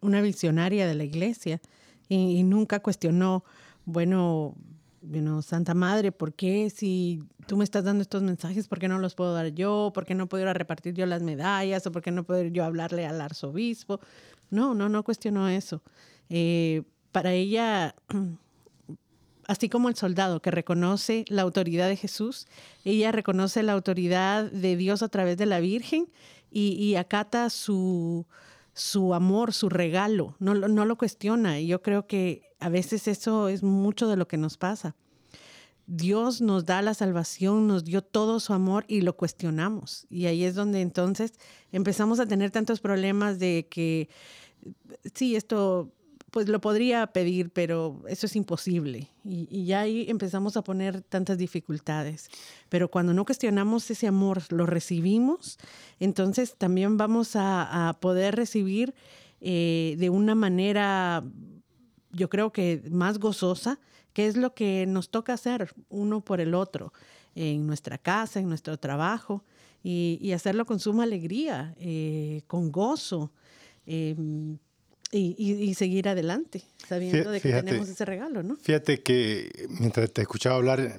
Una 0.00 0.22
visionaria 0.22 0.86
de 0.86 0.94
la 0.94 1.04
iglesia 1.04 1.60
y, 2.08 2.42
nunca 2.42 2.80
cuestionó, 2.80 3.44
bueno, 3.84 4.54
bueno, 5.02 5.42
Santa 5.42 5.74
Madre, 5.74 6.12
¿por 6.12 6.34
qué 6.34 6.70
si 6.70 7.22
tú 7.46 7.56
me 7.56 7.64
estás 7.64 7.84
dando 7.84 8.02
estos 8.02 8.22
mensajes, 8.22 8.68
por 8.68 8.78
qué 8.78 8.88
no 8.88 8.98
los 8.98 9.14
puedo 9.14 9.32
dar 9.32 9.48
yo? 9.48 9.92
¿Por 9.94 10.04
qué 10.04 10.14
no 10.14 10.28
puedo 10.28 10.42
ir 10.42 10.48
a 10.48 10.54
repartir 10.54 10.94
yo 10.94 11.06
las 11.06 11.22
medallas? 11.22 11.86
¿O 11.86 11.92
por 11.92 12.02
qué 12.02 12.10
no 12.10 12.24
puedo 12.24 12.42
yo 12.44 12.64
hablarle 12.64 13.06
al 13.06 13.20
arzobispo? 13.20 14.00
No, 14.50 14.74
no, 14.74 14.88
no 14.88 15.02
cuestionó 15.02 15.48
eso. 15.48 15.82
Eh, 16.28 16.82
para 17.12 17.32
ella, 17.32 17.94
así 19.46 19.68
como 19.68 19.88
el 19.88 19.96
soldado 19.96 20.40
que 20.40 20.50
reconoce 20.50 21.24
la 21.28 21.42
autoridad 21.42 21.88
de 21.88 21.96
Jesús, 21.96 22.46
ella 22.84 23.10
reconoce 23.10 23.62
la 23.62 23.72
autoridad 23.72 24.50
de 24.50 24.76
Dios 24.76 25.02
a 25.02 25.08
través 25.08 25.36
de 25.36 25.46
la 25.46 25.60
Virgen 25.60 26.08
y, 26.52 26.96
acata 26.96 27.48
su, 27.48 28.26
su 28.74 29.14
amor, 29.14 29.52
su 29.52 29.68
regalo, 29.68 30.36
no, 30.38 30.54
no 30.54 30.84
lo 30.84 30.96
cuestiona. 30.96 31.60
Y 31.60 31.66
yo 31.66 31.82
creo 31.82 32.06
que 32.06 32.42
a 32.58 32.68
veces 32.68 33.08
eso 33.08 33.48
es 33.48 33.62
mucho 33.62 34.08
de 34.08 34.16
lo 34.16 34.28
que 34.28 34.36
nos 34.36 34.56
pasa. 34.56 34.96
Dios 35.86 36.40
nos 36.40 36.66
da 36.66 36.82
la 36.82 36.94
salvación, 36.94 37.66
nos 37.66 37.84
dio 37.84 38.00
todo 38.02 38.38
su 38.38 38.52
amor 38.52 38.84
y 38.86 39.00
lo 39.00 39.16
cuestionamos. 39.16 40.06
Y 40.08 40.26
ahí 40.26 40.44
es 40.44 40.54
donde 40.54 40.82
entonces 40.82 41.32
empezamos 41.72 42.20
a 42.20 42.26
tener 42.26 42.52
tantos 42.52 42.78
problemas 42.78 43.40
de 43.40 43.66
que, 43.68 44.08
sí, 45.14 45.34
esto 45.34 45.90
pues 46.30 46.48
lo 46.48 46.60
podría 46.60 47.06
pedir, 47.08 47.50
pero 47.50 48.02
eso 48.06 48.26
es 48.26 48.36
imposible. 48.36 49.08
Y, 49.24 49.64
ya 49.64 49.80
ahí 49.80 50.06
empezamos 50.08 50.56
a 50.56 50.62
poner 50.62 51.02
tantas 51.02 51.38
dificultades. 51.38 52.28
Pero 52.68 52.90
cuando 52.90 53.12
no 53.12 53.24
cuestionamos 53.24 53.90
ese 53.90 54.06
amor, 54.06 54.42
lo 54.50 54.66
recibimos, 54.66 55.58
entonces 55.98 56.54
también 56.56 56.96
vamos 56.96 57.32
a, 57.34 57.96
poder 58.00 58.36
recibir 58.36 58.94
eh, 59.40 59.96
de 59.98 60.10
una 60.10 60.34
manera, 60.34 61.24
yo 62.12 62.28
creo 62.28 62.52
que 62.52 62.82
más 62.90 63.18
gozosa, 63.18 63.80
que 64.12 64.26
es 64.26 64.36
lo 64.36 64.54
que 64.54 64.86
nos 64.86 65.10
toca 65.10 65.34
hacer 65.34 65.74
uno 65.88 66.20
por 66.20 66.40
el 66.40 66.54
otro, 66.54 66.92
en 67.34 67.66
nuestra 67.66 67.96
casa, 67.98 68.40
en 68.40 68.48
nuestro 68.48 68.78
trabajo, 68.78 69.44
y, 69.82 70.32
hacerlo 70.32 70.66
con 70.66 70.78
suma 70.78 71.04
alegría, 71.04 71.74
eh, 71.78 72.42
con 72.46 72.70
gozo. 72.70 73.32
Em, 73.86 74.58
y, 75.12 75.74
seguir 75.74 76.08
adelante, 76.08 76.62
sabiendo 76.88 77.30
de 77.30 77.40
que 77.40 77.52
tenemos 77.52 77.88
ese 77.88 78.04
regalo, 78.04 78.42
¿no? 78.42 78.56
Fíjate 78.56 79.02
que 79.02 79.66
mientras 79.68 80.10
te 80.12 80.22
escuchaba 80.22 80.56
hablar, 80.56 80.98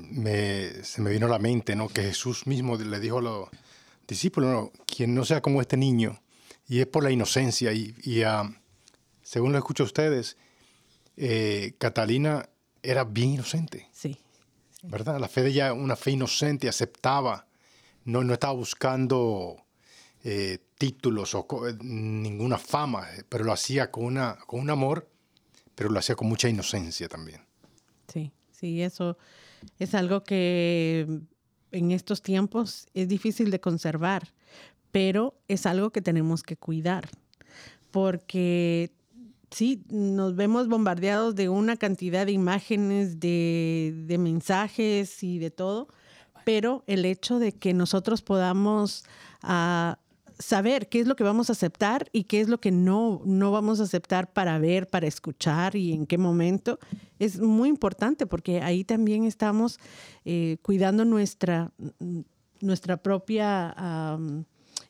se 0.84 1.02
me 1.02 1.12
vino 1.12 1.28
a 1.28 1.30
la 1.30 1.40
mente, 1.40 1.76
¿no? 1.76 1.88
Que 1.88 2.04
Jesús 2.04 2.46
mismo 2.46 2.78
le 2.78 3.00
dijo 3.00 3.20
a 3.20 3.22
los 3.22 3.50
discípulos, 4.08 4.52
¿no? 4.52 4.72
quien 4.86 5.16
no 5.16 5.24
sea 5.24 5.42
como 5.42 5.62
este 5.62 5.78
niño, 5.78 6.22
y 6.68 6.80
es 6.80 6.88
por 6.88 7.04
la 7.04 7.12
inocencia, 7.12 7.72
y, 7.72 8.24
ah, 8.24 8.50
según 9.24 9.54
lo 9.54 9.58
escucho 9.58 9.84
a 9.84 9.86
ustedes, 9.86 10.36
eh, 11.16 11.74
Catalina 11.78 12.50
era 12.84 13.06
bien 13.06 13.30
inocente. 13.32 13.88
Sí, 13.94 14.18
¿Verdad? 14.84 15.20
La 15.20 15.28
fe 15.28 15.44
de 15.44 15.50
ella, 15.50 15.74
una 15.74 15.96
fe 15.96 16.12
inocente, 16.12 16.68
aceptaba, 16.68 17.46
no, 18.04 18.24
no 18.24 18.34
estaba 18.34 18.54
buscando 18.54 19.64
eh, 20.24 20.60
títulos 20.78 21.36
o 21.36 21.46
ninguna 21.82 22.58
fama, 22.58 23.08
pero 23.30 23.44
lo 23.44 23.54
hacía 23.54 23.92
con, 23.92 24.06
una, 24.06 24.38
con 24.46 24.60
un 24.60 24.70
amor 24.70 25.12
pero 25.82 25.90
lo 25.90 25.98
hacía 25.98 26.16
con 26.16 26.28
mucha 26.28 26.48
inocencia 26.48 27.08
también. 27.08 27.42
Sí, 28.08 28.32
sí, 28.52 28.84
eso 28.84 29.18
es 29.80 29.96
algo 29.96 30.24
que 30.24 31.22
en 31.72 31.92
estos 31.92 32.22
tiempos 32.22 32.86
es 32.94 33.08
difícil 33.08 33.50
de 33.50 33.60
conservar, 33.60 34.28
pero 34.92 35.34
es 35.48 35.66
algo 35.66 35.90
que 35.90 36.02
tenemos 36.02 36.44
que 36.44 36.56
cuidar, 36.56 37.10
porque 37.90 38.92
sí, 39.50 39.84
nos 39.90 40.36
vemos 40.36 40.68
bombardeados 40.68 41.34
de 41.34 41.50
una 41.50 41.78
cantidad 41.78 42.28
de 42.28 42.34
imágenes, 42.34 43.20
de, 43.20 44.18
mensajes 44.20 45.24
y 45.24 45.40
de 45.40 45.50
todo, 45.50 45.88
pero 46.46 46.84
el 46.86 47.06
hecho 47.06 47.40
de 47.40 47.54
que 47.54 47.74
nosotros 47.74 48.22
podamos 48.22 49.06
ah, 49.42 49.98
saber 50.42 50.90
qué 50.90 51.00
es 51.00 51.08
lo 51.08 51.16
que 51.16 51.24
vamos 51.24 51.50
a 51.50 51.54
aceptar 51.54 52.10
y 52.12 52.26
qué 52.26 52.42
es 52.42 52.50
lo 52.50 52.60
que 52.60 52.72
no, 52.72 53.22
no 53.26 53.52
vamos 53.52 53.80
a 53.80 53.84
aceptar 53.84 54.34
para 54.34 54.60
ver, 54.60 54.88
para 54.88 55.08
escuchar 55.08 55.76
y 55.76 55.94
en 55.94 56.06
qué 56.06 56.18
momento, 56.18 56.80
es 57.20 57.40
muy 57.40 57.70
importante 57.70 58.26
porque 58.26 58.62
ahí 58.62 58.84
también 58.84 59.26
estamos 59.26 59.80
eh, 60.26 60.58
cuidando 60.62 61.06
nuestra, 61.06 61.72
nuestra 62.60 62.98
propia 62.98 63.76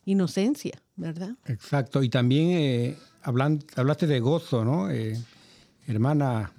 inocencia, 0.04 0.82
¿verdad? 0.96 1.36
Exacto, 1.46 2.02
y 2.02 2.08
también 2.08 2.50
eh, 2.50 2.96
hablaste 3.22 4.06
de 4.06 4.20
gozo, 4.20 4.64
¿no? 4.64 4.90
Eh, 4.90 5.18
hermana, 5.86 6.52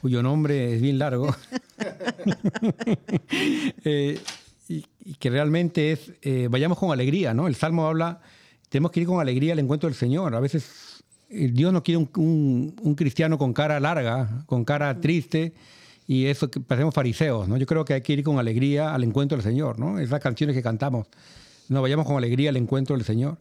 cuyo 0.00 0.22
nombre 0.22 0.74
es 0.74 0.80
bien 0.80 0.98
largo, 0.98 1.34
eh, 4.70 4.82
y, 5.04 5.14
que 5.14 5.30
realmente 5.30 5.92
es, 5.92 6.12
eh, 6.22 6.48
vayamos 6.50 6.78
con 6.78 6.92
alegría, 6.92 7.34
¿no? 7.34 7.48
El 7.48 7.54
Salmo 7.54 7.86
habla, 7.86 8.20
tenemos 8.68 8.92
que 8.92 9.00
ir 9.00 9.06
con 9.06 9.20
alegría 9.20 9.52
al 9.52 9.58
encuentro 9.58 9.88
del 9.88 9.96
Señor. 9.96 10.34
A 10.34 10.40
veces 10.40 11.02
Dios 11.28 11.72
no 11.72 11.82
quiere 11.82 11.98
un, 12.16 12.94
cristiano 12.96 13.38
con 13.38 13.52
cara 13.52 13.78
larga, 13.80 14.44
con 14.46 14.64
cara 14.64 15.00
triste, 15.00 15.52
y 16.06 16.26
eso 16.26 16.50
que 16.50 16.60
parecemos 16.60 16.94
fariseos, 16.94 17.48
¿no? 17.48 17.56
Yo 17.56 17.66
creo 17.66 17.84
que 17.84 17.94
hay 17.94 18.00
que 18.00 18.12
ir 18.14 18.24
con 18.24 18.38
alegría 18.38 18.94
al 18.94 19.04
encuentro 19.04 19.36
del 19.36 19.44
Señor, 19.44 19.78
¿no? 19.78 19.98
Esas 19.98 20.20
canciones 20.20 20.56
que 20.56 20.62
cantamos, 20.62 21.06
no 21.68 21.82
vayamos 21.82 22.06
con 22.06 22.16
alegría 22.16 22.50
al 22.50 22.56
encuentro 22.56 22.96
del 22.96 23.04
Señor. 23.04 23.38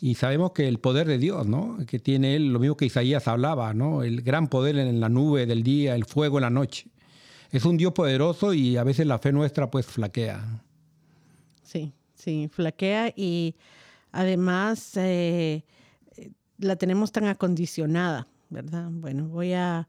Y 0.00 0.14
sabemos 0.14 0.52
que 0.52 0.68
el 0.68 0.78
poder 0.78 1.08
de 1.08 1.18
Dios, 1.18 1.46
¿no? 1.46 1.76
Que 1.86 1.98
tiene 1.98 2.36
él, 2.36 2.52
lo 2.52 2.60
mismo 2.60 2.76
que 2.76 2.86
Isaías 2.86 3.26
hablaba, 3.26 3.74
¿no? 3.74 4.02
El 4.02 4.22
gran 4.22 4.48
poder 4.48 4.76
en 4.78 5.00
la 5.00 5.08
nube 5.08 5.46
del 5.46 5.62
día, 5.62 5.94
el 5.94 6.04
fuego 6.04 6.38
en 6.38 6.42
la 6.42 6.50
noche. 6.50 6.86
Es 7.50 7.64
un 7.64 7.76
Dios 7.76 7.92
poderoso 7.92 8.52
y 8.52 8.76
a 8.76 8.84
veces 8.84 9.06
la 9.06 9.18
fe 9.18 9.32
nuestra 9.32 9.70
pues 9.70 9.86
flaquea. 9.86 10.62
Sí, 11.68 11.92
sí, 12.14 12.48
flaquea 12.50 13.12
y 13.14 13.54
además 14.10 14.96
eh, 14.96 15.64
la 16.56 16.76
tenemos 16.76 17.12
tan 17.12 17.26
acondicionada, 17.26 18.26
¿verdad? 18.48 18.88
Bueno, 18.90 19.28
voy 19.28 19.52
a, 19.52 19.86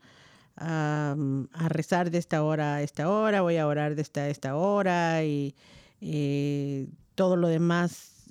a, 0.57 1.15
rezar 1.69 2.11
de 2.11 2.17
esta 2.17 2.43
hora 2.43 2.75
a 2.75 2.82
esta 2.82 3.09
hora, 3.09 3.39
voy 3.39 3.55
a 3.55 3.65
orar 3.65 3.95
de 3.95 4.01
esta 4.01 4.21
a 4.23 4.27
esta 4.27 4.57
hora 4.57 5.23
y 5.23 5.55
todo 7.15 7.38
lo 7.38 7.47
demás 7.47 8.25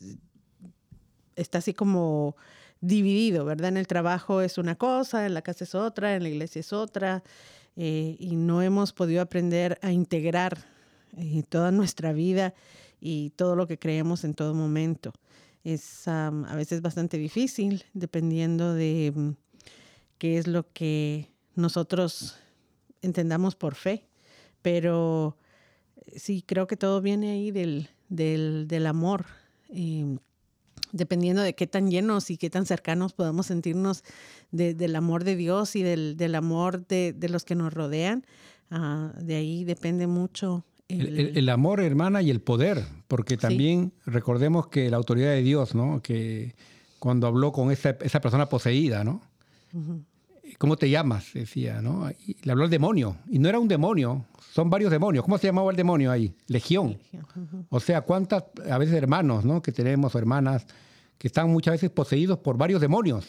está 1.36 1.58
así 1.58 1.72
como 1.72 2.36
dividido, 2.82 3.46
¿verdad? 3.46 3.70
En 3.70 3.78
el 3.78 3.86
trabajo 3.86 4.42
es 4.42 4.58
una 4.58 4.74
cosa, 4.74 5.24
en 5.24 5.32
la 5.32 5.40
casa 5.40 5.64
es 5.64 5.74
otra, 5.74 6.16
en 6.16 6.22
la 6.22 6.28
iglesia 6.28 6.60
es 6.60 6.74
otra, 6.74 7.22
eh, 7.76 8.14
y 8.18 8.36
no 8.36 8.60
hemos 8.60 8.92
podido 8.92 9.22
aprender 9.22 9.78
a 9.80 9.90
integrar 9.90 10.58
eh, 11.16 11.44
toda 11.48 11.70
nuestra 11.70 12.12
vida 12.12 12.52
y 13.00 13.30
todo 13.30 13.56
lo 13.56 13.66
que 13.66 13.78
creemos 13.78 14.24
en 14.24 14.34
todo 14.34 14.54
momento. 14.54 15.12
Es 15.64 16.08
a 16.08 16.30
veces 16.54 16.82
bastante 16.82 17.18
difícil 17.18 17.84
dependiendo 17.92 18.74
de 18.74 19.12
mm, 19.14 19.30
qué 20.18 20.38
es 20.38 20.46
lo 20.46 20.72
que 20.72 21.28
nosotros 21.54 22.36
entendamos 23.02 23.54
por 23.54 23.74
fe, 23.74 24.06
pero 24.62 25.36
eh, 25.96 26.18
sí 26.18 26.42
creo 26.46 26.66
que 26.66 26.76
todo 26.76 27.00
viene 27.00 27.32
ahí 27.32 27.50
del, 27.50 27.88
del, 28.08 28.86
amor 28.86 29.26
dependiendo 30.92 31.42
de 31.42 31.54
qué 31.54 31.66
tan 31.66 31.90
llenos 31.90 32.30
y 32.30 32.36
qué 32.36 32.50
tan 32.50 32.66
cercanos 32.66 33.12
podamos 33.12 33.46
sentirnos 33.46 34.04
del 34.50 34.96
amor 34.96 35.24
de 35.24 35.36
Dios 35.36 35.76
y 35.76 35.82
del, 35.82 36.34
amor 36.34 36.86
de, 36.86 37.14
los 37.28 37.44
que 37.44 37.54
nos 37.54 37.72
rodean, 37.72 38.24
ah, 38.70 39.12
de 39.20 39.36
ahí 39.36 39.64
depende 39.64 40.06
mucho. 40.06 40.64
El... 40.88 41.48
amor, 41.50 41.80
hermana, 41.80 42.22
y 42.22 42.30
el 42.30 42.40
poder, 42.40 42.84
porque 43.08 43.36
también 43.36 43.92
recordemos 44.06 44.68
que 44.68 44.88
la 44.88 44.96
autoridad 44.96 45.30
de 45.30 45.42
Dios, 45.42 45.74
¿no? 45.74 46.00
Que 46.02 46.54
cuando 46.98 47.26
habló 47.26 47.52
con 47.52 47.70
esa, 47.70 47.90
esa 48.00 48.20
persona 48.20 48.48
poseída, 48.48 49.04
¿no? 49.04 49.20
¿Cómo 50.56 50.76
te 50.76 50.88
llamas? 50.88 51.34
Decía, 51.34 51.82
¿no? 51.82 52.08
le 52.42 52.52
habló 52.52 52.64
al 52.64 52.70
demonio, 52.70 53.16
y 53.28 53.38
no 53.38 53.48
era 53.48 53.58
un 53.58 53.68
demonio, 53.68 54.24
son 54.50 54.70
varios 54.70 54.90
demonios. 54.90 55.24
¿Cómo 55.24 55.36
se 55.36 55.46
llamaba 55.46 55.70
el 55.70 55.76
demonio 55.76 56.10
ahí? 56.10 56.34
Legión. 56.46 56.98
O 57.68 57.80
sea, 57.80 58.00
cuántas, 58.00 58.44
a 58.70 58.78
veces 58.78 58.94
hermanos, 58.94 59.44
¿no? 59.44 59.60
Que 59.60 59.72
tenemos, 59.72 60.14
o 60.14 60.18
hermanas, 60.18 60.66
que 61.18 61.28
están 61.28 61.50
muchas 61.50 61.72
veces 61.72 61.90
poseídos 61.90 62.38
por 62.38 62.56
varios 62.56 62.80
demonios. 62.80 63.26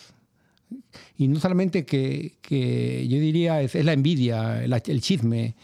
Y 1.17 1.27
no 1.27 1.39
solamente 1.39 1.85
que, 1.85 2.37
yo 3.09 3.19
diría 3.19 3.61
es, 3.61 3.75
la 3.83 3.93
envidia, 3.93 4.63
el, 4.63 5.01
chisme, 5.01 5.55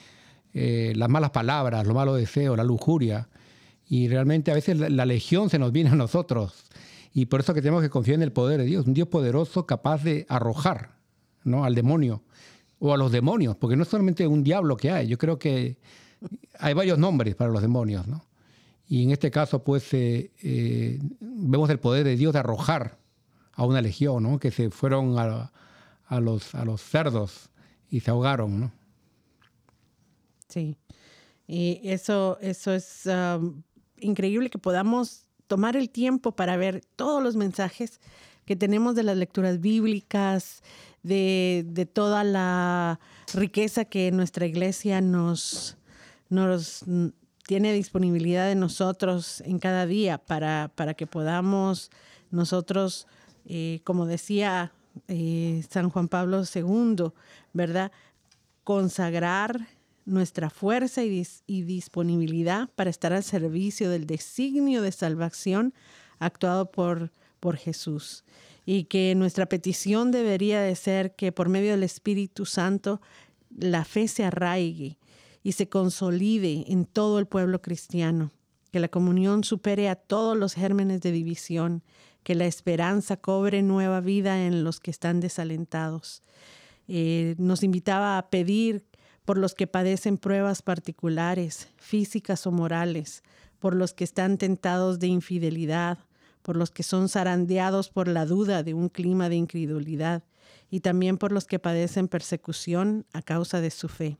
eh, 0.57 0.93
las 0.95 1.09
malas 1.09 1.31
palabras, 1.31 1.85
los 1.85 1.93
malos 1.93 2.17
deseos, 2.17 2.55
la 2.55 2.63
lujuria. 2.63 3.27
Y 3.87 4.07
realmente 4.07 4.51
a 4.51 4.53
veces 4.55 4.77
la, 4.77 5.05
legión 5.05 5.49
se 5.49 5.59
nos 5.59 5.73
viene 5.73 5.89
a 5.89 5.95
nosotros. 5.95 6.63
Y 7.13 7.25
por 7.25 7.41
eso 7.41 7.53
que 7.53 7.61
tenemos 7.61 7.83
que 7.83 7.89
confiar 7.89 8.15
en 8.15 8.23
el 8.23 8.31
poder 8.31 8.61
de 8.61 8.65
Dios, 8.65 8.87
un 8.87 8.93
Dios 8.93 9.09
poderoso 9.09 9.65
capaz 9.65 10.03
de 10.03 10.25
arrojar 10.29 10.95
¿no? 11.43 11.65
al 11.65 11.75
demonio 11.75 12.23
o 12.79 12.93
a 12.93 12.97
los 12.97 13.11
demonios, 13.11 13.57
porque 13.57 13.75
no 13.75 13.83
es 13.83 13.89
solamente 13.89 14.25
un 14.27 14.43
diablo 14.43 14.77
que 14.77 14.91
hay, 14.91 15.07
yo 15.07 15.17
creo 15.17 15.37
que 15.37 15.77
hay 16.57 16.73
varios 16.73 16.97
nombres 16.97 17.35
para 17.35 17.51
los 17.51 17.61
demonios, 17.61 18.07
¿no? 18.07 18.25
Y 18.87 19.03
en 19.03 19.11
este 19.11 19.31
caso, 19.31 19.63
pues, 19.63 19.93
eh, 19.93 20.31
eh, 20.43 20.99
vemos 21.19 21.69
el 21.69 21.79
poder 21.79 22.05
de 22.05 22.15
Dios 22.15 22.33
de 22.33 22.39
arrojar 22.39 22.97
a 23.53 23.65
una 23.65 23.81
legión, 23.81 24.23
¿no? 24.23 24.39
Que 24.39 24.51
se 24.51 24.69
fueron 24.69 25.17
a, 25.17 25.49
los, 26.19 26.53
a 26.53 26.65
los 26.65 26.81
cerdos 26.81 27.49
y 27.89 28.01
se 28.01 28.11
ahogaron, 28.11 28.59
¿no? 28.59 28.71
Sí. 30.55 30.77
Y 31.47 31.81
eso, 31.83 32.37
eso 32.39 32.71
es 32.71 33.03
increíble 33.99 34.49
que 34.49 34.57
podamos 34.57 35.25
tomar 35.47 35.75
el 35.75 35.89
tiempo 35.89 36.31
para 36.31 36.55
ver 36.55 36.81
todos 36.95 37.21
los 37.21 37.35
mensajes 37.35 37.99
que 38.45 38.55
tenemos 38.55 38.95
de 38.95 39.03
las 39.03 39.17
lecturas 39.17 39.59
bíblicas, 39.59 40.63
de, 41.03 41.89
toda 41.91 42.23
la 42.23 43.01
riqueza 43.33 43.83
que 43.83 44.13
nuestra 44.13 44.45
iglesia 44.45 45.01
nos, 45.01 45.77
nos 46.29 46.85
tiene 47.45 47.73
disponibilidad 47.73 48.47
de 48.47 48.55
nosotros 48.55 49.41
en 49.41 49.59
cada 49.59 49.85
día 49.85 50.19
para, 50.19 50.71
para 50.73 50.93
que 50.93 51.05
podamos 51.05 51.91
nosotros, 52.31 53.07
eh, 53.45 53.81
como 53.83 54.05
decía 54.05 54.71
eh, 55.09 55.65
San 55.69 55.89
Juan 55.89 56.07
Pablo 56.07 56.43
II, 56.43 57.11
¿verdad? 57.51 57.91
Consagrar 58.63 59.74
nuestra 60.05 60.49
fuerza 60.49 61.03
y, 61.03 61.25
disponibilidad 61.47 62.69
para 62.75 62.89
estar 62.89 63.11
al 63.13 63.23
servicio 63.23 63.89
del 63.89 64.05
designio 64.05 64.81
de 64.81 64.91
salvación 64.91 65.73
actuado 66.19 66.71
por, 66.71 67.11
por 67.39 67.57
Jesús. 67.57 68.23
Y 68.65 68.85
que 68.85 69.13
nuestra 69.15 69.47
petición 69.47 70.11
debería 70.11 70.61
de 70.61 70.75
ser 70.75 71.15
que 71.15 71.31
por 71.31 71.49
medio 71.49 71.71
del 71.71 71.83
Espíritu 71.83 72.45
Santo 72.45 73.01
la 73.55 73.85
fe 73.85 74.07
se 74.07 74.23
arraigue 74.23 74.97
y 75.43 75.51
se 75.51 75.69
consolide 75.69 76.65
en 76.67 76.85
todo 76.85 77.19
el 77.19 77.27
pueblo 77.27 77.61
cristiano, 77.61 78.31
que 78.71 78.79
la 78.79 78.87
comunión 78.87 79.43
supere 79.43 79.89
a 79.89 79.95
todos 79.95 80.35
los 80.35 80.53
gérmenes 80.53 81.01
de 81.01 81.11
división, 81.11 81.83
que 82.23 82.33
la 82.33 82.47
esperanza 82.47 83.17
cobre 83.17 83.61
nueva 83.61 84.01
vida 84.01 84.45
en 84.45 84.63
los 84.63 84.79
que 84.79 84.89
están 84.89 85.19
desalentados. 85.19 86.23
Eh, 86.87 87.35
nos 87.37 87.61
invitaba 87.61 88.17
a 88.17 88.29
pedir 88.29 88.83
por 89.25 89.37
los 89.37 89.55
que 89.55 89.67
padecen 89.67 90.17
pruebas 90.17 90.61
particulares, 90.61 91.67
físicas 91.77 92.45
o 92.47 92.51
morales, 92.51 93.23
por 93.59 93.75
los 93.75 93.93
que 93.93 94.03
están 94.03 94.37
tentados 94.37 94.99
de 94.99 95.07
infidelidad, 95.07 95.97
por 96.43 96.55
los 96.55 96.69
que 96.69 96.83
son 96.83 97.09
zarandeados 97.09 97.89
por 97.89 98.07
la 98.07 98.27
duda 98.27 98.61
de 98.61 98.75
un 98.75 98.89
clima 98.89 99.29
de 99.29 99.35
incredulidad 99.35 100.23
y 100.69 100.81
también 100.81 101.17
por 101.17 101.31
los 101.31 101.45
que 101.45 101.57
padecen 101.57 102.07
persecución 102.07 103.05
a 103.13 103.23
causa 103.23 103.61
de 103.61 103.71
su 103.71 103.87
fe. 103.87 104.17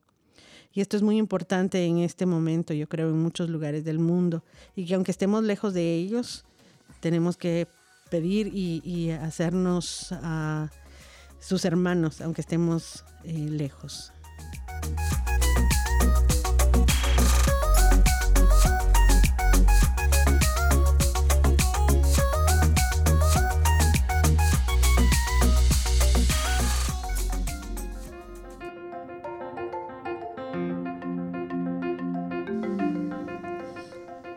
Y 0.73 0.81
esto 0.81 0.97
es 0.97 1.03
muy 1.03 1.17
importante 1.17 1.85
en 1.85 1.99
este 1.99 2.25
momento, 2.25 2.73
yo 2.73 2.89
creo, 2.89 3.09
en 3.09 3.21
muchos 3.21 3.49
lugares 3.49 3.85
del 3.85 3.99
mundo, 3.99 4.43
y 4.75 4.85
que 4.85 4.95
aunque 4.95 5.11
estemos 5.11 5.43
lejos 5.43 5.73
de 5.73 5.93
ellos, 5.93 6.43
tenemos 6.99 7.37
que 7.37 7.67
pedir 8.09 8.47
y, 8.53 9.11
hacernos 9.11 10.11
a 10.11 10.69
sus 11.39 11.63
hermanos, 11.63 12.21
aunque 12.21 12.41
estemos 12.41 13.05
eh, 13.23 13.33
lejos. 13.33 14.11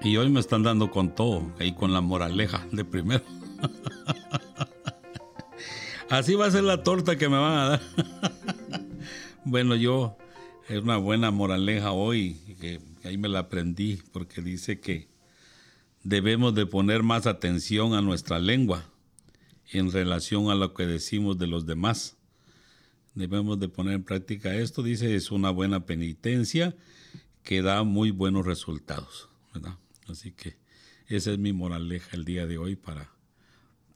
Y 0.08 0.16
hoy 0.16 0.30
me 0.30 0.40
están 0.40 0.62
dando 0.62 0.90
con 0.90 1.14
todo, 1.14 1.52
ahí 1.58 1.74
con 1.74 1.92
la 1.92 2.00
moraleja 2.00 2.66
de 2.72 2.82
primero. 2.82 3.22
Así 6.08 6.34
va 6.34 6.46
a 6.46 6.50
ser 6.50 6.64
la 6.64 6.82
torta 6.82 7.18
que 7.18 7.28
me 7.28 7.36
van 7.36 7.52
a 7.52 7.68
dar. 7.68 7.82
bueno, 9.44 9.76
yo, 9.76 10.16
es 10.66 10.78
una 10.78 10.96
buena 10.96 11.30
moraleja 11.30 11.92
hoy, 11.92 12.38
que 12.58 12.80
ahí 13.04 13.18
me 13.18 13.28
la 13.28 13.40
aprendí, 13.40 14.00
porque 14.10 14.40
dice 14.40 14.80
que 14.80 15.08
debemos 16.04 16.54
de 16.54 16.64
poner 16.64 17.02
más 17.02 17.26
atención 17.26 17.92
a 17.92 18.00
nuestra 18.00 18.38
lengua 18.38 18.86
en 19.72 19.92
relación 19.92 20.50
a 20.50 20.54
lo 20.54 20.72
que 20.72 20.86
decimos 20.86 21.36
de 21.36 21.48
los 21.48 21.66
demás. 21.66 22.16
Debemos 23.12 23.60
de 23.60 23.68
poner 23.68 23.92
en 23.92 24.04
práctica 24.04 24.54
esto, 24.54 24.82
dice, 24.82 25.14
es 25.14 25.30
una 25.30 25.50
buena 25.50 25.84
penitencia 25.84 26.74
que 27.42 27.60
da 27.60 27.82
muy 27.82 28.10
buenos 28.10 28.46
resultados, 28.46 29.28
¿verdad? 29.52 29.76
Así 30.08 30.32
que 30.32 30.56
esa 31.06 31.32
es 31.32 31.38
mi 31.38 31.52
moraleja 31.52 32.16
el 32.16 32.24
día 32.24 32.46
de 32.46 32.58
hoy 32.58 32.76
para, 32.76 33.10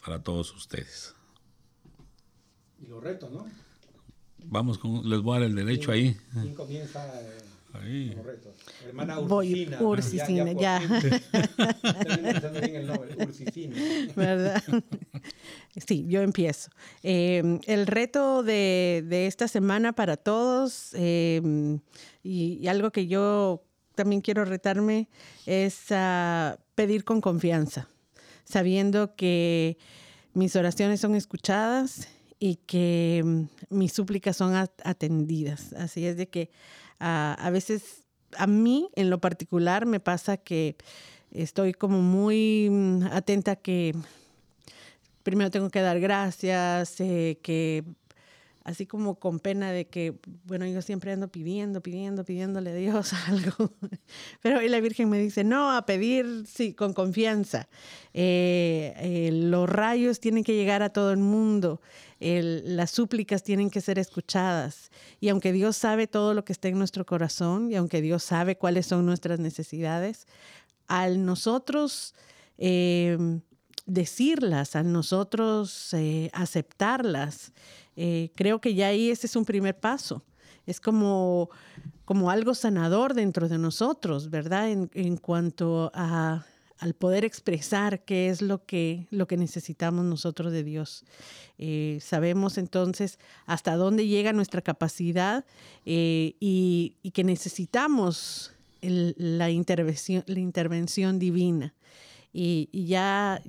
para 0.05 0.23
todos 0.23 0.55
ustedes. 0.55 1.15
Y 2.81 2.87
los 2.87 3.03
retos, 3.03 3.31
¿no? 3.31 3.47
Vamos 4.45 4.79
con, 4.79 5.09
les 5.09 5.21
voy 5.21 5.37
a 5.37 5.41
dar 5.41 5.49
el 5.49 5.55
derecho 5.55 5.93
ahí. 5.93 6.17
¿Quién 6.33 6.55
comienza 6.55 7.21
eh, 7.21 7.39
ahí. 7.75 8.13
los 8.17 8.27
retos? 8.27 8.57
Hermana 8.85 9.21
Ursicina. 9.21 9.79
Voy, 9.79 9.87
Ursicina, 9.87 10.53
ya. 10.53 10.81
¿Verdad? 14.17 14.63
Sí, 15.87 16.05
yo 16.07 16.21
empiezo. 16.21 16.71
Eh, 17.03 17.59
el 17.67 17.87
reto 17.87 18.43
de, 18.43 19.03
de, 19.07 19.27
esta 19.27 19.49
semana 19.49 19.95
para 19.95 20.19
todos 20.19 20.91
eh, 20.93 21.41
y, 22.23 22.59
y, 22.61 22.69
algo 22.69 22.91
que 22.91 23.07
yo 23.07 23.65
también 23.95 24.20
quiero 24.20 24.45
retarme 24.45 25.09
es 25.47 25.90
a 25.90 26.59
pedir 26.74 27.05
con 27.05 27.20
confianza, 27.20 27.88
sabiendo 28.45 29.14
que 29.14 29.78
mis 30.34 30.57
oraciones 30.57 31.01
son 31.01 31.14
escuchadas 31.14 32.09
y 32.38 32.57
que 32.57 33.22
mm, 33.24 33.45
mis 33.70 33.93
súplicas 33.93 34.36
son 34.36 34.55
atendidas. 34.55 35.72
Así 35.74 36.07
es 36.07 36.16
de 36.16 36.28
que 36.28 36.51
a 36.99 37.51
veces 37.53 38.03
a 38.36 38.47
mí 38.47 38.88
en 38.95 39.11
lo 39.11 39.20
particular 39.20 39.86
me 39.86 40.01
pasa 40.01 40.36
que 40.36 40.76
estoy 41.30 41.72
como 41.72 42.01
muy 42.01 42.68
mm, 42.70 43.05
atenta 43.12 43.57
que 43.57 43.95
primero 45.22 45.51
tengo 45.51 45.70
que 45.70 45.80
dar 45.80 46.01
gracias, 46.01 47.01
eh, 47.01 47.38
que 47.43 47.84
así 48.65 48.87
como 48.87 49.17
con 49.17 49.41
pena 49.41 49.73
de 49.73 49.87
que, 49.87 50.15
bueno, 50.45 50.67
yo 50.67 50.83
siempre 50.83 51.13
ando 51.13 51.29
pidiendo, 51.29 51.83
pidiendo, 51.83 52.25
pidiéndole 52.25 52.71
a 52.71 52.75
Dios 52.75 53.13
algo. 53.29 53.73
Pero 54.41 54.59
hoy 54.59 54.69
la 54.69 54.81
Virgen 54.81 55.09
me 55.11 55.19
dice, 55.19 55.45
no, 55.45 55.73
a 55.73 55.85
pedir, 55.85 56.45
sí, 56.47 56.75
con 56.75 56.93
confianza. 56.93 57.69
Eh, 58.15 58.95
eh, 58.97 59.31
los 59.33 59.69
rayos 59.69 60.21
tienen 60.21 60.45
que 60.45 60.55
llegar 60.55 60.83
a 60.83 60.91
todo 60.91 61.13
el 61.13 61.19
mundo. 61.19 61.81
las 62.21 62.91
súplicas 62.91 63.43
tienen 63.43 63.71
que 63.71 63.81
ser 63.81 63.99
escuchadas. 63.99 64.91
Y 65.21 65.29
aunque 65.29 65.53
Dios 65.53 65.77
sabe 65.77 66.07
todo 66.07 66.35
lo 66.35 66.45
que 66.45 66.53
está 66.53 66.69
en 66.69 66.79
nuestro 66.79 67.05
corazón 67.05 67.71
y 67.71 67.77
aunque 67.77 68.01
Dios 68.01 68.23
sabe 68.23 68.57
cuáles 68.57 68.87
son 68.87 69.07
nuestras 69.07 69.39
necesidades, 69.39 70.27
al 70.87 71.25
nosotros... 71.25 72.15
Eh, 72.59 73.41
decirlas, 73.85 74.77
a 74.77 74.85
nosotros 74.85 75.93
aceptarlas, 76.33 77.53
eh, 78.05 78.32
creo 78.34 78.61
que 78.61 78.74
ya 78.74 78.88
ahí 78.88 79.11
ese 79.11 79.28
es 79.28 79.36
un 79.36 79.44
primer 79.44 79.78
paso. 79.78 80.24
Es 80.66 80.80
como, 80.80 81.50
como 82.05 82.32
algo 82.32 82.53
sanador 82.53 83.14
dentro 83.14 83.48
de 83.48 83.59
nosotros, 83.59 84.28
¿verdad? 84.28 84.72
En, 84.72 85.16
cuanto 85.18 85.92
a, 85.94 86.44
al 86.78 86.94
poder 86.94 87.24
expresar 87.24 88.05
qué 88.05 88.28
es 88.28 88.42
lo 88.42 88.66
que, 88.66 89.07
lo 89.11 89.28
que 89.28 89.36
necesitamos 89.36 90.05
nosotros 90.05 90.53
de 90.53 90.64
Dios. 90.64 91.05
Eh, 91.59 91.98
sabemos 92.00 92.59
entonces 92.59 93.20
hasta 93.46 93.76
dónde 93.76 94.09
llega 94.09 94.32
nuestra 94.32 94.62
capacidad 94.62 95.44
eh, 95.86 96.34
y, 96.40 96.96
que 97.14 97.22
necesitamos 97.22 98.53
la, 98.80 99.48
intervención, 99.50 100.24
la 100.26 100.40
intervención 100.40 101.20
divina. 101.20 101.72
Y, 102.32 102.68
ya, 102.72 103.40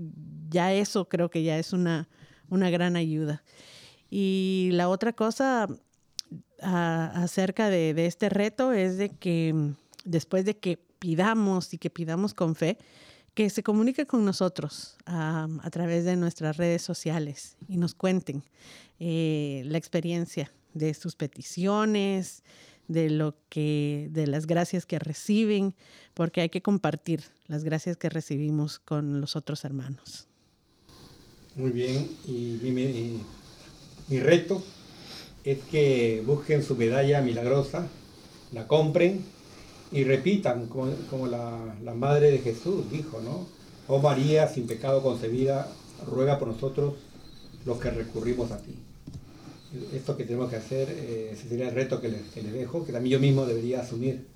ya 0.51 0.73
eso 0.73 1.09
creo 1.09 1.31
que 1.31 1.41
ya 1.41 1.57
es 1.57 1.73
una, 1.73 2.07
una 2.49 2.69
gran 2.69 2.95
ayuda. 2.95 3.41
Y 4.15 4.69
la 4.73 4.89
otra 4.89 5.13
cosa 5.13 5.67
acerca 6.61 7.71
de, 7.71 8.05
este 8.05 8.29
reto 8.29 8.71
es 8.71 8.99
de 8.99 9.09
que 9.09 9.51
mm, 9.51 9.73
después 10.05 10.45
de 10.45 10.55
que 10.55 10.77
pidamos 10.99 11.73
y 11.73 11.79
que 11.79 11.89
pidamos 11.89 12.35
con 12.35 12.53
fe, 12.53 12.77
que 13.33 13.49
se 13.49 13.63
comunique 13.63 14.05
con 14.05 14.23
nosotros 14.23 14.97
a 15.07 15.69
través 15.71 16.05
de 16.05 16.15
nuestras 16.15 16.57
redes 16.57 16.83
sociales 16.83 17.57
y 17.67 17.77
nos 17.77 17.95
cuenten 17.95 18.43
eh, 18.99 19.63
la 19.65 19.79
experiencia 19.79 20.53
de 20.75 20.93
sus 20.93 21.15
peticiones, 21.15 22.43
de 22.87 23.09
lo 23.09 23.35
que, 23.49 24.09
de 24.11 24.27
las 24.27 24.45
gracias 24.45 24.85
que 24.85 24.99
reciben, 24.99 25.73
porque 26.13 26.41
hay 26.41 26.49
que 26.49 26.61
compartir 26.61 27.23
las 27.47 27.63
gracias 27.63 27.97
que 27.97 28.09
recibimos 28.09 28.77
con 28.77 29.21
los 29.21 29.35
otros 29.35 29.65
hermanos. 29.65 30.27
Muy 31.55 31.71
bien, 31.71 32.07
y, 32.27 32.59
y 32.63 33.23
mi 34.07 34.19
reto 34.19 34.63
es 35.43 35.59
que 35.71 36.23
busquen 36.25 36.63
su 36.63 36.75
medalla 36.75 37.21
milagrosa, 37.21 37.87
la 38.51 38.67
compren 38.67 39.23
y 39.91 40.03
repitan 40.03 40.67
como, 40.67 41.27
la, 41.27 41.93
Madre 41.95 42.31
de 42.31 42.39
Jesús 42.39 42.89
dijo, 42.91 43.21
¿no? 43.21 43.47
Oh 43.87 43.99
María, 43.99 44.47
sin 44.47 44.65
pecado 44.65 45.03
concebida, 45.03 45.67
ruega 46.07 46.39
por 46.39 46.47
nosotros 46.47 46.95
los 47.65 47.79
que 47.79 47.91
recurrimos 47.91 48.51
a 48.51 48.57
ti. 48.57 48.75
Esto 49.93 50.17
que 50.17 50.23
tenemos 50.23 50.49
que 50.49 50.55
hacer, 50.55 50.89
eh, 50.89 51.31
ese 51.33 51.49
sería 51.49 51.69
el 51.69 51.75
reto 51.75 52.01
que 52.01 52.09
les, 52.09 52.53
dejo, 52.53 52.85
que 52.85 52.91
también 52.91 53.13
yo 53.13 53.19
mismo 53.19 53.45
debería 53.45 53.81
asumir. 53.81 54.27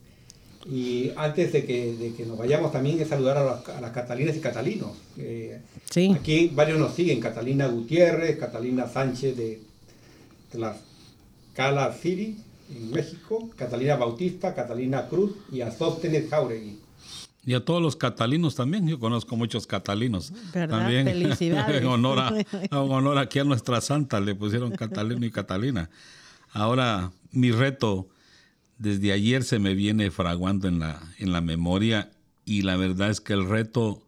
Y 0.69 1.11
antes 1.15 1.53
de 1.53 1.65
que, 1.65 2.25
nos 2.27 2.37
vayamos 2.37 2.71
también 2.71 2.99
es 2.99 3.07
saludar 3.07 3.37
a, 3.37 3.81
las, 3.81 3.91
catalinas 3.91 4.35
y 4.35 4.39
catalinos. 4.39 4.91
sí. 5.89 6.11
Aquí 6.13 6.51
varios 6.53 6.79
nos 6.79 6.93
siguen, 6.93 7.19
Catalina 7.19 7.67
Gutiérrez, 7.67 8.37
Catalina 8.37 8.87
Sánchez 8.87 9.37
de 9.37 9.61
Cala 11.53 11.93
City, 11.93 12.37
en 12.75 12.91
México, 12.91 13.49
Catalina 13.55 13.95
Bautista, 13.95 14.53
Catalina 14.53 15.07
Cruz 15.07 15.31
y 15.51 15.61
Azóstenes 15.61 16.29
Jauregui. 16.29 16.79
Y 17.45 17.53
a 17.53 17.63
todos 17.63 17.81
los 17.81 17.95
catalinos 17.95 18.55
también, 18.55 18.85
yo 18.89 18.99
conozco 18.99 19.37
muchos 19.37 19.65
catalinos. 19.65 20.33
¿Verdad? 20.53 20.79
También, 20.79 21.05
Felicidades. 21.07 21.81
en, 21.81 21.87
honor 21.87 22.19
a, 22.19 22.33
honor 22.81 23.17
aquí 23.19 23.39
a 23.39 23.45
nuestra 23.45 23.79
santa 23.79 24.19
le 24.19 24.35
pusieron 24.35 24.71
Catalino 24.71 25.25
y 25.25 25.31
Catalina. 25.31 25.89
Ahora, 26.51 27.11
mi 27.31 27.51
reto 27.51 28.09
desde 28.77 29.11
ayer 29.11 29.43
se 29.43 29.59
me 29.59 29.73
viene 29.73 30.11
fraguando 30.11 30.67
en 30.67 30.79
la, 30.79 31.13
en 31.17 31.31
la 31.31 31.41
memoria 31.41 32.11
y 32.45 32.61
la 32.61 32.77
verdad 32.77 33.09
es 33.09 33.21
que 33.21 33.33
el 33.33 33.47
reto 33.47 34.07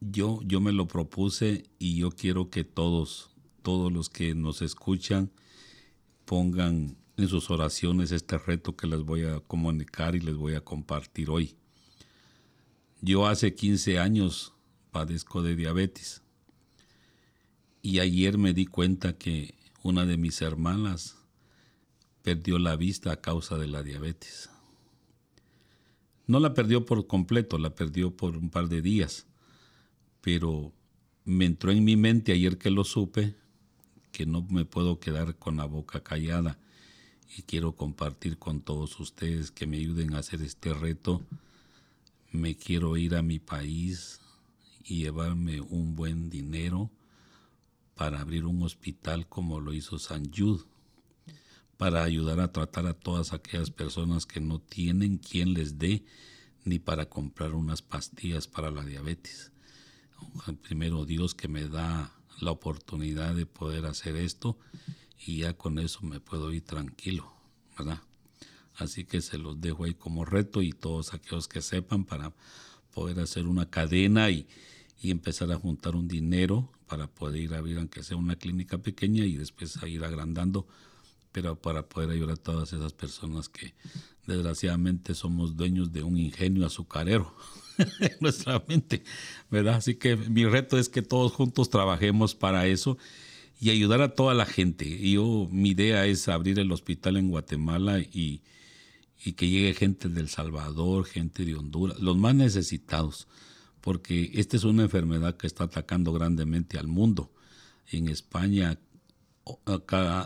yo, 0.00 0.40
yo 0.44 0.60
me 0.60 0.72
lo 0.72 0.86
propuse 0.86 1.64
y 1.78 1.96
yo 1.96 2.10
quiero 2.10 2.50
que 2.50 2.64
todos, 2.64 3.30
todos 3.62 3.92
los 3.92 4.08
que 4.08 4.34
nos 4.34 4.62
escuchan 4.62 5.30
pongan 6.24 6.96
en 7.16 7.28
sus 7.28 7.50
oraciones 7.50 8.12
este 8.12 8.38
reto 8.38 8.76
que 8.76 8.86
les 8.86 9.00
voy 9.00 9.24
a 9.24 9.40
comunicar 9.40 10.14
y 10.14 10.20
les 10.20 10.36
voy 10.36 10.54
a 10.54 10.60
compartir 10.60 11.30
hoy. 11.30 11.56
Yo 13.00 13.26
hace 13.26 13.54
15 13.54 13.98
años 13.98 14.52
padezco 14.90 15.42
de 15.42 15.56
diabetes 15.56 16.22
y 17.82 18.00
ayer 18.00 18.38
me 18.38 18.52
di 18.52 18.66
cuenta 18.66 19.16
que 19.16 19.54
una 19.82 20.04
de 20.04 20.16
mis 20.16 20.42
hermanas 20.42 21.17
perdió 22.28 22.58
la 22.58 22.76
vista 22.76 23.10
a 23.10 23.22
causa 23.22 23.56
de 23.56 23.68
la 23.68 23.82
diabetes. 23.82 24.50
No 26.26 26.40
la 26.40 26.52
perdió 26.52 26.84
por 26.84 27.06
completo, 27.06 27.56
la 27.56 27.74
perdió 27.74 28.14
por 28.14 28.36
un 28.36 28.50
par 28.50 28.68
de 28.68 28.82
días, 28.82 29.24
pero 30.20 30.70
me 31.24 31.46
entró 31.46 31.70
en 31.70 31.82
mi 31.84 31.96
mente 31.96 32.32
ayer 32.32 32.58
que 32.58 32.70
lo 32.70 32.84
supe 32.84 33.34
que 34.12 34.26
no 34.26 34.42
me 34.42 34.66
puedo 34.66 35.00
quedar 35.00 35.36
con 35.36 35.56
la 35.56 35.64
boca 35.64 36.02
callada 36.02 36.58
y 37.34 37.44
quiero 37.44 37.74
compartir 37.74 38.36
con 38.36 38.60
todos 38.60 39.00
ustedes 39.00 39.50
que 39.50 39.66
me 39.66 39.78
ayuden 39.78 40.12
a 40.12 40.18
hacer 40.18 40.42
este 40.42 40.74
reto. 40.74 41.22
Me 42.30 42.56
quiero 42.56 42.98
ir 42.98 43.14
a 43.14 43.22
mi 43.22 43.38
país 43.38 44.20
y 44.84 44.98
llevarme 44.98 45.62
un 45.62 45.96
buen 45.96 46.28
dinero 46.28 46.90
para 47.94 48.20
abrir 48.20 48.44
un 48.44 48.62
hospital 48.64 49.26
como 49.26 49.60
lo 49.60 49.72
hizo 49.72 49.98
San 49.98 50.30
Jude, 50.30 50.64
para 51.78 52.02
ayudar 52.02 52.40
a 52.40 52.52
tratar 52.52 52.86
a 52.86 52.92
todas 52.92 53.32
aquellas 53.32 53.70
personas 53.70 54.26
que 54.26 54.40
no 54.40 54.58
tienen 54.58 55.16
quien 55.16 55.54
les 55.54 55.78
dé 55.78 56.04
ni 56.64 56.78
para 56.78 57.08
comprar 57.08 57.54
unas 57.54 57.80
pastillas 57.80 58.46
para 58.46 58.70
la 58.70 58.84
diabetes. 58.84 59.52
Primero 60.62 61.06
Dios 61.06 61.34
que 61.34 61.48
me 61.48 61.66
da 61.68 62.12
la 62.40 62.50
oportunidad 62.50 63.34
de 63.34 63.46
poder 63.46 63.86
hacer 63.86 64.16
esto 64.16 64.58
y 65.24 65.38
ya 65.38 65.54
con 65.54 65.78
eso 65.78 66.00
me 66.02 66.20
puedo 66.20 66.52
ir 66.52 66.62
tranquilo, 66.62 67.32
¿verdad? 67.78 68.02
Así 68.76 69.04
que 69.04 69.20
se 69.20 69.38
los 69.38 69.60
dejo 69.60 69.84
ahí 69.84 69.94
como 69.94 70.24
reto 70.24 70.62
y 70.62 70.72
todos 70.72 71.14
aquellos 71.14 71.48
que 71.48 71.62
sepan 71.62 72.04
para 72.04 72.32
poder 72.92 73.20
hacer 73.20 73.46
una 73.46 73.70
cadena 73.70 74.30
y, 74.30 74.46
empezar 75.00 75.52
a 75.52 75.56
juntar 75.56 75.94
un 75.94 76.08
dinero 76.08 76.72
para 76.88 77.06
poder 77.06 77.40
ir 77.40 77.54
a 77.54 77.58
abrir, 77.58 77.78
aunque 77.78 78.02
sea 78.02 78.16
una 78.16 78.34
clínica 78.34 78.78
pequeña 78.78 79.24
y 79.24 79.36
después 79.36 79.80
a 79.80 79.86
ir 79.86 80.04
agrandando, 80.04 80.66
pero 81.32 81.60
para 81.60 81.88
poder 81.88 82.10
ayudar 82.10 82.34
a 82.34 82.36
todas 82.36 82.72
esas 82.72 82.92
personas 82.92 83.48
que 83.48 83.74
desgraciadamente 84.26 85.14
somos 85.14 85.56
dueños 85.56 85.92
de 85.92 86.02
un 86.02 86.18
ingenio 86.18 86.66
azucarero 86.66 87.34
en 87.78 88.16
nuestra 88.20 88.62
mente, 88.68 89.02
¿verdad? 89.50 89.76
Así 89.76 89.94
que 89.94 90.16
mi 90.16 90.44
reto 90.44 90.78
es 90.78 90.88
que 90.88 91.02
todos 91.02 91.32
juntos 91.32 91.70
trabajemos 91.70 92.34
para 92.34 92.66
eso 92.66 92.98
y 93.60 93.70
ayudar 93.70 94.02
a 94.02 94.14
toda 94.14 94.34
la 94.34 94.46
gente. 94.46 94.98
Yo, 95.10 95.48
mi 95.50 95.70
idea 95.70 96.06
es 96.06 96.28
abrir 96.28 96.58
el 96.58 96.70
hospital 96.70 97.16
en 97.16 97.30
Guatemala 97.30 98.00
y, 98.00 98.42
y 99.24 99.32
que 99.32 99.48
llegue 99.48 99.74
gente 99.74 100.08
del 100.08 100.28
Salvador, 100.28 101.04
gente 101.06 101.44
de 101.44 101.54
Honduras, 101.54 101.98
los 102.00 102.16
más 102.16 102.34
necesitados 102.34 103.26
porque 103.80 104.32
esta 104.34 104.56
es 104.56 104.64
una 104.64 104.82
enfermedad 104.82 105.36
que 105.36 105.46
está 105.46 105.64
atacando 105.64 106.12
grandemente 106.12 106.78
al 106.78 106.88
mundo. 106.88 107.32
En 107.90 108.08
España, 108.08 108.78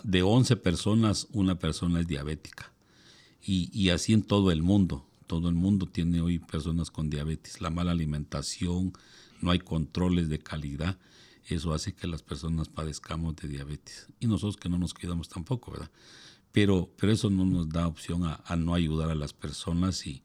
de 0.04 0.22
11 0.22 0.56
personas, 0.56 1.28
una 1.32 1.58
persona 1.58 2.00
es 2.00 2.06
diabética. 2.06 2.72
Y, 3.44 3.88
así 3.90 4.12
en 4.12 4.22
todo 4.22 4.50
el 4.50 4.62
mundo. 4.62 5.04
Todo 5.26 5.48
el 5.48 5.54
mundo 5.54 5.86
tiene 5.86 6.20
hoy 6.20 6.38
personas 6.38 6.90
con 6.90 7.10
diabetes. 7.10 7.60
La 7.60 7.70
mala 7.70 7.92
alimentación, 7.92 8.92
no 9.40 9.50
hay 9.50 9.58
controles 9.58 10.28
de 10.28 10.38
calidad. 10.38 10.98
Eso 11.48 11.72
hace 11.72 11.92
que 11.92 12.06
las 12.06 12.22
personas 12.22 12.68
padezcamos 12.68 13.36
de 13.36 13.48
diabetes. 13.48 14.06
Y 14.20 14.26
nosotros 14.26 14.56
que 14.56 14.68
no 14.68 14.78
nos 14.78 14.94
cuidamos 14.94 15.28
tampoco, 15.28 15.72
¿verdad? 15.72 15.90
Pero, 16.52 16.90
pero 16.96 17.12
eso 17.12 17.30
no 17.30 17.44
nos 17.44 17.68
da 17.68 17.88
opción 17.88 18.24
a, 18.24 18.42
a 18.44 18.56
no 18.56 18.74
ayudar 18.74 19.10
a 19.10 19.14
las 19.14 19.32
personas 19.32 20.06
y, 20.06 20.22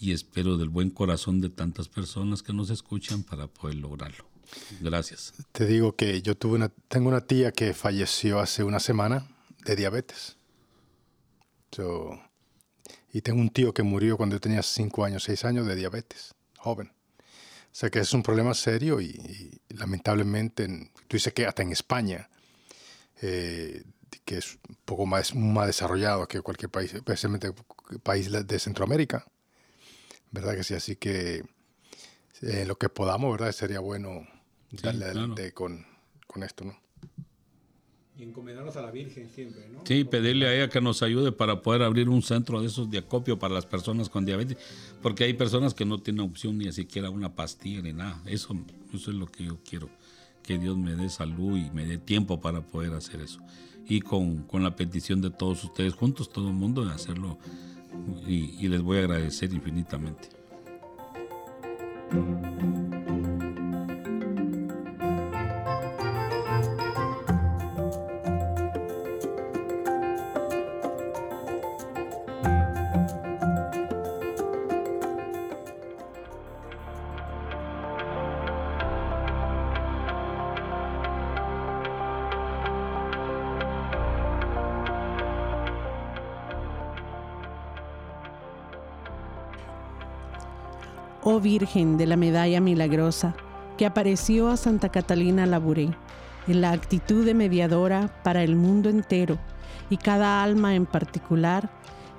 y 0.00 0.12
espero 0.12 0.56
del 0.56 0.68
buen 0.68 0.90
corazón 0.90 1.40
de 1.40 1.48
tantas 1.48 1.88
personas 1.88 2.42
que 2.42 2.52
nos 2.52 2.70
escuchan 2.70 3.22
para 3.22 3.48
poder 3.48 3.76
lograrlo. 3.76 4.35
Gracias. 4.80 5.32
Te 5.52 5.66
digo 5.66 5.96
que 5.96 6.22
yo 6.22 6.36
tuve 6.36 6.56
una, 6.56 6.68
tengo 6.88 7.08
una 7.08 7.20
tía 7.20 7.52
que 7.52 7.74
falleció 7.74 8.40
hace 8.40 8.64
una 8.64 8.80
semana 8.80 9.28
de 9.64 9.76
diabetes. 9.76 10.36
y 13.12 13.20
tengo 13.22 13.40
un 13.40 13.50
tío 13.50 13.72
que 13.72 13.82
murió 13.82 14.16
cuando 14.16 14.36
yo 14.36 14.40
tenía 14.40 14.62
5 14.62 15.04
años, 15.04 15.24
6 15.24 15.44
años 15.44 15.66
de 15.66 15.74
diabetes, 15.74 16.34
joven. 16.58 16.88
O 16.88 17.78
sea 17.78 17.90
que 17.90 17.98
es 17.98 18.12
un 18.14 18.22
problema 18.22 18.54
serio 18.54 19.00
y, 19.00 19.60
lamentablemente, 19.68 20.66
tú 21.08 21.16
dices 21.16 21.32
que 21.34 21.46
hasta 21.46 21.62
en 21.62 21.72
España, 21.72 22.30
eh, 23.20 23.84
que 24.24 24.38
es 24.38 24.58
un 24.68 24.76
poco 24.84 25.04
más, 25.04 25.34
más 25.34 25.66
desarrollado 25.66 26.26
que 26.26 26.40
cualquier 26.40 26.70
país, 26.70 26.94
especialmente 26.94 27.52
país 28.02 28.30
de 28.30 28.58
Centroamérica, 28.58 29.26
¿verdad 30.30 30.54
que 30.56 30.64
sí? 30.64 30.74
Así 30.74 30.96
que 30.96 31.44
eh, 32.42 32.64
lo 32.66 32.76
que 32.76 32.88
podamos, 32.88 33.32
¿verdad? 33.32 33.52
Sería 33.52 33.80
bueno 33.80 34.26
darle 34.82 35.04
adelante 35.06 35.52
con, 35.52 35.84
esto, 36.42 36.64
¿no? 36.64 36.76
Y 38.18 38.22
encomendarnos 38.22 38.76
a 38.76 38.82
la 38.82 38.90
Virgen 38.90 39.28
siempre, 39.30 39.68
¿no? 39.68 39.80
Sí, 39.84 40.04
pedirle 40.04 40.46
a 40.46 40.54
ella 40.54 40.68
que 40.68 40.80
nos 40.80 41.02
ayude 41.02 41.32
para 41.32 41.62
poder 41.62 41.82
abrir 41.82 42.08
un 42.08 42.22
centro 42.22 42.60
de 42.60 42.66
esos 42.66 42.90
de 42.90 42.98
acopio 42.98 43.38
para 43.38 43.54
las 43.54 43.66
personas 43.66 44.08
con 44.08 44.24
diabetes, 44.24 44.58
porque 45.02 45.24
hay 45.24 45.34
personas 45.34 45.74
que 45.74 45.84
no 45.84 45.98
tienen 45.98 46.20
opción 46.20 46.58
ni 46.58 46.70
siquiera 46.72 47.10
una 47.10 47.34
pastilla 47.34 47.82
ni 47.82 47.92
nada. 47.92 48.22
Eso, 48.26 48.54
eso 48.92 49.10
es 49.10 49.16
lo 49.16 49.26
que 49.26 49.44
yo 49.44 49.58
quiero, 49.68 49.88
que 50.42 50.58
Dios 50.58 50.76
me 50.76 50.94
dé 50.94 51.08
salud 51.08 51.58
y 51.58 51.70
me 51.70 51.86
dé 51.86 51.98
tiempo 51.98 52.40
para 52.40 52.60
poder 52.62 52.92
hacer 52.94 53.20
eso. 53.20 53.40
Y 53.88 54.00
con, 54.00 54.42
con 54.44 54.62
la 54.62 54.76
petición 54.76 55.20
de 55.20 55.30
todos 55.30 55.64
ustedes 55.64 55.94
juntos, 55.94 56.30
todo 56.30 56.48
el 56.48 56.54
mundo, 56.54 56.84
de 56.84 56.92
hacerlo 56.92 57.38
y, 58.26 58.68
les 58.68 58.82
voy 58.82 58.98
a 58.98 59.00
agradecer 59.00 59.52
infinitamente. 59.52 60.28
Virgen 91.46 91.96
de 91.96 92.06
la 92.06 92.16
Medalla 92.16 92.60
Milagrosa, 92.60 93.36
que 93.78 93.86
apareció 93.86 94.48
a 94.48 94.56
Santa 94.56 94.88
Catalina 94.88 95.46
Labouré, 95.46 95.90
en 96.48 96.60
la 96.60 96.72
actitud 96.72 97.24
de 97.24 97.34
mediadora 97.34 98.10
para 98.24 98.42
el 98.42 98.56
mundo 98.56 98.88
entero 98.88 99.38
y 99.88 99.96
cada 99.96 100.42
alma 100.42 100.74
en 100.74 100.86
particular, 100.86 101.70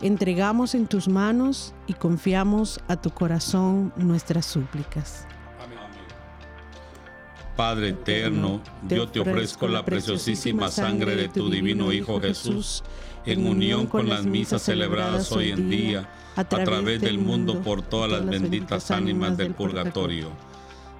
entregamos 0.01 0.75
en 0.75 0.87
tus 0.87 1.09
manos 1.09 1.73
y 1.87 1.93
confiamos 1.93 2.79
a 2.87 2.95
tu 2.95 3.09
corazón 3.09 3.91
nuestras 3.97 4.45
súplicas. 4.45 5.27
Padre 7.57 7.89
eterno, 7.89 8.61
yo 8.87 9.09
te 9.09 9.19
ofrezco 9.19 9.67
la 9.67 9.83
preciosísima 9.83 10.69
sangre 10.69 11.15
de 11.15 11.27
tu 11.27 11.49
divino 11.49 11.91
Hijo 11.91 12.21
Jesús, 12.21 12.83
en 13.25 13.47
unión 13.47 13.87
con 13.87 14.07
las 14.07 14.25
misas 14.25 14.61
celebradas 14.61 15.31
hoy 15.31 15.49
en 15.49 15.67
día 15.67 16.07
a 16.35 16.43
través 16.45 17.01
del 17.01 17.17
mundo 17.17 17.63
por 17.63 17.81
todas 17.81 18.11
las 18.11 18.25
benditas 18.25 18.91
ánimas 18.91 19.35
del 19.37 19.55
purgatorio. 19.55 20.29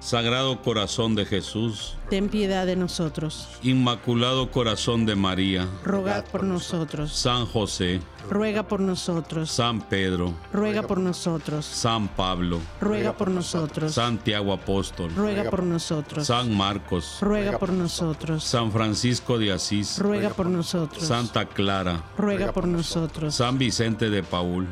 Sagrado 0.00 0.60
Corazón 0.60 1.14
de 1.14 1.26
Jesús, 1.26 1.96
ten 2.10 2.28
piedad 2.28 2.66
de 2.66 2.74
nosotros. 2.74 3.48
Inmaculado 3.62 4.50
Corazón 4.50 5.06
de 5.06 5.14
María, 5.14 5.68
rogad 5.84 6.24
por 6.24 6.42
nosotros. 6.42 7.12
San 7.12 7.46
José, 7.46 8.00
ruega 8.30 8.62
por 8.62 8.80
nosotros. 8.80 9.50
San 9.50 9.80
Pedro, 9.80 10.34
ruega 10.52 10.82
por 10.82 10.98
nosotros. 10.98 11.64
San 11.64 12.08
Pablo, 12.08 12.60
ruega 12.80 13.12
por 13.12 13.30
nosotros. 13.30 13.94
Santiago 13.94 14.52
Apóstol, 14.52 15.10
ruega 15.14 15.50
por 15.50 15.62
nosotros. 15.62 16.26
San 16.26 16.56
Marcos, 16.56 17.18
ruega 17.20 17.58
por 17.58 17.72
nosotros. 17.72 18.44
San 18.44 18.70
Francisco 18.72 19.38
de 19.38 19.52
Asís, 19.52 19.98
ruega 19.98 20.30
por 20.30 20.46
nosotros. 20.46 21.04
Santa 21.04 21.46
Clara, 21.46 22.02
ruega 22.16 22.52
por 22.52 22.66
nosotros. 22.66 23.34
San 23.34 23.58
Vicente 23.58 24.10
de 24.10 24.22
Paul, 24.22 24.66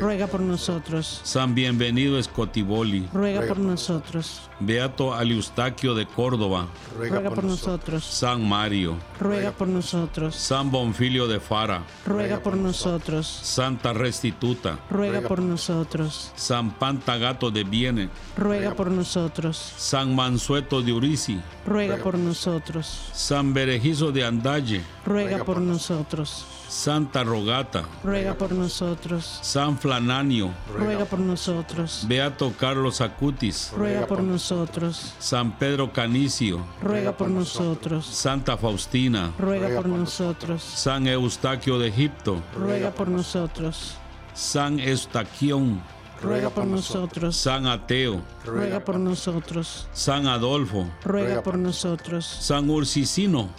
ruega 0.00 0.26
por 0.26 0.40
nosotros. 0.40 1.20
San 1.24 1.54
Bienvenido 1.54 2.18
Escotiboli, 2.18 3.08
ruega 3.12 3.42
por 3.46 3.58
nosotros. 3.58 4.42
Beato 4.60 5.12
Aliustaquio 5.12 5.94
de 5.94 6.06
Córdoba, 6.06 6.68
ruega 6.96 7.30
por 7.30 7.44
nosotros. 7.44 8.04
San 8.04 8.48
Mario, 8.48 8.96
ruega 9.20 9.50
por 9.50 9.68
nosotros. 9.68 10.34
San 10.36 10.70
Bonfilio 10.70 11.26
de 11.26 11.40
Fara, 11.40 11.82
ruega 12.06 12.38
por 12.40 12.56
nosotros. 12.56 13.01
Santa 13.26 13.92
Restituta, 13.92 14.78
ruega 14.88 15.20
por 15.22 15.42
nosotros. 15.42 16.30
San 16.36 16.70
Pantagato 16.70 17.50
de 17.50 17.64
Viene, 17.64 18.08
ruega 18.36 18.74
por 18.74 18.90
nosotros. 18.90 19.56
San 19.76 20.14
Mansueto 20.14 20.82
de 20.82 20.92
Urisi, 20.92 21.40
ruega 21.66 21.96
por 21.96 22.16
nosotros. 22.16 23.08
San 23.12 23.52
Berejizo 23.52 24.12
de 24.12 24.24
Andalle, 24.24 24.82
ruega 25.04 25.44
por 25.44 25.60
nosotros. 25.60 26.44
Santa 26.72 27.22
Rogata, 27.22 27.84
ruega 28.02 28.32
por 28.32 28.50
nosotros. 28.50 29.38
San 29.42 29.76
Flananio, 29.78 30.50
ruega 30.74 31.04
por 31.04 31.18
nosotros. 31.18 32.06
Beato 32.08 32.50
Carlos 32.58 33.02
Acutis, 33.02 33.70
ruega 33.76 34.06
por 34.06 34.22
nosotros. 34.22 35.12
San 35.18 35.52
Pedro 35.58 35.92
Canicio, 35.92 36.64
ruega 36.80 37.12
por 37.12 37.28
nosotros. 37.28 38.06
Santa 38.06 38.56
Faustina, 38.56 39.32
ruega 39.38 39.76
por 39.76 39.86
nosotros. 39.86 40.62
San 40.62 41.06
Eustaquio 41.06 41.78
de 41.78 41.88
Egipto, 41.88 42.42
ruega 42.56 42.90
por 42.90 43.06
nosotros. 43.06 43.98
San 44.32 44.80
Eustaquión, 44.80 45.82
ruega 46.22 46.48
por 46.48 46.64
nosotros. 46.66 47.36
San 47.36 47.66
Ateo, 47.66 48.22
ruega 48.46 48.82
por 48.82 48.98
nosotros. 48.98 49.88
San 49.92 50.26
Adolfo, 50.26 50.90
ruega 51.04 51.42
por 51.42 51.58
nosotros. 51.58 52.24
San 52.24 52.70
Ursicino, 52.70 53.50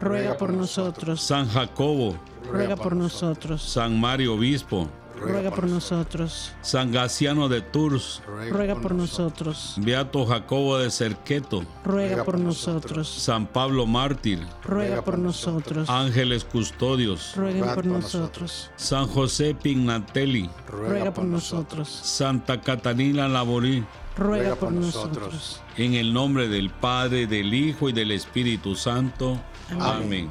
ruega 0.00 0.38
por 0.38 0.52
nosotros. 0.52 1.20
San 1.20 1.48
Jacobo, 1.48 2.16
ruega 2.50 2.76
por 2.76 2.96
nosotros. 2.96 3.62
San 3.62 4.00
Mario 4.00 4.34
Obispo, 4.34 4.88
ruega 5.20 5.50
por 5.50 5.66
nosotros. 5.66 6.52
San 6.62 6.92
Gaciano 6.92 7.48
de 7.48 7.60
Tours, 7.60 8.22
ruega 8.50 8.74
por 8.76 8.94
nosotros. 8.94 9.74
Beato 9.78 10.26
Jacobo 10.26 10.78
de 10.78 10.90
Cerqueto, 10.90 11.64
ruega 11.84 12.24
por 12.24 12.38
nosotros. 12.38 13.08
San 13.08 13.46
Pablo 13.46 13.86
Mártir, 13.86 14.40
ruega 14.64 15.02
por 15.02 15.18
nosotros. 15.18 15.88
Ángeles 15.88 16.44
Custodios, 16.44 17.34
ruega 17.36 17.74
por 17.74 17.86
nosotros. 17.86 18.70
San 18.76 19.06
José 19.06 19.54
Pignatelli, 19.54 20.50
ruega 20.68 21.12
por 21.12 21.24
nosotros. 21.24 21.88
Santa 21.88 22.60
Catalina 22.60 23.28
Laborí, 23.28 23.84
ruega 24.16 24.56
por 24.56 24.72
nosotros. 24.72 25.60
En 25.76 25.94
el 25.94 26.12
nombre 26.12 26.48
del 26.48 26.70
Padre, 26.70 27.26
del 27.26 27.54
Hijo 27.54 27.88
y 27.88 27.92
del 27.92 28.10
Espíritu 28.10 28.74
Santo. 28.74 29.38
Amén. 29.78 30.30